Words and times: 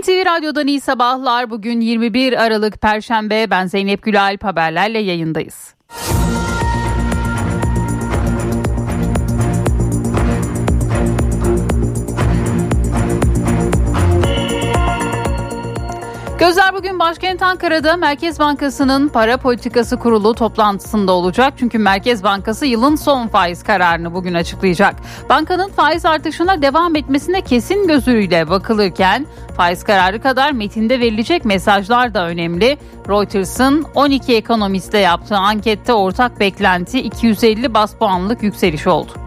NTV 0.00 0.26
Radyo'dan 0.26 0.66
iyi 0.66 0.80
sabahlar. 0.80 1.50
Bugün 1.50 1.80
21 1.80 2.44
Aralık 2.44 2.80
Perşembe. 2.80 3.50
Ben 3.50 3.66
Zeynep 3.66 4.02
Gülalp 4.02 4.44
haberlerle 4.44 4.98
yayındayız. 4.98 5.74
Gözler 16.42 16.74
bugün 16.74 16.98
başkent 16.98 17.42
Ankara'da 17.42 17.96
Merkez 17.96 18.38
Bankası'nın 18.38 19.08
para 19.08 19.36
politikası 19.36 19.98
kurulu 19.98 20.34
toplantısında 20.34 21.12
olacak. 21.12 21.54
Çünkü 21.56 21.78
Merkez 21.78 22.24
Bankası 22.24 22.66
yılın 22.66 22.96
son 22.96 23.28
faiz 23.28 23.62
kararını 23.62 24.14
bugün 24.14 24.34
açıklayacak. 24.34 24.94
Bankanın 25.28 25.68
faiz 25.68 26.06
artışına 26.06 26.62
devam 26.62 26.96
etmesine 26.96 27.40
kesin 27.40 27.86
gözüyle 27.86 28.48
bakılırken 28.48 29.26
faiz 29.56 29.84
kararı 29.84 30.22
kadar 30.22 30.52
metinde 30.52 31.00
verilecek 31.00 31.44
mesajlar 31.44 32.14
da 32.14 32.26
önemli. 32.26 32.78
Reuters'ın 33.08 33.86
12 33.94 34.36
ekonomistle 34.36 34.98
yaptığı 34.98 35.36
ankette 35.36 35.92
ortak 35.92 36.40
beklenti 36.40 37.00
250 37.00 37.74
bas 37.74 37.94
puanlık 37.94 38.42
yükseliş 38.42 38.86
oldu. 38.86 39.21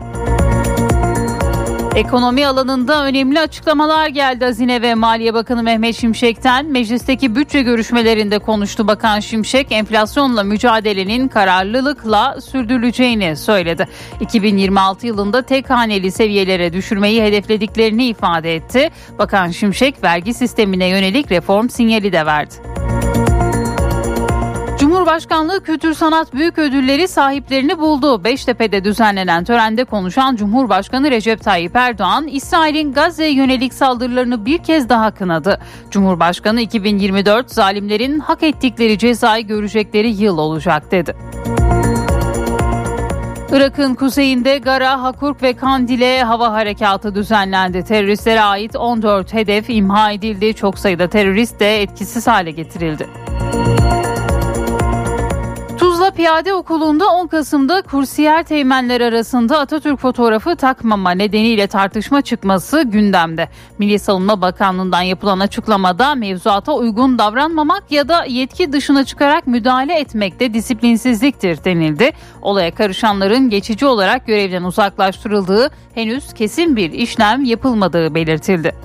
Ekonomi 1.95 2.47
alanında 2.47 3.05
önemli 3.05 3.39
açıklamalar 3.39 4.07
geldi 4.07 4.45
Hazine 4.45 4.81
ve 4.81 4.95
Maliye 4.95 5.33
Bakanı 5.33 5.63
Mehmet 5.63 5.95
Şimşek'ten. 5.95 6.65
Meclisteki 6.65 7.35
bütçe 7.35 7.61
görüşmelerinde 7.61 8.39
konuştu 8.39 8.87
Bakan 8.87 9.19
Şimşek, 9.19 9.71
enflasyonla 9.71 10.43
mücadelenin 10.43 11.27
kararlılıkla 11.27 12.41
sürdürüleceğini 12.41 13.35
söyledi. 13.35 13.87
2026 14.19 15.07
yılında 15.07 15.41
tek 15.41 15.69
haneli 15.69 16.11
seviyelere 16.11 16.73
düşürmeyi 16.73 17.23
hedeflediklerini 17.23 18.05
ifade 18.05 18.55
etti. 18.55 18.89
Bakan 19.19 19.51
Şimşek 19.51 20.03
vergi 20.03 20.33
sistemine 20.33 20.87
yönelik 20.87 21.31
reform 21.31 21.69
sinyali 21.69 22.11
de 22.11 22.25
verdi. 22.25 22.84
Cumhurbaşkanlığı 25.05 25.63
Kültür 25.63 25.93
Sanat 25.93 26.33
Büyük 26.33 26.57
Ödülleri 26.57 27.07
sahiplerini 27.07 27.79
buldu. 27.79 28.23
Beştepe'de 28.23 28.83
düzenlenen 28.83 29.43
törende 29.43 29.83
konuşan 29.83 30.35
Cumhurbaşkanı 30.35 31.11
Recep 31.11 31.43
Tayyip 31.43 31.75
Erdoğan, 31.75 32.27
İsrail'in 32.27 32.93
Gazze'ye 32.93 33.33
yönelik 33.33 33.73
saldırılarını 33.73 34.45
bir 34.45 34.57
kez 34.57 34.89
daha 34.89 35.11
kınadı. 35.11 35.59
Cumhurbaşkanı 35.91 36.61
2024 36.61 37.51
zalimlerin 37.51 38.19
hak 38.19 38.43
ettikleri 38.43 38.97
cezayı 38.97 39.47
görecekleri 39.47 40.09
yıl 40.09 40.37
olacak 40.37 40.91
dedi. 40.91 41.15
Irak'ın 43.51 43.95
kuzeyinde 43.95 44.57
Gara, 44.57 45.03
Hakurk 45.03 45.43
ve 45.43 45.53
Kandil'e 45.53 46.23
hava 46.23 46.51
harekatı 46.51 47.15
düzenlendi. 47.15 47.83
Teröristlere 47.85 48.41
ait 48.41 48.75
14 48.75 49.33
hedef 49.33 49.69
imha 49.69 50.11
edildi. 50.11 50.53
Çok 50.53 50.79
sayıda 50.79 51.09
terörist 51.09 51.59
de 51.59 51.81
etkisiz 51.81 52.27
hale 52.27 52.51
getirildi. 52.51 53.07
Tuzla 56.05 56.15
Piyade 56.15 56.53
Okulu'nda 56.53 57.05
10 57.07 57.27
Kasım'da 57.27 57.81
kursiyer 57.81 58.43
teğmenler 58.43 59.01
arasında 59.01 59.59
Atatürk 59.59 59.99
fotoğrafı 59.99 60.55
takmama 60.55 61.11
nedeniyle 61.11 61.67
tartışma 61.67 62.21
çıkması 62.21 62.81
gündemde. 62.81 63.49
Milli 63.77 63.99
Savunma 63.99 64.41
Bakanlığı'ndan 64.41 65.01
yapılan 65.01 65.39
açıklamada 65.39 66.15
mevzuata 66.15 66.73
uygun 66.73 67.19
davranmamak 67.19 67.83
ya 67.91 68.09
da 68.09 68.25
yetki 68.25 68.73
dışına 68.73 69.03
çıkarak 69.03 69.47
müdahale 69.47 69.99
etmek 69.99 70.39
de 70.39 70.53
disiplinsizliktir 70.53 71.63
denildi. 71.63 72.11
Olaya 72.41 72.75
karışanların 72.75 73.49
geçici 73.49 73.85
olarak 73.85 74.27
görevden 74.27 74.63
uzaklaştırıldığı 74.63 75.69
henüz 75.95 76.33
kesin 76.33 76.75
bir 76.75 76.91
işlem 76.91 77.43
yapılmadığı 77.43 78.15
belirtildi. 78.15 78.75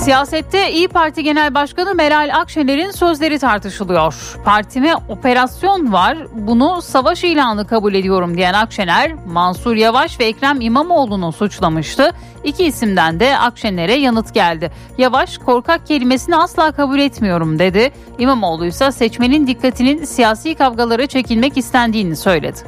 Siyasette 0.00 0.72
İyi 0.72 0.88
Parti 0.88 1.22
Genel 1.22 1.54
Başkanı 1.54 1.94
Meral 1.94 2.30
Akşener'in 2.34 2.90
sözleri 2.90 3.38
tartışılıyor. 3.38 4.36
Partime 4.44 4.94
operasyon 5.08 5.92
var, 5.92 6.18
bunu 6.32 6.82
savaş 6.82 7.24
ilanı 7.24 7.66
kabul 7.66 7.94
ediyorum 7.94 8.36
diyen 8.36 8.54
Akşener, 8.54 9.14
Mansur 9.26 9.76
Yavaş 9.76 10.20
ve 10.20 10.24
Ekrem 10.24 10.60
İmamoğlu'nu 10.60 11.32
suçlamıştı. 11.32 12.12
İki 12.44 12.64
isimden 12.64 13.20
de 13.20 13.38
Akşener'e 13.38 13.94
yanıt 13.94 14.34
geldi. 14.34 14.72
Yavaş 14.98 15.38
korkak 15.38 15.86
kelimesini 15.86 16.36
asla 16.36 16.72
kabul 16.72 16.98
etmiyorum 16.98 17.58
dedi. 17.58 17.92
İmamoğlu 18.18 18.66
ise 18.66 18.92
seçmenin 18.92 19.46
dikkatinin 19.46 20.04
siyasi 20.04 20.54
kavgalara 20.54 21.06
çekilmek 21.06 21.56
istendiğini 21.56 22.16
söyledi. 22.16 22.58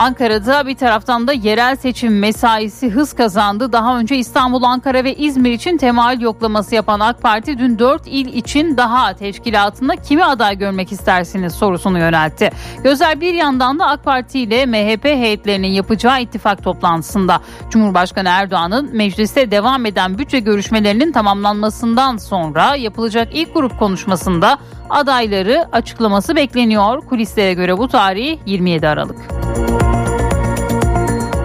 Ankara'da 0.00 0.66
bir 0.66 0.74
taraftan 0.74 1.26
da 1.26 1.32
yerel 1.32 1.76
seçim 1.76 2.18
mesaisi 2.18 2.90
hız 2.90 3.12
kazandı. 3.12 3.72
Daha 3.72 3.98
önce 3.98 4.16
İstanbul, 4.16 4.62
Ankara 4.62 5.04
ve 5.04 5.14
İzmir 5.14 5.50
için 5.50 5.76
temayül 5.76 6.20
yoklaması 6.20 6.74
yapan 6.74 7.00
AK 7.00 7.22
Parti 7.22 7.58
dün 7.58 7.78
4 7.78 8.02
il 8.06 8.34
için 8.34 8.76
daha 8.76 9.14
teşkilatında 9.14 9.96
kimi 9.96 10.24
aday 10.24 10.58
görmek 10.58 10.92
istersiniz 10.92 11.54
sorusunu 11.54 11.98
yöneltti. 11.98 12.50
Gözler 12.84 13.20
bir 13.20 13.34
yandan 13.34 13.78
da 13.78 13.86
AK 13.86 14.04
Parti 14.04 14.40
ile 14.40 14.66
MHP 14.66 15.04
heyetlerinin 15.04 15.68
yapacağı 15.68 16.22
ittifak 16.22 16.64
toplantısında 16.64 17.40
Cumhurbaşkanı 17.70 18.28
Erdoğan'ın 18.28 18.96
mecliste 18.96 19.50
devam 19.50 19.86
eden 19.86 20.18
bütçe 20.18 20.38
görüşmelerinin 20.38 21.12
tamamlanmasından 21.12 22.16
sonra 22.16 22.76
yapılacak 22.76 23.28
ilk 23.32 23.54
grup 23.54 23.78
konuşmasında 23.78 24.58
adayları 24.90 25.68
açıklaması 25.72 26.36
bekleniyor. 26.36 27.00
Kulislere 27.00 27.54
göre 27.54 27.78
bu 27.78 27.88
tarih 27.88 28.38
27 28.46 28.88
Aralık. 28.88 29.16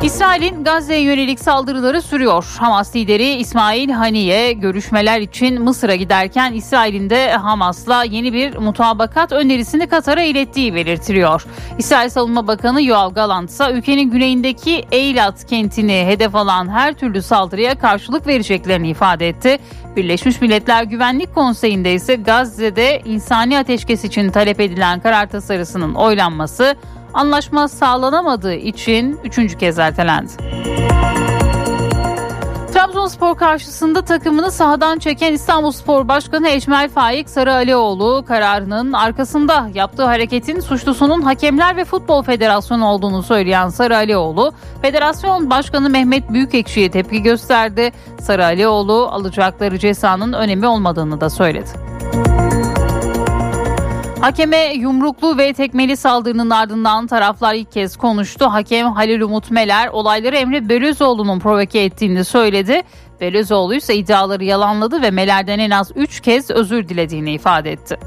İsrail'in 0.06 0.64
Gazze'ye 0.64 1.02
yönelik 1.02 1.40
saldırıları 1.40 2.02
sürüyor. 2.02 2.56
Hamas 2.60 2.96
lideri 2.96 3.30
İsmail 3.30 3.90
Haniye 3.90 4.54
görüşmeler 4.54 5.22
için 5.22 5.62
Mısır'a 5.62 5.96
giderken 5.96 6.54
İsrail'in 6.54 7.10
de 7.10 7.32
Hamas'la 7.32 8.04
yeni 8.04 8.34
bir 8.34 8.58
mutabakat 8.58 9.32
önerisini 9.32 9.88
Katar'a 9.88 10.22
ilettiği 10.22 10.76
belirtiliyor. 10.76 11.46
İsrail 11.78 12.10
Savunma 12.10 12.48
Bakanı 12.48 12.82
Yoav 12.82 13.14
Galant 13.14 13.50
ise 13.50 13.72
ülkenin 13.72 14.12
güneyindeki 14.12 14.86
Eilat 14.92 15.48
kentini 15.48 16.06
hedef 16.06 16.36
alan 16.36 16.70
her 16.70 16.94
türlü 16.94 17.22
saldırıya 17.22 17.80
karşılık 17.80 18.28
vereceklerini 18.28 18.90
ifade 18.90 19.28
etti. 19.30 19.58
Birleşmiş 19.96 20.42
Milletler 20.42 20.84
Güvenlik 20.84 21.36
Konseyi'nde 21.36 21.94
ise 21.94 22.16
Gazze'de 22.16 23.02
insani 23.06 23.58
ateşkes 23.60 24.04
için 24.04 24.30
talep 24.30 24.60
edilen 24.60 25.00
karar 25.00 25.30
tasarısının 25.30 25.94
oylanması 25.94 26.76
anlaşma 27.16 27.68
sağlanamadığı 27.68 28.56
için 28.56 29.20
üçüncü 29.24 29.58
kez 29.58 29.80
ertelendi. 29.80 30.32
Trabzonspor 32.74 33.36
karşısında 33.36 34.02
takımını 34.02 34.52
sahadan 34.52 35.00
çeken 35.00 35.34
İstanbulspor 35.34 36.08
Başkanı 36.08 36.50
Ecmel 36.50 36.90
Faik 36.90 37.30
Sarıalioğlu 37.30 38.26
kararının 38.28 38.94
arkasında 38.94 39.70
yaptığı 39.74 40.06
hareketin 40.06 40.60
suçlusunun 40.60 41.22
Hakemler 41.22 41.78
ve 41.78 41.86
Futbol 41.86 42.24
Federasyonu 42.24 42.86
olduğunu 42.86 43.24
söyleyen 43.24 43.70
Sarıalioğlu, 43.70 44.54
Federasyon 44.82 45.50
Başkanı 45.50 45.90
Mehmet 45.90 46.30
Büyükekşi'ye 46.30 46.92
tepki 46.92 47.22
gösterdi. 47.22 47.92
Sarıalioğlu 48.22 49.08
alacakları 49.12 49.80
cezanın 49.80 50.34
önemi 50.34 50.68
olmadığını 50.68 51.22
da 51.22 51.30
söyledi. 51.30 51.70
Hakeme 54.26 54.74
yumruklu 54.74 55.38
ve 55.38 55.54
tekmeli 55.54 55.98
saldırının 55.98 56.50
ardından 56.50 57.08
taraflar 57.08 57.54
ilk 57.54 57.72
kez 57.72 57.98
konuştu. 57.98 58.46
Hakem 58.46 58.94
Halil 58.94 59.22
Umut 59.22 59.52
Meler 59.52 59.88
olayları 59.88 60.36
Emre 60.36 60.70
Belözoğlu'nun 60.70 61.40
provoke 61.40 61.80
ettiğini 61.80 62.26
söyledi. 62.26 62.82
Belözoğlu 63.22 63.76
ise 63.76 63.96
iddiaları 63.96 64.44
yalanladı 64.44 65.02
ve 65.02 65.12
Meler'den 65.12 65.60
en 65.60 65.70
az 65.70 65.92
3 65.96 66.20
kez 66.20 66.52
özür 66.52 66.90
dilediğini 66.90 67.34
ifade 67.34 67.72
etti. 67.72 67.98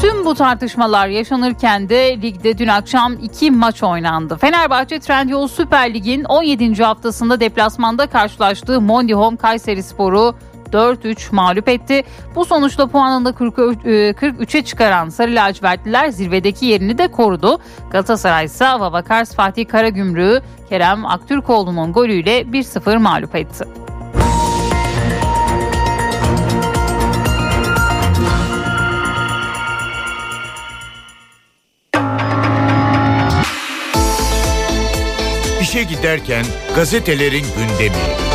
Tüm 0.00 0.24
bu 0.24 0.34
tartışmalar 0.34 1.08
yaşanırken 1.08 1.88
de 1.88 2.22
ligde 2.22 2.58
dün 2.58 2.68
akşam 2.68 3.12
iki 3.22 3.50
maç 3.50 3.82
oynandı. 3.82 4.36
Fenerbahçe 4.36 4.98
Trendyol 4.98 5.48
Süper 5.48 5.94
Lig'in 5.94 6.24
17. 6.24 6.84
haftasında 6.84 7.40
deplasmanda 7.40 8.06
karşılaştığı 8.06 8.80
Mondi 8.80 9.14
Home 9.14 9.36
Kayseri 9.36 9.82
Sporu 9.82 10.34
4-3 10.72 11.34
mağlup 11.34 11.68
etti. 11.68 12.02
Bu 12.34 12.44
sonuçla 12.44 12.86
puanını 12.86 13.28
43'e 13.30 14.64
çıkaran 14.64 15.08
Sarı 15.08 15.34
Lacivertliler 15.34 16.08
zirvedeki 16.08 16.66
yerini 16.66 16.98
de 16.98 17.08
korudu. 17.08 17.58
Galatasaray 17.90 18.44
ise 18.44 18.64
Vavakars 18.64 19.34
Fatih 19.34 19.68
Karagümrük'ü 19.68 20.42
Kerem 20.68 21.06
Aktürkoğlu'nun 21.06 21.92
golüyle 21.92 22.40
1-0 22.40 22.98
mağlup 22.98 23.34
etti. 23.34 23.64
İşe 35.60 35.82
giderken 35.82 36.44
gazetelerin 36.74 37.44
gündemi. 37.56 38.28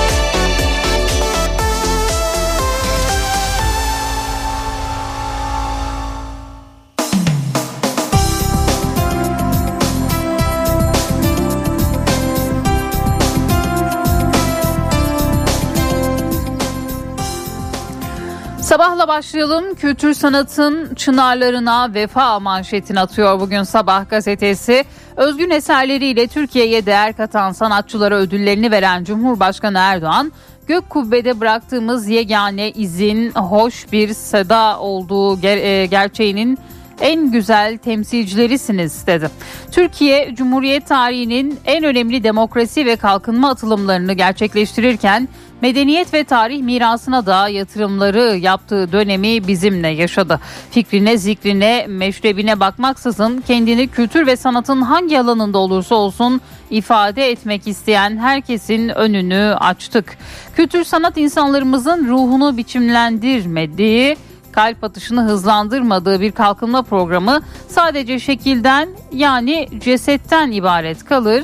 Sabahla 18.74 19.08
başlayalım. 19.08 19.75
Kültür 19.75 20.14
sanatın 20.14 20.96
çınarlarına 20.96 21.94
vefa 21.94 22.40
manşetini 22.40 23.00
atıyor 23.00 23.40
bugün 23.40 23.64
Sabah 23.64 24.10
gazetesi. 24.10 24.86
Özgün 25.18 25.50
eserleriyle 25.50 26.28
Türkiye'ye 26.28 26.86
değer 26.86 27.14
katan 27.14 27.52
sanatçılara 27.52 28.16
ödüllerini 28.16 28.72
veren 28.72 29.04
Cumhurbaşkanı 29.04 29.78
Erdoğan, 29.78 30.31
gök 30.68 30.90
kubbede 30.90 31.40
bıraktığımız 31.40 32.08
yegane 32.08 32.72
izin 32.72 33.31
hoş 33.31 33.92
bir 33.92 34.14
seda 34.14 34.80
olduğu 34.80 35.38
ger- 35.38 35.81
e, 35.81 35.86
gerçeğinin 35.86 36.58
en 37.02 37.31
güzel 37.31 37.78
temsilcilerisiniz 37.78 39.08
dedi. 39.08 39.30
Türkiye 39.72 40.36
Cumhuriyet 40.36 40.88
tarihinin 40.88 41.60
en 41.66 41.84
önemli 41.84 42.24
demokrasi 42.24 42.86
ve 42.86 42.96
kalkınma 42.96 43.50
atılımlarını 43.50 44.14
gerçekleştirirken 44.14 45.28
medeniyet 45.63 46.13
ve 46.13 46.24
tarih 46.24 46.62
mirasına 46.62 47.25
da 47.25 47.48
yatırımları 47.48 48.38
yaptığı 48.38 48.92
dönemi 48.92 49.48
bizimle 49.48 49.88
yaşadı. 49.88 50.39
Fikrine, 50.71 51.18
zikrine, 51.18 51.86
meşrebine 51.88 52.60
bakmaksızın 52.60 53.44
kendini 53.48 53.88
kültür 53.88 54.27
ve 54.27 54.36
sanatın 54.36 54.81
hangi 54.81 55.19
alanında 55.19 55.57
olursa 55.57 55.95
olsun 55.95 56.42
ifade 56.69 57.31
etmek 57.31 57.68
isteyen 57.68 58.18
herkesin 58.18 58.89
önünü 58.89 59.56
açtık. 59.60 60.18
Kültür 60.56 60.83
sanat 60.83 61.18
insanlarımızın 61.18 62.07
ruhunu 62.07 62.57
biçimlendirmediği 62.57 64.18
kalp 64.51 64.83
atışını 64.83 65.24
hızlandırmadığı 65.24 66.21
bir 66.21 66.31
kalkınma 66.31 66.81
programı 66.81 67.42
sadece 67.68 68.19
şekilden 68.19 68.89
yani 69.13 69.68
cesetten 69.80 70.51
ibaret 70.51 71.06
kalır. 71.06 71.44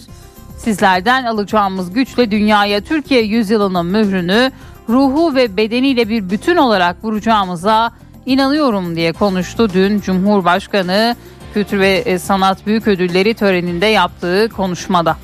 Sizlerden 0.59 1.25
alacağımız 1.25 1.93
güçle 1.93 2.31
dünyaya 2.31 2.81
Türkiye 2.81 3.21
yüzyılının 3.21 3.85
mührünü 3.85 4.51
ruhu 4.89 5.35
ve 5.35 5.57
bedeniyle 5.57 6.09
bir 6.09 6.29
bütün 6.29 6.55
olarak 6.55 7.03
vuracağımıza 7.03 7.91
inanıyorum 8.25 8.95
diye 8.95 9.13
konuştu 9.13 9.69
dün 9.73 9.99
Cumhurbaşkanı 9.99 11.15
Kültür 11.53 11.79
ve 11.79 11.97
e, 11.97 12.19
Sanat 12.19 12.65
Büyük 12.65 12.87
Ödülleri 12.87 13.33
töreninde 13.33 13.85
yaptığı 13.85 14.49
konuşmada. 14.55 15.17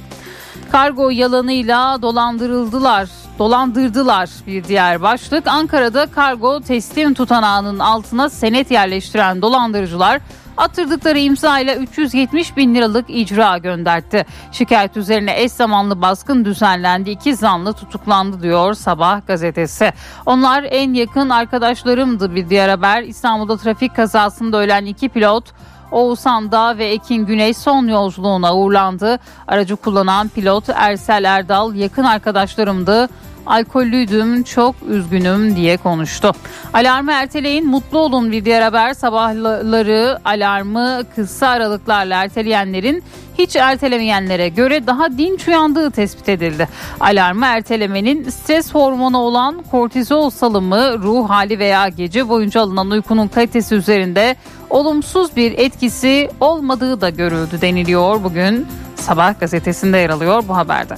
Kargo 0.72 1.10
yalanıyla 1.10 2.02
dolandırıldılar 2.02 3.10
dolandırdılar 3.40 4.30
bir 4.48 4.64
diğer 4.64 5.02
başlık. 5.02 5.48
Ankara'da 5.48 6.06
kargo 6.06 6.62
teslim 6.62 7.14
tutanağının 7.14 7.80
altına 7.80 8.30
senet 8.30 8.72
yerleştiren 8.72 9.42
dolandırıcılar 9.42 10.22
attırdıkları 10.58 11.20
imza 11.20 11.60
ile 11.60 11.76
370 11.76 12.58
bin 12.58 12.76
liralık 12.76 13.06
icra 13.10 13.58
gönderdi. 13.58 14.26
Şikayet 14.52 14.98
üzerine 14.98 15.42
eş 15.42 15.52
zamanlı 15.52 16.02
baskın 16.02 16.46
düzenlendi. 16.46 17.10
İki 17.10 17.36
zanlı 17.36 17.74
tutuklandı 17.74 18.42
diyor 18.42 18.74
Sabah 18.74 19.28
gazetesi. 19.28 19.94
Onlar 20.26 20.66
en 20.70 20.94
yakın 20.94 21.30
arkadaşlarımdı 21.30 22.36
bir 22.36 22.50
diğer 22.50 22.70
haber. 22.70 23.04
İstanbul'da 23.04 23.58
trafik 23.58 23.96
kazasında 23.96 24.58
ölen 24.58 24.86
iki 24.86 25.10
pilot 25.10 25.44
Oğuzhan 25.92 26.52
Dağ 26.52 26.78
ve 26.78 26.86
Ekin 26.86 27.26
Güney 27.26 27.54
son 27.54 27.88
yolculuğuna 27.88 28.56
uğurlandı. 28.56 29.20
Aracı 29.48 29.76
kullanan 29.76 30.28
pilot 30.28 30.70
Ersel 30.70 31.24
Erdal 31.24 31.76
yakın 31.76 32.04
arkadaşlarımdı 32.04 33.10
alkollüydüm 33.46 34.44
çok 34.44 34.76
üzgünüm 34.88 35.56
diye 35.56 35.78
konuştu. 35.78 36.32
Alarmı 36.74 37.12
erteleyin 37.12 37.68
mutlu 37.68 38.00
olun 38.00 38.32
bir 38.32 38.46
diğer 38.46 38.62
haber 38.62 38.94
sabahları 38.94 40.20
alarmı 40.26 41.02
kısa 41.16 41.48
aralıklarla 41.48 42.24
erteleyenlerin 42.24 43.04
hiç 43.38 43.56
ertelemeyenlere 43.56 44.50
göre 44.50 44.88
daha 44.88 45.18
dinç 45.18 45.48
uyandığı 45.48 45.92
tespit 45.92 46.30
edildi. 46.30 46.68
Alarmı 47.00 47.46
ertelemenin 47.46 48.30
stres 48.30 48.74
hormonu 48.74 49.18
olan 49.18 49.64
kortizol 49.72 50.30
salımı 50.30 51.00
ruh 51.00 51.30
hali 51.30 51.60
veya 51.60 51.88
gece 51.88 52.30
boyunca 52.30 52.62
alınan 52.62 52.92
uykunun 52.92 53.28
kalitesi 53.28 53.76
üzerinde 53.76 54.36
olumsuz 54.70 55.36
bir 55.36 55.52
etkisi 55.52 56.30
olmadığı 56.40 57.02
da 57.02 57.10
görüldü 57.10 57.62
deniliyor 57.62 58.24
bugün. 58.24 58.68
Sabah 58.96 59.40
gazetesinde 59.40 59.98
yer 59.98 60.10
alıyor 60.10 60.44
bu 60.48 60.58
haberde. 60.58 60.96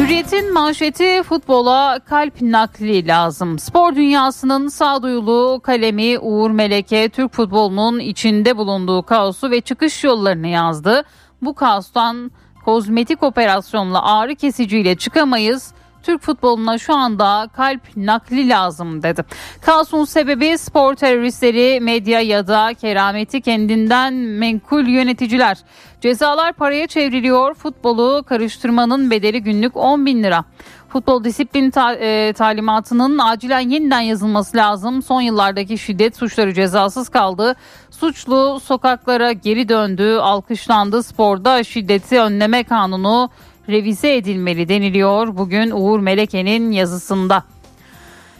Hürriyet'in 0.00 0.52
manşeti 0.52 1.22
futbola 1.22 2.00
kalp 2.08 2.42
nakli 2.42 3.06
lazım. 3.06 3.58
Spor 3.58 3.94
dünyasının 3.94 4.68
sağduyulu 4.68 5.60
kalemi 5.62 6.18
Uğur 6.18 6.50
Meleke 6.50 7.08
Türk 7.08 7.32
futbolunun 7.32 7.98
içinde 7.98 8.56
bulunduğu 8.56 9.02
kaosu 9.02 9.50
ve 9.50 9.60
çıkış 9.60 10.04
yollarını 10.04 10.46
yazdı. 10.46 11.02
Bu 11.42 11.54
kaostan 11.54 12.30
kozmetik 12.64 13.22
operasyonla 13.22 14.14
ağrı 14.14 14.34
kesiciyle 14.34 14.96
çıkamayız. 14.96 15.72
Türk 16.02 16.22
futboluna 16.22 16.78
şu 16.78 16.94
anda 16.94 17.48
kalp 17.56 17.80
nakli 17.96 18.48
lazım 18.48 19.02
dedi. 19.02 19.24
Kaosun 19.62 20.04
sebebi 20.04 20.58
spor 20.58 20.94
teröristleri, 20.94 21.80
medya 21.80 22.20
ya 22.20 22.46
da 22.46 22.74
kerameti 22.74 23.40
kendinden 23.40 24.14
menkul 24.14 24.86
yöneticiler. 24.86 25.58
Cezalar 26.00 26.52
paraya 26.52 26.86
çevriliyor. 26.86 27.54
Futbolu 27.54 28.24
karıştırmanın 28.28 29.10
bedeli 29.10 29.42
günlük 29.42 29.76
10 29.76 30.06
bin 30.06 30.22
lira. 30.22 30.44
Futbol 30.88 31.24
disiplin 31.24 31.70
ta- 31.70 31.94
e, 31.94 32.32
talimatının 32.32 33.18
acilen 33.18 33.60
yeniden 33.60 34.00
yazılması 34.00 34.56
lazım. 34.56 35.02
Son 35.02 35.20
yıllardaki 35.20 35.78
şiddet 35.78 36.16
suçları 36.16 36.54
cezasız 36.54 37.08
kaldı. 37.08 37.56
Suçlu 37.90 38.60
sokaklara 38.60 39.32
geri 39.32 39.68
döndü, 39.68 40.16
alkışlandı. 40.16 41.02
Sporda 41.02 41.64
şiddeti 41.64 42.20
önleme 42.20 42.64
kanunu 42.64 43.30
revize 43.70 44.16
edilmeli 44.16 44.68
deniliyor 44.68 45.36
bugün 45.36 45.70
Uğur 45.70 46.00
Meleke'nin 46.00 46.70
yazısında. 46.72 47.44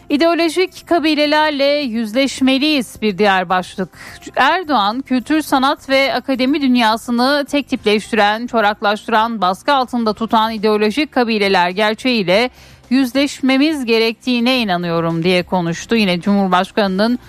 İdeolojik 0.09 0.87
kabilelerle 0.87 1.65
yüzleşmeliyiz 1.65 3.01
bir 3.01 3.17
diğer 3.17 3.49
başlık. 3.49 3.89
Erdoğan 4.35 5.01
kültür, 5.01 5.41
sanat 5.41 5.89
ve 5.89 6.13
akademi 6.13 6.61
dünyasını 6.61 7.45
tek 7.49 7.69
tipleştiren, 7.69 8.47
çoraklaştıran, 8.47 9.41
baskı 9.41 9.73
altında 9.73 10.13
tutan 10.13 10.51
ideolojik 10.51 11.11
kabileler 11.11 11.69
gerçeğiyle 11.69 12.49
yüzleşmemiz 12.89 13.85
gerektiğine 13.85 14.59
inanıyorum 14.59 15.23
diye 15.23 15.43
konuştu. 15.43 15.95
Yine 15.95 16.21
Cumhurbaşkanı'nın 16.21 17.19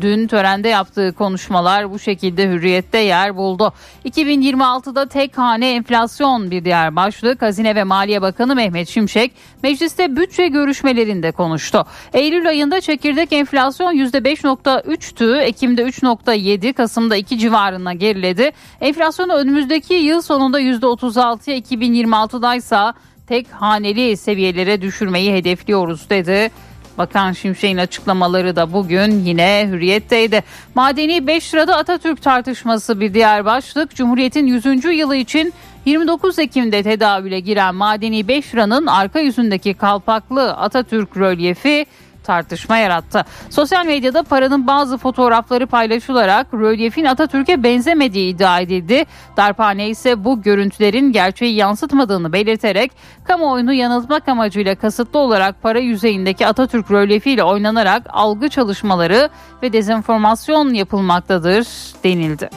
Dün 0.00 0.26
törende 0.26 0.68
yaptığı 0.68 1.12
konuşmalar 1.12 1.90
bu 1.90 1.98
şekilde 1.98 2.48
hürriyette 2.48 2.98
yer 2.98 3.36
buldu. 3.36 3.72
2026'da 4.04 5.08
tek 5.08 5.38
hane 5.38 5.74
enflasyon 5.74 6.50
bir 6.50 6.64
diğer 6.64 6.96
başlık. 6.96 7.42
Hazine 7.42 7.74
ve 7.74 7.84
Maliye 7.84 8.22
Bakanı 8.22 8.54
Mehmet 8.54 8.88
Şimşek 8.88 9.32
mecliste 9.62 10.16
bütçe 10.16 10.48
görüşmelerinde 10.48 11.32
konuştu. 11.32 11.86
Eylül 12.12 12.48
ayında 12.48 12.80
çekirdek 12.80 13.32
enflasyon 13.32 13.94
%5.3'tü. 13.94 15.40
Ekim'de 15.40 15.82
3.7, 15.82 16.72
Kasım'da 16.72 17.16
2 17.16 17.38
civarına 17.38 17.92
geriledi. 17.92 18.50
Enflasyonu 18.80 19.32
önümüzdeki 19.32 19.94
yıl 19.94 20.22
sonunda 20.22 20.60
%36'ya 20.60 21.58
2026'da 21.58 22.54
ise 22.54 22.92
tek 23.26 23.46
haneli 23.50 24.16
seviyelere 24.16 24.82
düşürmeyi 24.82 25.32
hedefliyoruz 25.32 26.10
dedi. 26.10 26.50
Bakan 26.98 27.32
Şimşek'in 27.32 27.76
açıklamaları 27.76 28.56
da 28.56 28.72
bugün 28.72 29.24
yine 29.24 29.68
hürriyetteydi. 29.70 30.42
Madeni 30.74 31.26
5 31.26 31.54
lirada 31.54 31.76
Atatürk 31.76 32.22
tartışması 32.22 33.00
bir 33.00 33.14
diğer 33.14 33.44
başlık. 33.44 33.94
Cumhuriyet'in 33.94 34.46
100. 34.46 34.64
yılı 34.84 35.16
için 35.16 35.52
29 35.84 36.38
Ekim'de 36.38 36.82
tedavüle 36.82 37.40
giren 37.40 37.74
madeni 37.74 38.28
5 38.28 38.54
liranın 38.54 38.86
arka 38.86 39.20
yüzündeki 39.20 39.74
kalpaklı 39.74 40.52
Atatürk 40.56 41.16
rölyefi 41.16 41.86
tartışma 42.22 42.76
yarattı. 42.76 43.24
Sosyal 43.50 43.86
medyada 43.86 44.22
paranın 44.22 44.66
bazı 44.66 44.98
fotoğrafları 44.98 45.66
paylaşılarak 45.66 46.54
rölyefin 46.54 47.04
Atatürk'e 47.04 47.62
benzemediği 47.62 48.34
iddia 48.34 48.60
edildi. 48.60 49.04
Darphane 49.36 49.88
ise 49.88 50.24
bu 50.24 50.42
görüntülerin 50.42 51.12
gerçeği 51.12 51.54
yansıtmadığını 51.54 52.32
belirterek 52.32 52.92
kamuoyunu 53.24 53.72
yanıltmak 53.72 54.28
amacıyla 54.28 54.74
kasıtlı 54.74 55.18
olarak 55.18 55.62
para 55.62 55.78
yüzeyindeki 55.78 56.46
Atatürk 56.46 56.90
rölyefiyle 56.90 57.44
oynanarak 57.44 58.02
algı 58.10 58.48
çalışmaları 58.48 59.28
ve 59.62 59.72
dezenformasyon 59.72 60.74
yapılmaktadır 60.74 61.66
denildi. 62.04 62.50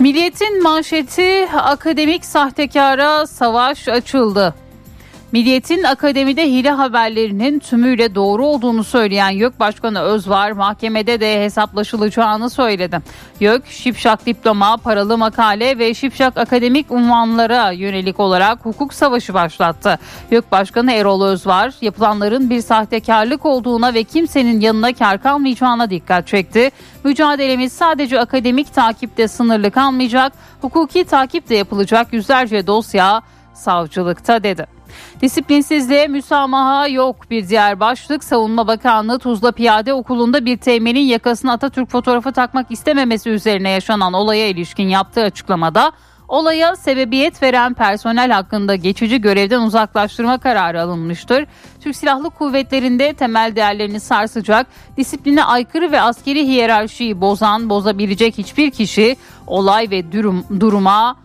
Milliyetin 0.00 0.62
manşeti 0.62 1.48
akademik 1.52 2.24
sahtekara 2.24 3.26
savaş 3.26 3.88
açıldı. 3.88 4.54
Milliyet'in 5.32 5.82
akademide 5.82 6.50
hile 6.50 6.70
haberlerinin 6.70 7.58
tümüyle 7.58 8.14
doğru 8.14 8.46
olduğunu 8.46 8.84
söyleyen 8.84 9.30
YÖK 9.30 9.60
Başkanı 9.60 10.00
Özvar 10.00 10.52
mahkemede 10.52 11.20
de 11.20 11.44
hesaplaşılacağını 11.44 12.50
söyledi. 12.50 13.00
YÖK, 13.40 13.66
şipşak 13.66 14.26
diploma, 14.26 14.76
paralı 14.76 15.18
makale 15.18 15.78
ve 15.78 15.94
şipşak 15.94 16.36
akademik 16.36 16.90
unvanlara 16.90 17.70
yönelik 17.70 18.20
olarak 18.20 18.64
hukuk 18.64 18.94
savaşı 18.94 19.34
başlattı. 19.34 19.98
YÖK 20.30 20.52
Başkanı 20.52 20.92
Erol 20.92 21.24
Özvar 21.24 21.72
yapılanların 21.80 22.50
bir 22.50 22.60
sahtekarlık 22.60 23.46
olduğuna 23.46 23.94
ve 23.94 24.04
kimsenin 24.04 24.60
yanına 24.60 24.92
kar 24.92 25.22
kalmayacağına 25.22 25.90
dikkat 25.90 26.26
çekti. 26.26 26.70
Mücadelemiz 27.04 27.72
sadece 27.72 28.20
akademik 28.20 28.74
takipte 28.74 29.28
sınırlı 29.28 29.70
kalmayacak, 29.70 30.32
hukuki 30.60 31.04
takip 31.04 31.48
de 31.48 31.54
yapılacak 31.54 32.12
yüzlerce 32.12 32.66
dosya 32.66 33.22
savcılıkta 33.54 34.42
dedi. 34.42 34.75
Disiplinsizliğe 35.22 36.06
müsamaha 36.06 36.88
yok 36.88 37.30
bir 37.30 37.48
diğer 37.48 37.80
başlık. 37.80 38.24
Savunma 38.24 38.66
Bakanlığı 38.66 39.18
Tuzla 39.18 39.52
Piyade 39.52 39.94
Okulu'nda 39.94 40.44
bir 40.44 40.56
teğmenin 40.56 41.00
yakasına 41.00 41.52
Atatürk 41.52 41.90
fotoğrafı 41.90 42.32
takmak 42.32 42.70
istememesi 42.70 43.30
üzerine 43.30 43.70
yaşanan 43.70 44.12
olaya 44.12 44.48
ilişkin 44.48 44.88
yaptığı 44.88 45.22
açıklamada 45.22 45.92
Olaya 46.28 46.76
sebebiyet 46.76 47.42
veren 47.42 47.74
personel 47.74 48.30
hakkında 48.30 48.74
geçici 48.74 49.20
görevden 49.20 49.60
uzaklaştırma 49.60 50.38
kararı 50.38 50.82
alınmıştır. 50.82 51.46
Türk 51.80 51.96
Silahlı 51.96 52.30
Kuvvetleri'nde 52.30 53.12
temel 53.12 53.56
değerlerini 53.56 54.00
sarsacak, 54.00 54.66
disipline 54.96 55.44
aykırı 55.44 55.92
ve 55.92 56.00
askeri 56.00 56.46
hiyerarşiyi 56.46 57.20
bozan, 57.20 57.68
bozabilecek 57.68 58.38
hiçbir 58.38 58.70
kişi 58.70 59.16
olay 59.46 59.90
ve 59.90 60.12
durum, 60.12 60.44
duruma 60.60 61.16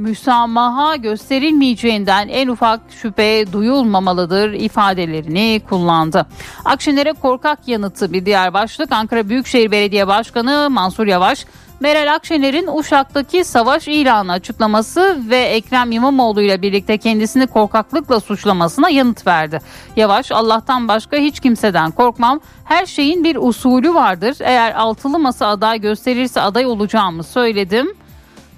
müsamaha 0.00 0.96
gösterilmeyeceğinden 0.96 2.28
en 2.28 2.48
ufak 2.48 2.80
şüphe 3.02 3.52
duyulmamalıdır 3.52 4.52
ifadelerini 4.52 5.60
kullandı. 5.68 6.26
Akşener'e 6.64 7.12
korkak 7.12 7.68
yanıtı 7.68 8.12
bir 8.12 8.26
diğer 8.26 8.54
başlık 8.54 8.92
Ankara 8.92 9.28
Büyükşehir 9.28 9.70
Belediye 9.70 10.06
Başkanı 10.06 10.70
Mansur 10.70 11.06
Yavaş 11.06 11.46
Meral 11.80 12.14
Akşener'in 12.14 12.68
Uşak'taki 12.78 13.44
savaş 13.44 13.88
ilanı 13.88 14.32
açıklaması 14.32 15.18
ve 15.30 15.38
Ekrem 15.38 15.92
İmamoğlu 15.92 16.42
ile 16.42 16.62
birlikte 16.62 16.98
kendisini 16.98 17.46
korkaklıkla 17.46 18.20
suçlamasına 18.20 18.90
yanıt 18.90 19.26
verdi. 19.26 19.60
Yavaş 19.96 20.32
Allah'tan 20.32 20.88
başka 20.88 21.16
hiç 21.16 21.40
kimseden 21.40 21.90
korkmam. 21.90 22.40
Her 22.64 22.86
şeyin 22.86 23.24
bir 23.24 23.36
usulü 23.36 23.94
vardır. 23.94 24.36
Eğer 24.40 24.74
altılı 24.74 25.18
masa 25.18 25.46
aday 25.46 25.80
gösterirse 25.80 26.40
aday 26.40 26.66
olacağımı 26.66 27.24
söyledim. 27.24 27.99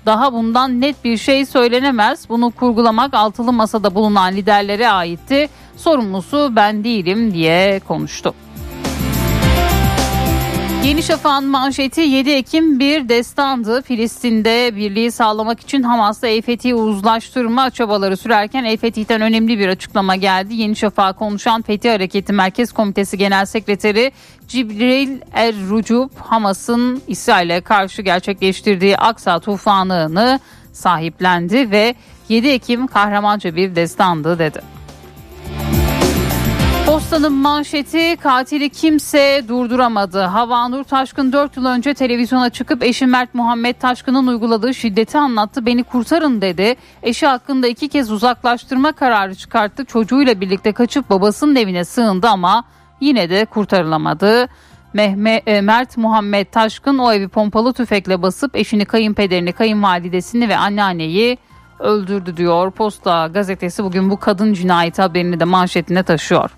Daha 0.07 0.33
bundan 0.33 0.81
net 0.81 1.05
bir 1.05 1.17
şey 1.17 1.47
söylenemez. 1.47 2.29
Bunu 2.29 2.51
kurgulamak 2.51 3.15
altılı 3.15 3.53
masada 3.53 3.95
bulunan 3.95 4.33
liderlere 4.33 4.89
aitti. 4.89 5.49
Sorumlusu 5.77 6.53
ben 6.57 6.85
değilim 6.85 7.35
diye 7.35 7.81
konuştu. 7.89 8.35
Yeni 10.85 11.03
Şafak'ın 11.03 11.49
manşeti 11.49 12.01
7 12.01 12.31
Ekim 12.31 12.81
bir 12.81 13.09
destandı. 13.09 13.83
Filistin'de 13.83 14.77
birliği 14.77 15.13
sağlamak 15.13 15.61
için 15.61 15.83
Hamas'la 15.83 16.29
El 16.29 16.43
Fethi'yi 16.43 16.75
uzlaştırma 16.75 17.71
çabaları 17.71 18.17
sürerken 18.17 18.65
El 18.65 18.77
Fethi'den 18.77 19.21
önemli 19.21 19.59
bir 19.59 19.69
açıklama 19.69 20.17
geldi. 20.17 20.55
Yeni 20.55 20.77
Şafak 20.77 21.19
konuşan 21.19 21.63
Fethi 21.63 21.91
Hareketi 21.91 22.33
Merkez 22.33 22.73
Komitesi 22.73 23.19
Genel 23.19 23.47
Sekreteri 23.47 24.13
Cibril 24.49 25.21
Er 25.33 25.55
Rucub 25.69 26.11
Hamas'ın 26.19 27.03
İsrail'e 27.07 27.61
karşı 27.61 28.03
gerçekleştirdiği 28.03 28.97
Aksa 28.97 29.41
tufanını 29.41 30.41
sahiplendi 30.73 31.71
ve 31.71 31.95
7 32.29 32.49
Ekim 32.49 32.87
kahramanca 32.87 33.57
bir 33.57 33.77
destandı 33.77 34.39
dedi. 34.39 34.82
Postanın 36.93 37.33
manşeti 37.33 38.17
katili 38.17 38.71
kimse 38.71 39.45
durduramadı. 39.49 40.21
Havanur 40.21 40.85
Taşkın 40.85 41.33
4 41.33 41.57
yıl 41.57 41.67
önce 41.67 41.95
televizyona 41.95 42.51
çıkıp 42.51 42.83
eşi 42.83 43.07
Mert 43.07 43.35
Muhammed 43.35 43.77
Taşkın'ın 43.77 44.27
uyguladığı 44.27 44.75
şiddeti 44.75 45.19
anlattı. 45.19 45.67
Beni 45.67 45.85
kurtarın 45.85 46.41
dedi. 46.41 46.77
Eşi 47.03 47.27
hakkında 47.27 47.69
iki 47.69 47.89
kez 47.89 48.11
uzaklaştırma 48.11 48.93
kararı 48.93 49.35
çıkarttı. 49.35 49.85
Çocuğuyla 49.85 50.41
birlikte 50.41 50.73
kaçıp 50.73 51.11
babasının 51.11 51.57
evine 51.57 51.85
sığındı 51.85 52.29
ama 52.29 52.65
yine 53.01 53.31
de 53.31 53.45
kurtarılamadı. 53.45 54.49
Mehmet, 54.93 55.49
e, 55.49 55.61
Mert 55.61 55.97
Muhammed 55.97 56.47
Taşkın 56.47 56.99
o 56.99 57.13
evi 57.13 57.29
pompalı 57.29 57.73
tüfekle 57.73 58.23
basıp 58.23 58.57
eşini, 58.57 58.85
kayınpederini, 58.85 59.53
kayınvalidesini 59.53 60.49
ve 60.49 60.57
anneanneyi 60.57 61.39
öldürdü 61.79 62.37
diyor. 62.37 62.71
Posta 62.71 63.27
gazetesi 63.27 63.85
bugün 63.85 64.11
bu 64.11 64.17
kadın 64.17 64.53
cinayeti 64.53 65.03
haberini 65.03 65.41
de 65.41 65.45
manşetine 65.45 66.03
taşıyor. 66.03 66.51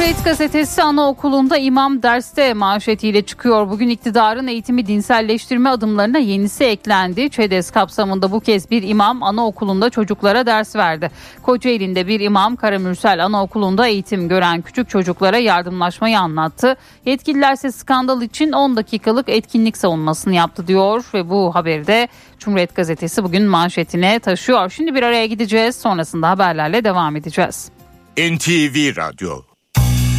Cumhuriyet 0.00 0.24
Gazetesi 0.24 0.82
anaokulunda 0.82 1.58
imam 1.58 2.02
derste 2.02 2.54
manşetiyle 2.54 3.22
çıkıyor. 3.22 3.70
Bugün 3.70 3.88
iktidarın 3.88 4.46
eğitimi 4.46 4.86
dinselleştirme 4.86 5.70
adımlarına 5.70 6.18
yenisi 6.18 6.64
eklendi. 6.64 7.30
ÇEDES 7.30 7.70
kapsamında 7.70 8.32
bu 8.32 8.40
kez 8.40 8.70
bir 8.70 8.82
imam 8.82 9.22
anaokulunda 9.22 9.90
çocuklara 9.90 10.46
ders 10.46 10.76
verdi. 10.76 11.10
Kocaeli'nde 11.42 12.06
bir 12.06 12.20
imam 12.20 12.56
Karamürsel 12.56 13.24
Anaokulu'nda 13.24 13.86
eğitim 13.86 14.28
gören 14.28 14.62
küçük 14.62 14.88
çocuklara 14.88 15.38
yardımlaşmayı 15.38 16.18
anlattı. 16.18 16.76
Yetkililer 17.06 17.52
ise 17.52 17.72
skandal 17.72 18.22
için 18.22 18.52
10 18.52 18.76
dakikalık 18.76 19.28
etkinlik 19.28 19.76
savunmasını 19.76 20.34
yaptı 20.34 20.66
diyor 20.66 21.04
ve 21.14 21.30
bu 21.30 21.54
haberi 21.54 21.86
de 21.86 22.08
Cumhuriyet 22.38 22.74
Gazetesi 22.74 23.24
bugün 23.24 23.44
manşetine 23.44 24.18
taşıyor. 24.18 24.70
Şimdi 24.70 24.94
bir 24.94 25.02
araya 25.02 25.26
gideceğiz 25.26 25.76
sonrasında 25.76 26.30
haberlerle 26.30 26.84
devam 26.84 27.16
edeceğiz. 27.16 27.70
NTV 28.16 28.96
Radyo 28.96 29.49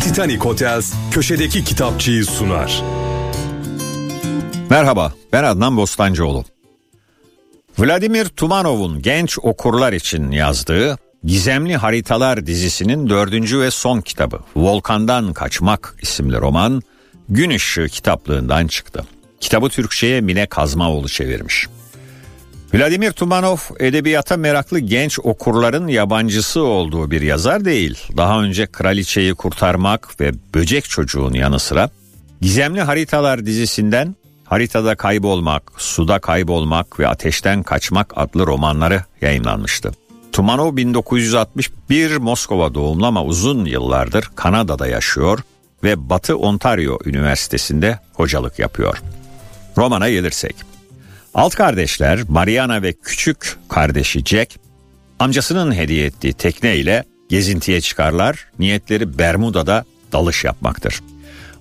Titanic 0.03 0.38
Hotels 0.38 0.93
köşedeki 1.12 1.63
kitapçıyı 1.63 2.25
sunar. 2.25 2.84
Merhaba, 4.70 5.13
ben 5.34 5.43
Adnan 5.43 5.77
Bostancıoğlu. 5.77 6.46
Vladimir 7.79 8.25
Tumanov'un 8.25 9.01
genç 9.01 9.39
okurlar 9.39 9.93
için 9.93 10.31
yazdığı 10.31 10.98
Gizemli 11.24 11.77
Haritalar 11.77 12.46
dizisinin 12.46 13.10
dördüncü 13.10 13.60
ve 13.60 13.72
son 13.72 14.01
kitabı 14.01 14.39
Volkandan 14.55 15.34
Kaçmak 15.34 15.96
isimli 16.01 16.38
roman 16.38 16.81
Gün 17.29 17.50
Işığı 17.50 17.88
kitaplığından 17.88 18.67
çıktı. 18.67 19.03
Kitabı 19.39 19.70
Türkçe'ye 19.70 20.22
Mine 20.22 20.46
Kazmaoğlu 20.46 21.10
çevirmiş. 21.10 21.67
Vladimir 22.73 23.11
Tumanov 23.11 23.57
edebiyata 23.79 24.37
meraklı 24.37 24.79
genç 24.79 25.19
okurların 25.19 25.87
yabancısı 25.87 26.63
olduğu 26.63 27.11
bir 27.11 27.21
yazar 27.21 27.65
değil. 27.65 27.99
Daha 28.17 28.41
önce 28.41 28.65
Kraliçeyi 28.65 29.33
Kurtarmak 29.33 30.21
ve 30.21 30.31
Böcek 30.55 30.89
Çocuğun 30.89 31.33
yanı 31.33 31.59
sıra 31.59 31.89
Gizemli 32.41 32.81
Haritalar 32.81 33.45
dizisinden 33.45 34.15
Haritada 34.43 34.95
Kaybolmak, 34.95 35.71
Suda 35.77 36.19
Kaybolmak 36.19 36.99
ve 36.99 37.07
Ateşten 37.07 37.63
Kaçmak 37.63 38.13
adlı 38.15 38.47
romanları 38.47 39.03
yayınlanmıştı. 39.21 39.91
Tumanov 40.31 40.75
1961 40.75 42.17
Moskova 42.17 42.73
doğumlu 42.73 43.05
ama 43.05 43.23
uzun 43.23 43.65
yıllardır 43.65 44.29
Kanada'da 44.35 44.87
yaşıyor 44.87 45.39
ve 45.83 46.09
Batı 46.09 46.37
Ontario 46.37 46.99
Üniversitesi'nde 47.05 47.99
hocalık 48.13 48.59
yapıyor. 48.59 48.97
Romana 49.77 50.09
gelirsek. 50.09 50.70
Alt 51.33 51.55
kardeşler 51.55 52.19
Mariana 52.29 52.81
ve 52.81 52.93
küçük 52.93 53.57
kardeşi 53.69 54.19
Jack 54.25 54.59
amcasının 55.19 55.75
hediye 55.75 56.05
ettiği 56.05 56.33
tekne 56.33 56.75
ile 56.75 57.03
gezintiye 57.29 57.81
çıkarlar. 57.81 58.47
Niyetleri 58.59 59.17
Bermuda'da 59.17 59.85
dalış 60.11 60.43
yapmaktır. 60.43 61.01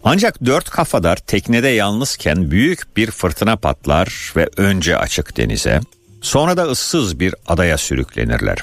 Ancak 0.04 0.44
dört 0.44 0.70
kafadar 0.70 1.16
teknede 1.16 1.68
yalnızken 1.68 2.50
büyük 2.50 2.96
bir 2.96 3.10
fırtına 3.10 3.56
patlar 3.56 4.32
ve 4.36 4.48
önce 4.56 4.96
açık 4.96 5.36
denize 5.36 5.80
sonra 6.20 6.56
da 6.56 6.62
ıssız 6.62 7.20
bir 7.20 7.34
adaya 7.46 7.78
sürüklenirler. 7.78 8.58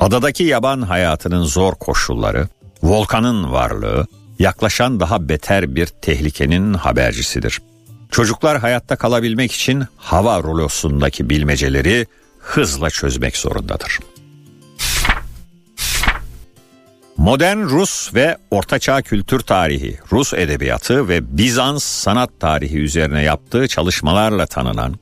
Adadaki 0.00 0.44
yaban 0.44 0.82
hayatının 0.82 1.44
zor 1.44 1.74
koşulları, 1.74 2.48
volkanın 2.82 3.52
varlığı 3.52 4.06
yaklaşan 4.38 5.00
daha 5.00 5.28
beter 5.28 5.74
bir 5.74 5.86
tehlikenin 5.86 6.74
habercisidir. 6.74 7.60
Çocuklar 8.14 8.58
hayatta 8.58 8.96
kalabilmek 8.96 9.52
için 9.52 9.84
hava 9.96 10.42
rulosundaki 10.42 11.30
bilmeceleri 11.30 12.06
hızla 12.38 12.90
çözmek 12.90 13.36
zorundadır. 13.36 13.98
Modern 17.16 17.58
Rus 17.58 18.14
ve 18.14 18.36
Ortaçağ 18.50 19.02
kültür 19.02 19.40
tarihi, 19.40 19.98
Rus 20.12 20.34
edebiyatı 20.34 21.08
ve 21.08 21.38
Bizans 21.38 21.84
sanat 21.84 22.30
tarihi 22.40 22.78
üzerine 22.78 23.22
yaptığı 23.22 23.68
çalışmalarla 23.68 24.46
tanınan 24.46 24.94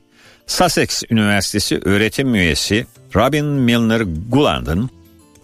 Sussex 0.47 1.03
Üniversitesi 1.09 1.79
öğretim 1.85 2.35
üyesi 2.35 2.87
Robin 3.15 3.45
Milner 3.45 4.01
Guland'ın 4.29 4.89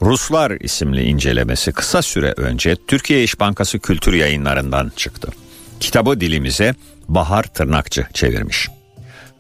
Ruslar 0.02 0.52
isimli 0.52 1.04
incelemesi 1.04 1.72
kısa 1.72 2.02
süre 2.02 2.34
önce 2.38 2.76
Türkiye 2.88 3.24
İş 3.24 3.40
Bankası 3.40 3.80
Kültür 3.80 4.14
Yayınlarından 4.14 4.92
çıktı. 4.96 5.32
Kitabı 5.80 6.22
dilimize 6.22 6.76
Bahar 7.10 7.44
Tırnakçı 7.44 8.08
çevirmiş. 8.14 8.68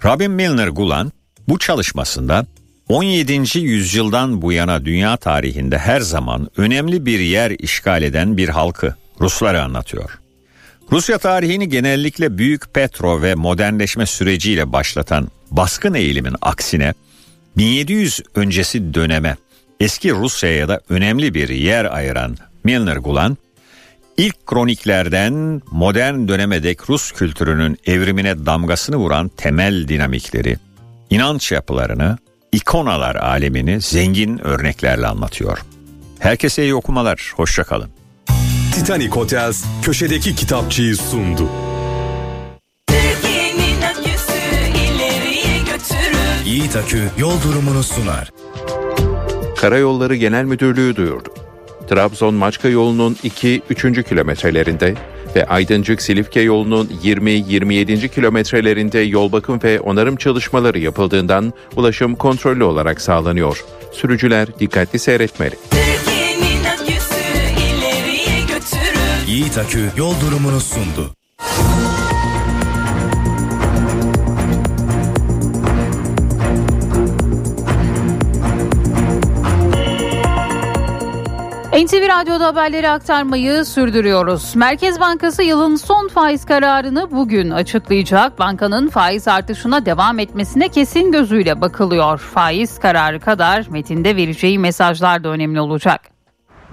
Robin 0.03 0.31
Milner 0.31 0.67
Gulan 0.67 1.11
bu 1.47 1.59
çalışmasında 1.59 2.45
17. 2.89 3.59
yüzyıldan 3.59 4.41
bu 4.41 4.51
yana 4.51 4.85
dünya 4.85 5.17
tarihinde 5.17 5.77
her 5.77 5.99
zaman 5.99 6.49
önemli 6.57 7.05
bir 7.05 7.19
yer 7.19 7.51
işgal 7.51 8.03
eden 8.03 8.37
bir 8.37 8.49
halkı 8.49 8.95
Rusları 9.21 9.63
anlatıyor. 9.63 10.19
Rusya 10.91 11.17
tarihini 11.17 11.69
genellikle 11.69 12.37
büyük 12.37 12.73
petro 12.73 13.21
ve 13.21 13.35
modernleşme 13.35 14.05
süreciyle 14.05 14.73
başlatan 14.73 15.31
baskın 15.51 15.93
eğilimin 15.93 16.35
aksine 16.41 16.93
1700 17.57 18.21
öncesi 18.35 18.93
döneme 18.93 19.35
eski 19.79 20.11
Rusya'ya 20.11 20.67
da 20.67 20.81
önemli 20.89 21.33
bir 21.33 21.49
yer 21.49 21.85
ayıran 21.85 22.37
Milner 22.63 22.97
Gulan 22.97 23.37
İlk 24.19 24.47
kroniklerden 24.47 25.61
modern 25.71 26.27
döneme 26.27 26.63
dek 26.63 26.89
Rus 26.89 27.11
kültürünün 27.11 27.77
evrimine 27.85 28.45
damgasını 28.45 28.97
vuran 28.97 29.27
temel 29.27 29.87
dinamikleri, 29.87 30.57
inanç 31.09 31.51
yapılarını, 31.51 32.17
ikonalar 32.51 33.15
alemini 33.15 33.81
zengin 33.81 34.37
örneklerle 34.37 35.07
anlatıyor. 35.07 35.57
Herkese 36.19 36.63
iyi 36.63 36.75
okumalar, 36.75 37.33
hoşçakalın. 37.35 37.89
Titanic 38.73 39.09
Hotels 39.09 39.65
köşedeki 39.81 40.35
kitapçıyı 40.35 40.95
sundu. 40.95 41.49
Yiğit 46.45 46.75
Akü 46.75 47.09
yol 47.17 47.41
durumunu 47.43 47.83
sunar. 47.83 48.31
Karayolları 49.57 50.15
Genel 50.15 50.43
Müdürlüğü 50.43 50.95
duyurdu. 50.95 51.48
Trabzon 51.89 52.33
Maçka 52.33 52.69
yolunun 52.69 53.13
2-3. 53.13 54.03
kilometrelerinde 54.03 54.95
ve 55.35 55.45
Aydıncık 55.45 56.01
Silifke 56.01 56.41
yolunun 56.41 56.87
20-27. 57.03 58.09
kilometrelerinde 58.09 58.99
yol 58.99 59.31
bakım 59.31 59.59
ve 59.63 59.79
onarım 59.79 60.15
çalışmaları 60.15 60.79
yapıldığından 60.79 61.53
ulaşım 61.75 62.15
kontrollü 62.15 62.63
olarak 62.63 63.01
sağlanıyor. 63.01 63.65
Sürücüler 63.91 64.59
dikkatli 64.59 64.99
seyretmeli. 64.99 65.55
Yiğit 69.27 69.57
Akü 69.57 69.89
yol 69.97 70.13
durumunu 70.21 70.59
sundu. 70.59 71.15
NTV 81.85 82.07
Radyo'da 82.09 82.47
haberleri 82.47 82.89
aktarmayı 82.89 83.65
sürdürüyoruz. 83.65 84.55
Merkez 84.55 84.99
Bankası 84.99 85.43
yılın 85.43 85.75
son 85.75 86.07
faiz 86.07 86.45
kararını 86.45 87.11
bugün 87.11 87.49
açıklayacak. 87.49 88.39
Bankanın 88.39 88.89
faiz 88.89 89.27
artışına 89.27 89.85
devam 89.85 90.19
etmesine 90.19 90.69
kesin 90.69 91.11
gözüyle 91.11 91.61
bakılıyor. 91.61 92.17
Faiz 92.17 92.79
kararı 92.79 93.19
kadar 93.19 93.67
metinde 93.69 94.15
vereceği 94.15 94.59
mesajlar 94.59 95.23
da 95.23 95.29
önemli 95.29 95.61
olacak. 95.61 96.01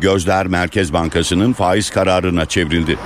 Gözler 0.01 0.47
Merkez 0.47 0.93
Bankası'nın 0.93 1.53
faiz 1.53 1.91
kararına 1.91 2.47
çevrildi. 2.47 2.99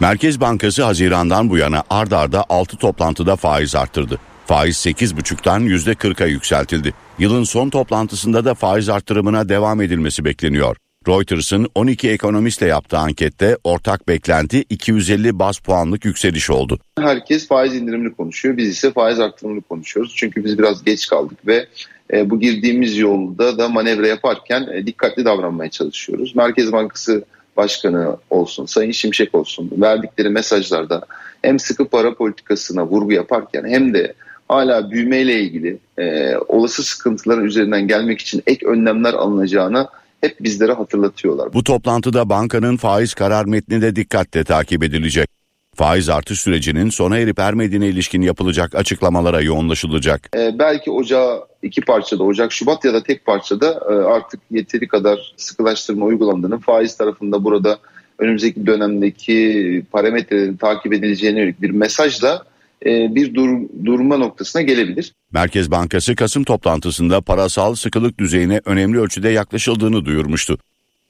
Merkez 0.00 0.40
Bankası 0.40 0.84
Haziran'dan 0.84 1.50
bu 1.50 1.56
yana 1.56 1.82
ard 1.90 2.12
arda 2.12 2.44
6 2.48 2.76
toplantıda 2.76 3.36
faiz 3.36 3.74
arttırdı. 3.74 4.18
Faiz 4.46 4.76
8,5'tan 4.76 5.62
%40'a 5.62 6.26
yükseltildi. 6.26 6.94
Yılın 7.18 7.44
son 7.44 7.70
toplantısında 7.70 8.44
da 8.44 8.54
faiz 8.54 8.88
arttırımına 8.88 9.48
devam 9.48 9.80
edilmesi 9.80 10.24
bekleniyor. 10.24 10.76
Reuters'ın 11.08 11.68
12 11.74 12.10
ekonomistle 12.10 12.66
yaptığı 12.66 12.98
ankette 12.98 13.58
ortak 13.64 14.08
beklenti 14.08 14.64
250 14.70 15.38
bas 15.38 15.58
puanlık 15.58 16.04
yükseliş 16.04 16.50
oldu. 16.50 16.78
Herkes 16.98 17.48
faiz 17.48 17.74
indirimini 17.74 18.14
konuşuyor. 18.14 18.56
Biz 18.56 18.68
ise 18.68 18.92
faiz 18.92 19.20
arttırımını 19.20 19.60
konuşuyoruz. 19.60 20.12
Çünkü 20.16 20.44
biz 20.44 20.58
biraz 20.58 20.84
geç 20.84 21.08
kaldık 21.08 21.46
ve 21.46 21.66
e, 22.12 22.30
bu 22.30 22.40
girdiğimiz 22.40 22.98
yolda 22.98 23.58
da 23.58 23.68
manevra 23.68 24.06
yaparken 24.06 24.68
e, 24.72 24.86
dikkatli 24.86 25.24
davranmaya 25.24 25.70
çalışıyoruz. 25.70 26.36
Merkez 26.36 26.72
Bankası 26.72 27.24
Başkanı 27.56 28.16
olsun, 28.30 28.66
Sayın 28.66 28.90
Şimşek 28.90 29.34
olsun 29.34 29.70
verdikleri 29.72 30.28
mesajlarda 30.28 31.06
hem 31.42 31.58
sıkı 31.58 31.88
para 31.88 32.14
politikasına 32.14 32.86
vurgu 32.86 33.12
yaparken 33.12 33.64
hem 33.64 33.94
de 33.94 34.14
hala 34.48 34.90
büyümeyle 34.90 35.40
ilgili 35.40 35.78
e, 35.98 36.36
olası 36.36 36.82
sıkıntıların 36.82 37.44
üzerinden 37.44 37.88
gelmek 37.88 38.20
için 38.20 38.42
ek 38.46 38.66
önlemler 38.66 39.14
alınacağına 39.14 39.88
hep 40.24 40.40
bizlere 40.40 40.72
hatırlatıyorlar. 40.72 41.52
Bu 41.52 41.64
toplantıda 41.64 42.28
bankanın 42.28 42.76
faiz 42.76 43.14
karar 43.14 43.44
metni 43.44 43.82
de 43.82 43.96
dikkatle 43.96 44.44
takip 44.44 44.84
edilecek. 44.84 45.28
Faiz 45.76 46.08
artış 46.08 46.40
sürecinin 46.40 46.90
sona 46.90 47.18
erip 47.18 47.38
ermediğine 47.38 47.88
ilişkin 47.88 48.22
yapılacak 48.22 48.74
açıklamalara 48.74 49.40
yoğunlaşılacak. 49.40 50.30
Ee, 50.36 50.58
belki 50.58 50.90
ocağı 50.90 51.44
iki 51.62 51.80
parçada, 51.80 52.24
Ocak, 52.24 52.52
Şubat 52.52 52.84
ya 52.84 52.94
da 52.94 53.02
tek 53.02 53.24
parçada 53.24 53.80
e, 53.90 53.92
artık 53.92 54.40
yeteri 54.50 54.88
kadar 54.88 55.34
sıkılaştırma 55.36 56.06
uygulandığını, 56.06 56.58
faiz 56.58 56.96
tarafında 56.96 57.44
burada 57.44 57.78
önümüzdeki 58.18 58.66
dönemdeki 58.66 59.82
parametrelerin 59.92 60.56
takip 60.56 60.92
edileceğine 60.92 61.38
yönelik 61.38 61.62
bir 61.62 61.70
mesajla 61.70 62.44
bir 62.84 63.34
dur, 63.34 63.48
durma 63.84 64.16
noktasına 64.16 64.62
gelebilir. 64.62 65.12
Merkez 65.32 65.70
Bankası 65.70 66.16
Kasım 66.16 66.44
toplantısında 66.44 67.20
parasal 67.20 67.74
sıkılık 67.74 68.18
düzeyine 68.18 68.60
önemli 68.64 68.98
ölçüde 68.98 69.28
yaklaşıldığını 69.28 70.04
duyurmuştu. 70.04 70.58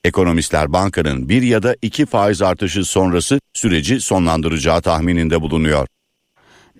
Ekonomistler 0.04 0.72
bankanın 0.72 1.28
bir 1.28 1.42
ya 1.42 1.62
da 1.62 1.76
iki 1.82 2.06
faiz 2.06 2.42
artışı 2.42 2.84
sonrası 2.84 3.40
süreci 3.52 4.00
sonlandıracağı 4.00 4.82
tahmininde 4.82 5.40
bulunuyor. 5.40 5.86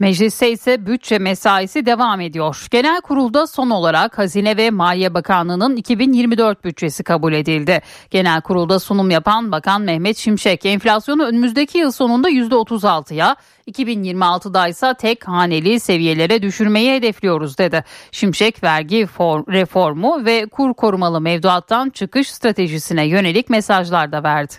Mecliste 0.01 0.51
ise 0.51 0.87
bütçe 0.87 1.19
mesaisi 1.19 1.87
devam 1.87 2.21
ediyor. 2.21 2.67
Genel 2.71 3.01
kurulda 3.01 3.47
son 3.47 3.71
olarak 3.71 4.19
Hazine 4.19 4.57
ve 4.57 4.71
Maliye 4.71 5.15
Bakanlığı'nın 5.15 5.77
2024 5.77 6.65
bütçesi 6.65 7.03
kabul 7.05 7.33
edildi. 7.33 7.83
Genel 8.11 8.41
kurulda 8.41 8.79
sunum 8.79 9.11
yapan 9.11 9.53
Bakan 9.53 9.83
Mehmet 9.83 10.17
Şimşek 10.17 10.67
enflasyonu 10.67 11.25
önümüzdeki 11.25 11.79
yıl 11.79 11.93
sonunda 11.93 12.31
%36'ya, 12.31 13.37
2026'da 13.71 14.69
ise 14.69 14.95
tek 14.99 15.29
haneli 15.29 15.81
seviyelere 15.81 16.43
düşürmeyi 16.43 16.93
hedefliyoruz 16.93 17.59
dedi. 17.59 17.85
Şimşek 18.13 18.63
vergi 18.63 19.07
reformu 19.49 20.25
ve 20.25 20.47
kur 20.47 20.75
korumalı 20.75 21.21
mevduattan 21.21 21.91
çıkış 21.91 22.31
stratejisine 22.31 23.07
yönelik 23.07 23.51
mesajlar 23.51 24.13
da 24.13 24.23
verdi. 24.23 24.55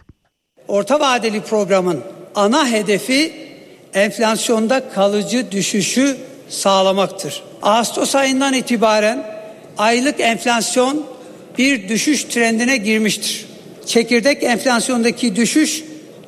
Orta 0.68 1.00
vadeli 1.00 1.42
programın 1.42 2.04
ana 2.36 2.68
hedefi 2.68 3.46
enflasyonda 3.96 4.90
kalıcı 4.90 5.52
düşüşü 5.52 6.18
sağlamaktır. 6.50 7.44
Ağustos 7.62 8.16
ayından 8.16 8.54
itibaren 8.54 9.26
aylık 9.78 10.20
enflasyon 10.20 11.06
bir 11.58 11.90
düşüş 11.90 12.24
trendine 12.24 12.78
girmiştir. 12.78 13.46
Çekirdek 13.86 14.44
enflasyondaki 14.44 15.36
düşüş 15.36 15.84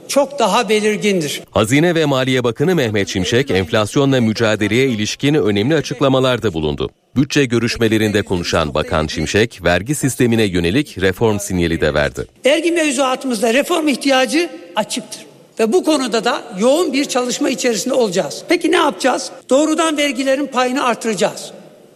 çok 0.08 0.40
daha 0.40 0.70
belirgindir. 0.70 1.42
Hazine 1.52 1.96
ve 1.96 2.06
Maliye 2.06 2.44
Bakanı 2.44 2.76
Mehmet 2.76 3.08
Şimşek 3.08 3.52
enflasyonla 3.52 4.22
mücadeleye 4.22 4.88
ilişkin 4.88 5.34
önemli 5.34 5.76
açıklamalarda 5.76 6.54
bulundu. 6.54 6.90
Bütçe 7.16 7.46
görüşmelerinde 7.46 8.22
konuşan 8.22 8.74
Bakan 8.74 9.08
Şimşek 9.08 9.64
vergi 9.64 9.96
sistemine 9.96 10.44
yönelik 10.44 10.98
reform 11.02 11.40
sinyali 11.40 11.82
de 11.82 11.94
verdi. 11.94 12.28
Vergi 12.46 12.72
mevzuatımızda 12.72 13.54
reform 13.54 13.88
ihtiyacı 13.88 14.50
açıktır. 14.76 15.27
Ve 15.60 15.74
bu 15.74 15.84
konuda 15.84 16.24
da 16.24 16.44
yoğun 16.60 16.94
bir 16.94 17.06
çalışma 17.06 17.50
içerisinde 17.50 17.94
olacağız. 17.94 18.44
Peki 18.50 18.72
ne 18.72 18.76
yapacağız? 18.76 19.32
Doğrudan 19.50 19.98
vergilerin 19.98 20.48
payını 20.48 20.84
artıracağız. 20.84 21.52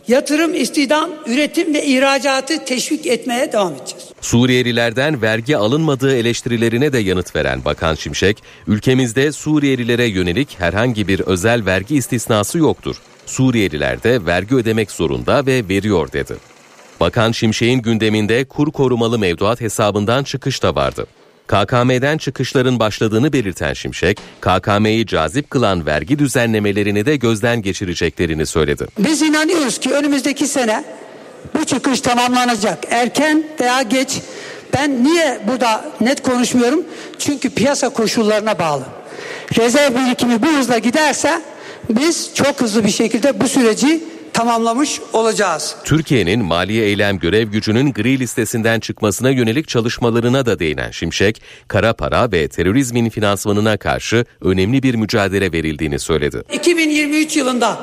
Yatırım, 0.08 0.54
istihdam, 0.56 1.10
üretim 1.28 1.74
ve 1.74 1.86
ihracatı 1.86 2.66
teşvik 2.66 3.06
etmeye 3.06 3.52
devam 3.52 3.74
edeceğiz. 3.74 4.06
Suriyelilerden 4.22 5.22
vergi 5.22 5.58
alınmadığı 5.58 6.16
eleştirilerine 6.16 6.94
de 6.94 6.98
yanıt 6.98 7.36
veren 7.36 7.66
Bakan 7.66 7.96
Şimşek, 7.96 8.44
ülkemizde 8.68 9.32
Suriyelilere 9.32 10.06
yönelik 10.06 10.60
herhangi 10.60 11.08
bir 11.08 11.20
özel 11.20 11.66
vergi 11.66 11.96
istisnası 11.96 12.58
yoktur. 12.58 12.96
Suriyeliler 13.26 14.04
de 14.04 14.26
vergi 14.26 14.56
ödemek 14.56 14.92
zorunda 14.92 15.46
ve 15.46 15.68
veriyor 15.70 16.12
dedi. 16.12 16.36
Bakan 17.00 17.32
Şimşek'in 17.32 17.82
gündeminde 17.82 18.46
kur 18.46 18.72
korumalı 18.72 19.20
mevduat 19.20 19.62
hesabından 19.62 20.24
çıkış 20.24 20.64
da 20.64 20.76
vardı. 20.76 21.08
KKM'den 21.52 22.18
çıkışların 22.18 22.80
başladığını 22.80 23.34
belirten 23.34 23.74
Şimşek, 23.74 24.20
KKM'yi 24.42 25.08
cazip 25.08 25.50
kılan 25.50 25.86
vergi 25.86 26.20
düzenlemelerini 26.20 27.06
de 27.06 27.16
gözden 27.16 27.62
geçireceklerini 27.62 28.46
söyledi. 28.46 28.88
Biz 29.00 29.22
inanıyoruz 29.22 29.78
ki 29.78 29.94
önümüzdeki 29.94 30.48
sene 30.48 30.84
bu 31.60 31.66
çıkış 31.66 32.02
tamamlanacak. 32.02 32.78
Erken 32.90 33.44
veya 33.60 33.82
geç. 33.82 34.22
Ben 34.74 35.04
niye 35.04 35.40
burada 35.48 35.86
net 36.02 36.24
konuşmuyorum? 36.24 36.84
Çünkü 37.20 37.50
piyasa 37.50 37.90
koşullarına 37.90 38.60
bağlı. 38.60 38.84
Rezerv 39.58 39.96
birikimi 39.96 40.44
bu 40.44 40.48
hızla 40.48 40.78
giderse 40.78 41.42
biz 41.90 42.32
çok 42.34 42.62
hızlı 42.62 42.86
bir 42.86 42.92
şekilde 42.92 43.42
bu 43.42 43.48
süreci 43.48 44.04
tamamlamış 44.34 45.00
olacağız. 45.14 45.76
Türkiye'nin 45.84 46.46
maliye 46.46 46.86
eylem 46.86 47.20
görev 47.20 47.48
gücünün 47.48 47.94
gri 47.94 48.20
listesinden 48.20 48.80
çıkmasına 48.80 49.30
yönelik 49.30 49.68
çalışmalarına 49.68 50.46
da 50.46 50.60
değinen 50.60 50.92
Şimşek, 50.92 51.42
kara 51.68 51.94
para 51.94 52.32
ve 52.32 52.48
terörizmin 52.48 53.10
finansmanına 53.10 53.78
karşı 53.78 54.26
önemli 54.42 54.84
bir 54.84 54.96
mücadele 54.96 55.52
verildiğini 55.52 56.00
söyledi. 56.00 56.44
2023 56.54 57.38
yılında 57.38 57.78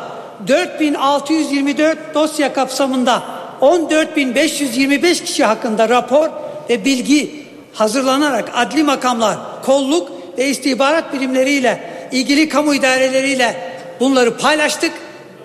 4624 0.49 2.15
dosya 2.15 2.53
kapsamında 2.53 3.23
14525 3.61 5.25
kişi 5.25 5.45
hakkında 5.45 5.89
rapor 5.89 6.29
ve 6.71 6.85
bilgi 6.85 7.45
hazırlanarak 7.73 8.51
adli 8.55 8.83
makamlar, 8.83 9.39
kolluk 9.65 10.11
ve 10.39 10.49
istihbarat 10.49 11.15
birimleriyle 11.15 12.09
ilgili 12.13 12.49
kamu 12.49 12.75
idareleriyle 12.75 13.57
bunları 14.01 14.37
paylaştık 14.37 14.93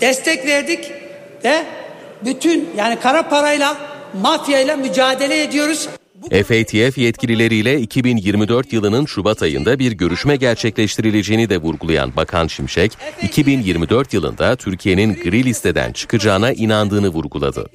destek 0.03 0.45
verdik 0.45 0.91
ve 1.43 1.63
bütün 2.25 2.69
yani 2.77 2.99
kara 2.99 3.29
parayla 3.29 3.77
mafyayla 4.21 4.77
mücadele 4.77 5.43
ediyoruz. 5.43 5.89
FATF 6.29 6.97
yetkilileriyle 6.97 7.79
2024 7.79 8.73
yılının 8.73 9.05
Şubat 9.05 9.43
ayında 9.43 9.79
bir 9.79 9.91
görüşme 9.91 10.35
gerçekleştirileceğini 10.35 11.49
de 11.49 11.57
vurgulayan 11.57 12.15
Bakan 12.15 12.47
Şimşek, 12.47 12.91
2024 13.21 14.13
yılında 14.13 14.55
Türkiye'nin 14.55 15.13
gri 15.13 15.43
listeden 15.43 15.91
çıkacağına 15.91 16.51
inandığını 16.51 17.09
vurguladı. 17.09 17.69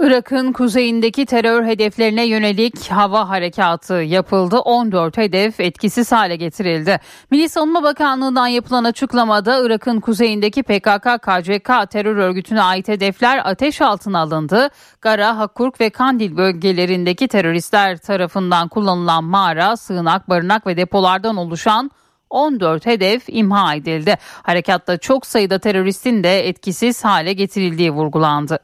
Irak'ın 0.00 0.52
kuzeyindeki 0.52 1.26
terör 1.26 1.64
hedeflerine 1.64 2.26
yönelik 2.26 2.90
hava 2.90 3.28
harekatı 3.28 3.94
yapıldı. 3.94 4.58
14 4.58 5.16
hedef 5.16 5.60
etkisiz 5.60 6.12
hale 6.12 6.36
getirildi. 6.36 7.00
Milli 7.30 7.48
Savunma 7.48 7.82
Bakanlığı'ndan 7.82 8.46
yapılan 8.46 8.84
açıklamada 8.84 9.66
Irak'ın 9.66 10.00
kuzeyindeki 10.00 10.60
PKK-KCK 10.62 11.88
terör 11.88 12.16
örgütüne 12.16 12.62
ait 12.62 12.88
hedefler 12.88 13.40
ateş 13.44 13.80
altına 13.80 14.20
alındı. 14.20 14.68
Gara, 15.00 15.38
Hakurk 15.38 15.80
ve 15.80 15.90
Kandil 15.90 16.36
bölgelerindeki 16.36 17.28
teröristler 17.28 17.98
tarafından 17.98 18.68
kullanılan 18.68 19.24
mağara, 19.24 19.76
sığınak, 19.76 20.28
barınak 20.28 20.66
ve 20.66 20.76
depolardan 20.76 21.36
oluşan 21.36 21.90
14 22.30 22.86
hedef 22.86 23.24
imha 23.28 23.74
edildi. 23.74 24.16
Harekatta 24.42 24.98
çok 24.98 25.26
sayıda 25.26 25.58
teröristin 25.58 26.24
de 26.24 26.48
etkisiz 26.48 27.04
hale 27.04 27.32
getirildiği 27.32 27.90
vurgulandı. 27.90 28.58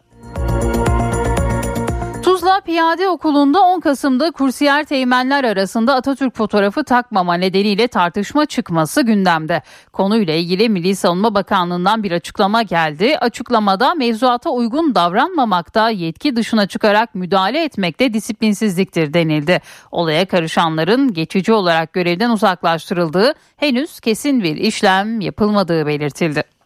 Piyade 2.61 3.09
Okulu'nda 3.09 3.61
10 3.61 3.81
Kasım'da 3.81 4.31
kursiyer 4.31 4.85
teğmenler 4.85 5.45
arasında 5.45 5.95
Atatürk 5.95 6.37
fotoğrafı 6.37 6.85
takmama 6.85 7.35
nedeniyle 7.35 7.89
tartışma 7.89 8.47
çıkması 8.47 9.03
gündemde. 9.03 9.63
Konuyla 9.93 10.35
ilgili 10.35 10.69
Milli 10.69 10.97
Savunma 10.97 11.35
Bakanlığı'ndan 11.35 12.03
bir 12.03 12.13
açıklama 12.13 12.63
geldi. 12.63 13.19
Açıklamada 13.19 13.95
mevzuata 13.95 14.51
uygun 14.51 14.95
davranmamakta, 14.95 15.91
yetki 15.91 16.37
dışına 16.37 16.67
çıkarak 16.67 17.15
müdahale 17.15 17.65
etmekte 17.65 18.15
disiplinsizliktir 18.15 19.15
denildi. 19.15 19.61
Olaya 19.91 20.27
karışanların 20.27 21.15
geçici 21.15 21.53
olarak 21.53 21.93
görevden 21.93 22.31
uzaklaştırıldığı, 22.31 23.35
henüz 23.57 24.01
kesin 24.01 24.43
bir 24.43 24.57
işlem 24.57 25.21
yapılmadığı 25.21 25.87
belirtildi. 25.87 26.60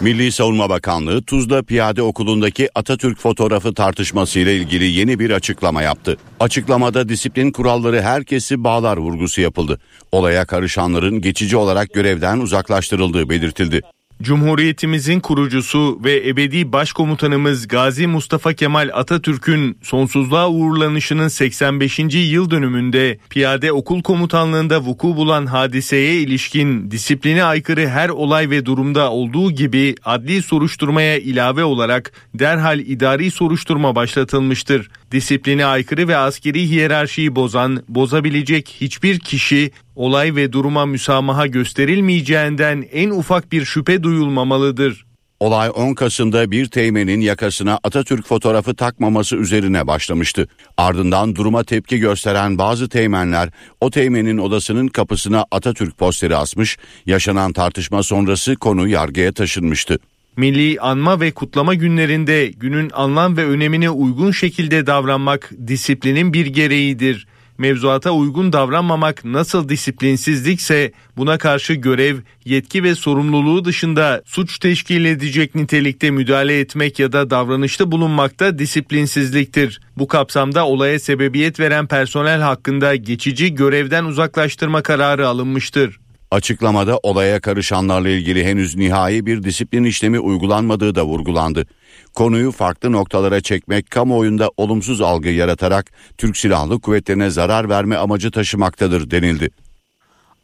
Milli 0.00 0.32
Savunma 0.32 0.70
Bakanlığı 0.70 1.22
Tuzla 1.22 1.62
Piyade 1.62 2.02
Okulu'ndaki 2.02 2.68
Atatürk 2.74 3.20
fotoğrafı 3.20 3.74
tartışmasıyla 3.74 4.52
ilgili 4.52 4.84
yeni 4.84 5.18
bir 5.18 5.30
açıklama 5.30 5.82
yaptı. 5.82 6.16
Açıklamada 6.40 7.08
disiplin 7.08 7.52
kuralları 7.52 8.02
herkesi 8.02 8.64
bağlar 8.64 8.96
vurgusu 8.96 9.40
yapıldı. 9.40 9.80
Olaya 10.12 10.44
karışanların 10.44 11.20
geçici 11.20 11.56
olarak 11.56 11.92
görevden 11.92 12.38
uzaklaştırıldığı 12.38 13.28
belirtildi. 13.28 13.82
Cumhuriyetimizin 14.22 15.20
kurucusu 15.20 16.00
ve 16.04 16.28
ebedi 16.28 16.72
başkomutanımız 16.72 17.68
Gazi 17.68 18.06
Mustafa 18.06 18.52
Kemal 18.52 18.90
Atatürk'ün 18.94 19.78
sonsuzluğa 19.82 20.50
uğurlanışının 20.50 21.28
85. 21.28 21.98
yıl 22.14 22.50
dönümünde 22.50 23.18
Piyade 23.30 23.72
Okul 23.72 24.02
Komutanlığında 24.02 24.80
vuku 24.80 25.16
bulan 25.16 25.46
hadiseye 25.46 26.14
ilişkin 26.14 26.90
disipline 26.90 27.44
aykırı 27.44 27.88
her 27.88 28.08
olay 28.08 28.50
ve 28.50 28.66
durumda 28.66 29.10
olduğu 29.10 29.50
gibi 29.50 29.94
adli 30.04 30.42
soruşturmaya 30.42 31.18
ilave 31.18 31.64
olarak 31.64 32.12
derhal 32.34 32.78
idari 32.78 33.30
soruşturma 33.30 33.94
başlatılmıştır. 33.94 34.90
Disipline 35.12 35.66
aykırı 35.66 36.08
ve 36.08 36.16
askeri 36.16 36.68
hiyerarşiyi 36.68 37.36
bozan, 37.36 37.82
bozabilecek 37.88 38.76
hiçbir 38.80 39.18
kişi 39.18 39.70
olay 39.96 40.36
ve 40.36 40.52
duruma 40.52 40.86
müsamaha 40.86 41.46
gösterilmeyeceğinden 41.46 42.84
en 42.92 43.10
ufak 43.10 43.52
bir 43.52 43.64
şüphe 43.64 44.02
duyulmamalıdır. 44.02 45.08
Olay 45.40 45.70
10 45.74 45.94
Kasım'da 45.94 46.50
bir 46.50 46.66
teğmenin 46.66 47.20
yakasına 47.20 47.78
Atatürk 47.84 48.26
fotoğrafı 48.26 48.74
takmaması 48.74 49.36
üzerine 49.36 49.86
başlamıştı. 49.86 50.48
Ardından 50.76 51.36
duruma 51.36 51.64
tepki 51.64 51.98
gösteren 51.98 52.58
bazı 52.58 52.88
teğmenler 52.88 53.48
o 53.80 53.90
teğmenin 53.90 54.38
odasının 54.38 54.88
kapısına 54.88 55.44
Atatürk 55.50 55.98
posteri 55.98 56.36
asmış, 56.36 56.76
yaşanan 57.06 57.52
tartışma 57.52 58.02
sonrası 58.02 58.56
konu 58.56 58.88
yargıya 58.88 59.32
taşınmıştı. 59.32 59.98
Milli 60.38 60.80
anma 60.80 61.20
ve 61.20 61.30
kutlama 61.30 61.74
günlerinde 61.74 62.46
günün 62.46 62.90
anlam 62.94 63.36
ve 63.36 63.44
önemine 63.44 63.90
uygun 63.90 64.30
şekilde 64.30 64.86
davranmak 64.86 65.50
disiplinin 65.66 66.32
bir 66.32 66.46
gereğidir. 66.46 67.26
Mevzuata 67.58 68.10
uygun 68.10 68.52
davranmamak 68.52 69.24
nasıl 69.24 69.68
disiplinsizlikse 69.68 70.92
buna 71.16 71.38
karşı 71.38 71.72
görev, 71.72 72.16
yetki 72.44 72.82
ve 72.82 72.94
sorumluluğu 72.94 73.64
dışında 73.64 74.22
suç 74.26 74.58
teşkil 74.58 75.04
edecek 75.04 75.54
nitelikte 75.54 76.10
müdahale 76.10 76.60
etmek 76.60 76.98
ya 76.98 77.12
da 77.12 77.30
davranışta 77.30 77.92
bulunmak 77.92 78.40
da 78.40 78.58
disiplinsizliktir. 78.58 79.80
Bu 79.96 80.08
kapsamda 80.08 80.66
olaya 80.66 80.98
sebebiyet 80.98 81.60
veren 81.60 81.86
personel 81.86 82.40
hakkında 82.40 82.96
geçici 82.96 83.54
görevden 83.54 84.04
uzaklaştırma 84.04 84.82
kararı 84.82 85.28
alınmıştır. 85.28 86.00
Açıklamada 86.30 86.98
olaya 87.02 87.40
karışanlarla 87.40 88.08
ilgili 88.08 88.44
henüz 88.44 88.76
nihai 88.76 89.26
bir 89.26 89.42
disiplin 89.42 89.84
işlemi 89.84 90.20
uygulanmadığı 90.20 90.94
da 90.94 91.06
vurgulandı. 91.06 91.66
Konuyu 92.14 92.52
farklı 92.52 92.92
noktalara 92.92 93.40
çekmek 93.40 93.90
kamuoyunda 93.90 94.50
olumsuz 94.56 95.00
algı 95.00 95.28
yaratarak 95.28 95.92
Türk 96.18 96.36
Silahlı 96.36 96.80
Kuvvetlerine 96.80 97.30
zarar 97.30 97.68
verme 97.68 97.96
amacı 97.96 98.30
taşımaktadır 98.30 99.10
denildi. 99.10 99.50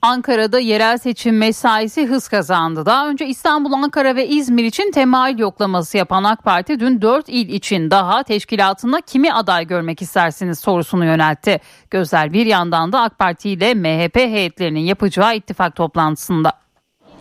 Ankara'da 0.04 0.58
yerel 0.58 0.98
seçim 0.98 1.38
mesaisi 1.38 2.06
hız 2.06 2.28
kazandı. 2.28 2.86
Daha 2.86 3.08
önce 3.08 3.26
İstanbul, 3.26 3.72
Ankara 3.72 4.16
ve 4.16 4.28
İzmir 4.28 4.64
için 4.64 4.90
temayül 4.92 5.38
yoklaması 5.38 5.96
yapan 5.96 6.24
AK 6.24 6.44
Parti 6.44 6.80
dün 6.80 7.02
4 7.02 7.28
il 7.28 7.48
için 7.48 7.90
daha 7.90 8.22
teşkilatına 8.22 9.00
kimi 9.00 9.32
aday 9.32 9.66
görmek 9.66 10.02
istersiniz 10.02 10.58
sorusunu 10.58 11.04
yöneltti. 11.04 11.60
Gözler 11.90 12.32
bir 12.32 12.46
yandan 12.46 12.92
da 12.92 13.00
AK 13.00 13.18
Parti 13.18 13.50
ile 13.50 13.74
MHP 13.74 14.16
heyetlerinin 14.16 14.80
yapacağı 14.80 15.36
ittifak 15.36 15.76
toplantısında. 15.76 16.52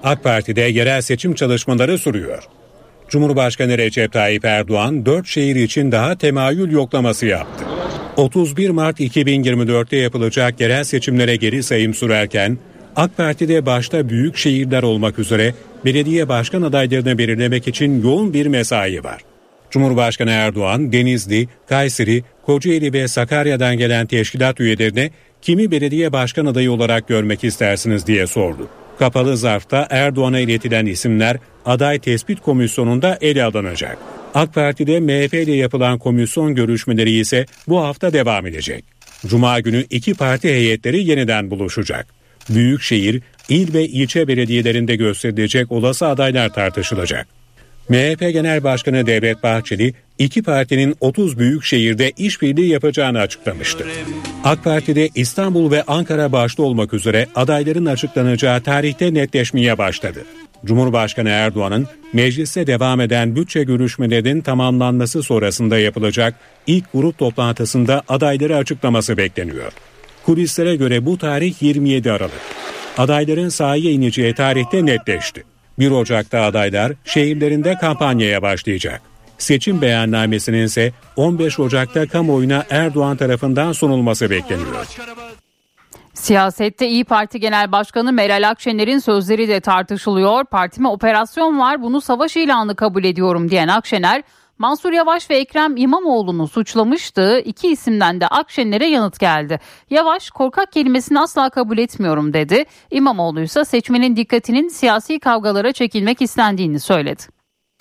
AK 0.03 0.23
Parti'de 0.23 0.61
yerel 0.61 1.01
seçim 1.01 1.33
çalışmaları 1.33 1.97
sürüyor. 1.97 2.43
Cumhurbaşkanı 3.09 3.77
Recep 3.77 4.13
Tayyip 4.13 4.45
Erdoğan 4.45 5.05
4 5.05 5.27
şehir 5.27 5.55
için 5.55 5.91
daha 5.91 6.15
temayül 6.15 6.71
yoklaması 6.71 7.25
yaptı. 7.25 7.65
31 8.17 8.69
Mart 8.69 8.99
2024'te 8.99 9.97
yapılacak 9.97 10.61
yerel 10.61 10.83
seçimlere 10.83 11.35
geri 11.35 11.63
sayım 11.63 11.93
sürerken 11.93 12.57
AK 12.95 13.17
Parti'de 13.17 13.65
başta 13.65 14.09
büyük 14.09 14.37
şehirler 14.37 14.83
olmak 14.83 15.19
üzere 15.19 15.53
belediye 15.85 16.29
başkan 16.29 16.61
adaylarını 16.61 17.17
belirlemek 17.17 17.67
için 17.67 18.03
yoğun 18.03 18.33
bir 18.33 18.45
mesai 18.45 19.03
var. 19.03 19.21
Cumhurbaşkanı 19.71 20.31
Erdoğan, 20.31 20.91
Denizli, 20.91 21.47
Kayseri, 21.69 22.23
Kocaeli 22.45 22.93
ve 22.93 23.07
Sakarya'dan 23.07 23.77
gelen 23.77 24.05
teşkilat 24.07 24.59
üyelerine 24.59 25.11
kimi 25.41 25.71
belediye 25.71 26.13
başkan 26.13 26.45
adayı 26.45 26.71
olarak 26.71 27.07
görmek 27.07 27.43
istersiniz 27.43 28.07
diye 28.07 28.27
sordu. 28.27 28.67
Kapalı 28.99 29.37
zarfta 29.37 29.87
Erdoğan'a 29.89 30.39
iletilen 30.39 30.85
isimler 30.85 31.37
aday 31.65 31.99
tespit 31.99 32.41
komisyonunda 32.41 33.17
ele 33.21 33.43
alınacak. 33.43 33.97
AK 34.33 34.53
Parti'de 34.53 34.99
MHP 34.99 35.33
ile 35.33 35.55
yapılan 35.55 35.99
komisyon 35.99 36.55
görüşmeleri 36.55 37.11
ise 37.11 37.45
bu 37.67 37.81
hafta 37.81 38.13
devam 38.13 38.47
edecek. 38.47 38.83
Cuma 39.27 39.59
günü 39.59 39.85
iki 39.89 40.13
parti 40.13 40.47
heyetleri 40.49 41.03
yeniden 41.03 41.51
buluşacak. 41.51 42.22
Büyükşehir, 42.49 43.21
il 43.49 43.73
ve 43.73 43.87
ilçe 43.87 44.27
belediyelerinde 44.27 44.95
gösterilecek 44.95 45.71
olası 45.71 46.07
adaylar 46.07 46.53
tartışılacak. 46.53 47.27
MHP 47.89 48.19
Genel 48.19 48.63
Başkanı 48.63 49.05
Devlet 49.05 49.43
Bahçeli, 49.43 49.93
iki 50.19 50.43
partinin 50.43 50.95
30 50.99 51.39
büyük 51.39 51.63
şehirde 51.63 52.11
işbirliği 52.17 52.69
yapacağını 52.69 53.19
açıklamıştı. 53.19 53.85
AK 54.43 54.63
Parti'de 54.63 55.09
İstanbul 55.15 55.71
ve 55.71 55.83
Ankara 55.83 56.31
başta 56.31 56.63
olmak 56.63 56.93
üzere 56.93 57.27
adayların 57.35 57.85
açıklanacağı 57.85 58.61
tarihte 58.61 59.13
netleşmeye 59.13 59.77
başladı. 59.77 60.19
Cumhurbaşkanı 60.65 61.29
Erdoğan'ın 61.29 61.87
mecliste 62.13 62.67
devam 62.67 63.01
eden 63.01 63.35
bütçe 63.35 63.63
görüşmelerinin 63.63 64.41
tamamlanması 64.41 65.23
sonrasında 65.23 65.77
yapılacak 65.77 66.35
ilk 66.67 66.93
grup 66.93 67.17
toplantısında 67.17 68.01
adayları 68.07 68.57
açıklaması 68.57 69.17
bekleniyor. 69.17 69.71
Kulislere 70.25 70.75
göre 70.75 71.05
bu 71.05 71.17
tarih 71.17 71.63
27 71.63 72.11
Aralık. 72.11 72.41
Adayların 72.97 73.49
sahaya 73.49 73.91
ineceği 73.91 74.33
tarihte 74.33 74.85
netleşti. 74.85 75.43
1 75.79 75.91
Ocak'ta 75.91 76.41
adaylar 76.41 76.93
şehirlerinde 77.05 77.75
kampanyaya 77.75 78.41
başlayacak. 78.41 79.01
Seçim 79.37 79.81
beyannamesinin 79.81 80.65
ise 80.65 80.91
15 81.15 81.59
Ocak'ta 81.59 82.07
kamuoyuna 82.07 82.63
Erdoğan 82.69 83.17
tarafından 83.17 83.71
sunulması 83.71 84.29
bekleniyor. 84.29 84.85
Siyasette 86.13 86.87
İyi 86.87 87.03
Parti 87.03 87.39
Genel 87.39 87.71
Başkanı 87.71 88.13
Meral 88.13 88.49
Akşener'in 88.49 88.99
sözleri 88.99 89.47
de 89.47 89.59
tartışılıyor. 89.59 90.45
Partime 90.45 90.87
operasyon 90.87 91.59
var 91.59 91.81
bunu 91.81 92.01
savaş 92.01 92.37
ilanı 92.37 92.75
kabul 92.75 93.03
ediyorum 93.03 93.49
diyen 93.49 93.67
Akşener, 93.67 94.23
Mansur 94.57 94.93
Yavaş 94.93 95.29
ve 95.29 95.37
Ekrem 95.37 95.77
İmamoğlu'nu 95.77 96.47
suçlamıştı. 96.47 97.39
İki 97.39 97.67
isimden 97.67 98.21
de 98.21 98.27
Akşener'e 98.27 98.85
yanıt 98.85 99.19
geldi. 99.19 99.59
Yavaş 99.89 100.29
korkak 100.29 100.71
kelimesini 100.71 101.19
asla 101.19 101.49
kabul 101.49 101.77
etmiyorum 101.77 102.33
dedi. 102.33 102.65
İmamoğlu 102.91 103.41
ise 103.41 103.65
seçmenin 103.65 104.15
dikkatinin 104.15 104.67
siyasi 104.67 105.19
kavgalara 105.19 105.71
çekilmek 105.71 106.21
istendiğini 106.21 106.79
söyledi. 106.79 107.23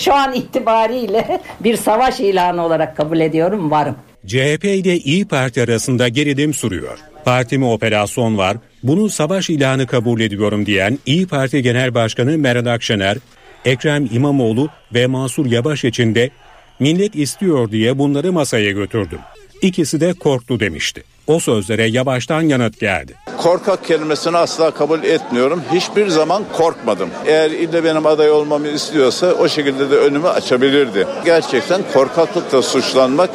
Şu 0.01 0.15
an 0.15 0.33
itibariyle 0.33 1.41
bir 1.61 1.77
savaş 1.77 2.21
ilanı 2.21 2.65
olarak 2.65 2.97
kabul 2.97 3.21
ediyorum 3.21 3.71
varım. 3.71 3.97
CHP 4.27 4.65
ile 4.65 4.97
İyi 4.97 5.29
Parti 5.29 5.63
arasında 5.63 6.09
gerilim 6.09 6.55
sürüyor. 6.55 6.99
Partime 7.25 7.67
operasyon 7.67 8.39
var, 8.39 8.57
bunu 8.83 9.09
savaş 9.09 9.51
ilanı 9.51 9.87
kabul 9.87 10.21
ediyorum 10.21 10.67
diyen 10.67 10.99
İyi 11.07 11.27
Parti 11.27 11.63
Genel 11.63 11.95
Başkanı 11.95 12.39
Meral 12.39 12.67
Akşener, 12.67 13.17
Ekrem 13.65 14.09
İmamoğlu 14.13 14.69
ve 14.95 15.07
Mansur 15.07 15.47
Yavaş 15.47 15.85
için 15.85 16.15
de 16.15 16.31
millet 16.83 17.17
istiyor 17.17 17.71
diye 17.71 17.99
bunları 17.99 18.33
masaya 18.33 18.71
götürdüm. 18.71 19.19
İkisi 19.63 20.01
de 20.01 20.13
korktu 20.13 20.61
demişti. 20.61 21.03
O 21.27 21.41
sözlere 21.41 21.87
Yavaş'tan 21.87 22.43
yanıt 22.43 22.81
geldi. 22.81 23.15
Korkak 23.39 23.85
kelimesini 23.85 24.37
asla 24.37 24.71
kabul 24.71 25.03
etmiyorum. 25.03 25.63
Hiçbir 25.73 26.09
zaman 26.09 26.43
korkmadım. 26.53 27.09
Eğer 27.27 27.51
ille 27.51 27.85
benim 27.85 28.07
aday 28.07 28.31
olmamı 28.31 28.69
istiyorsa 28.69 29.33
o 29.33 29.49
şekilde 29.49 29.91
de 29.91 29.97
önümü 29.97 30.29
açabilirdi. 30.29 31.07
Gerçekten 31.25 31.83
korkaklıkla 31.93 32.63
suçlanmak 32.63 33.31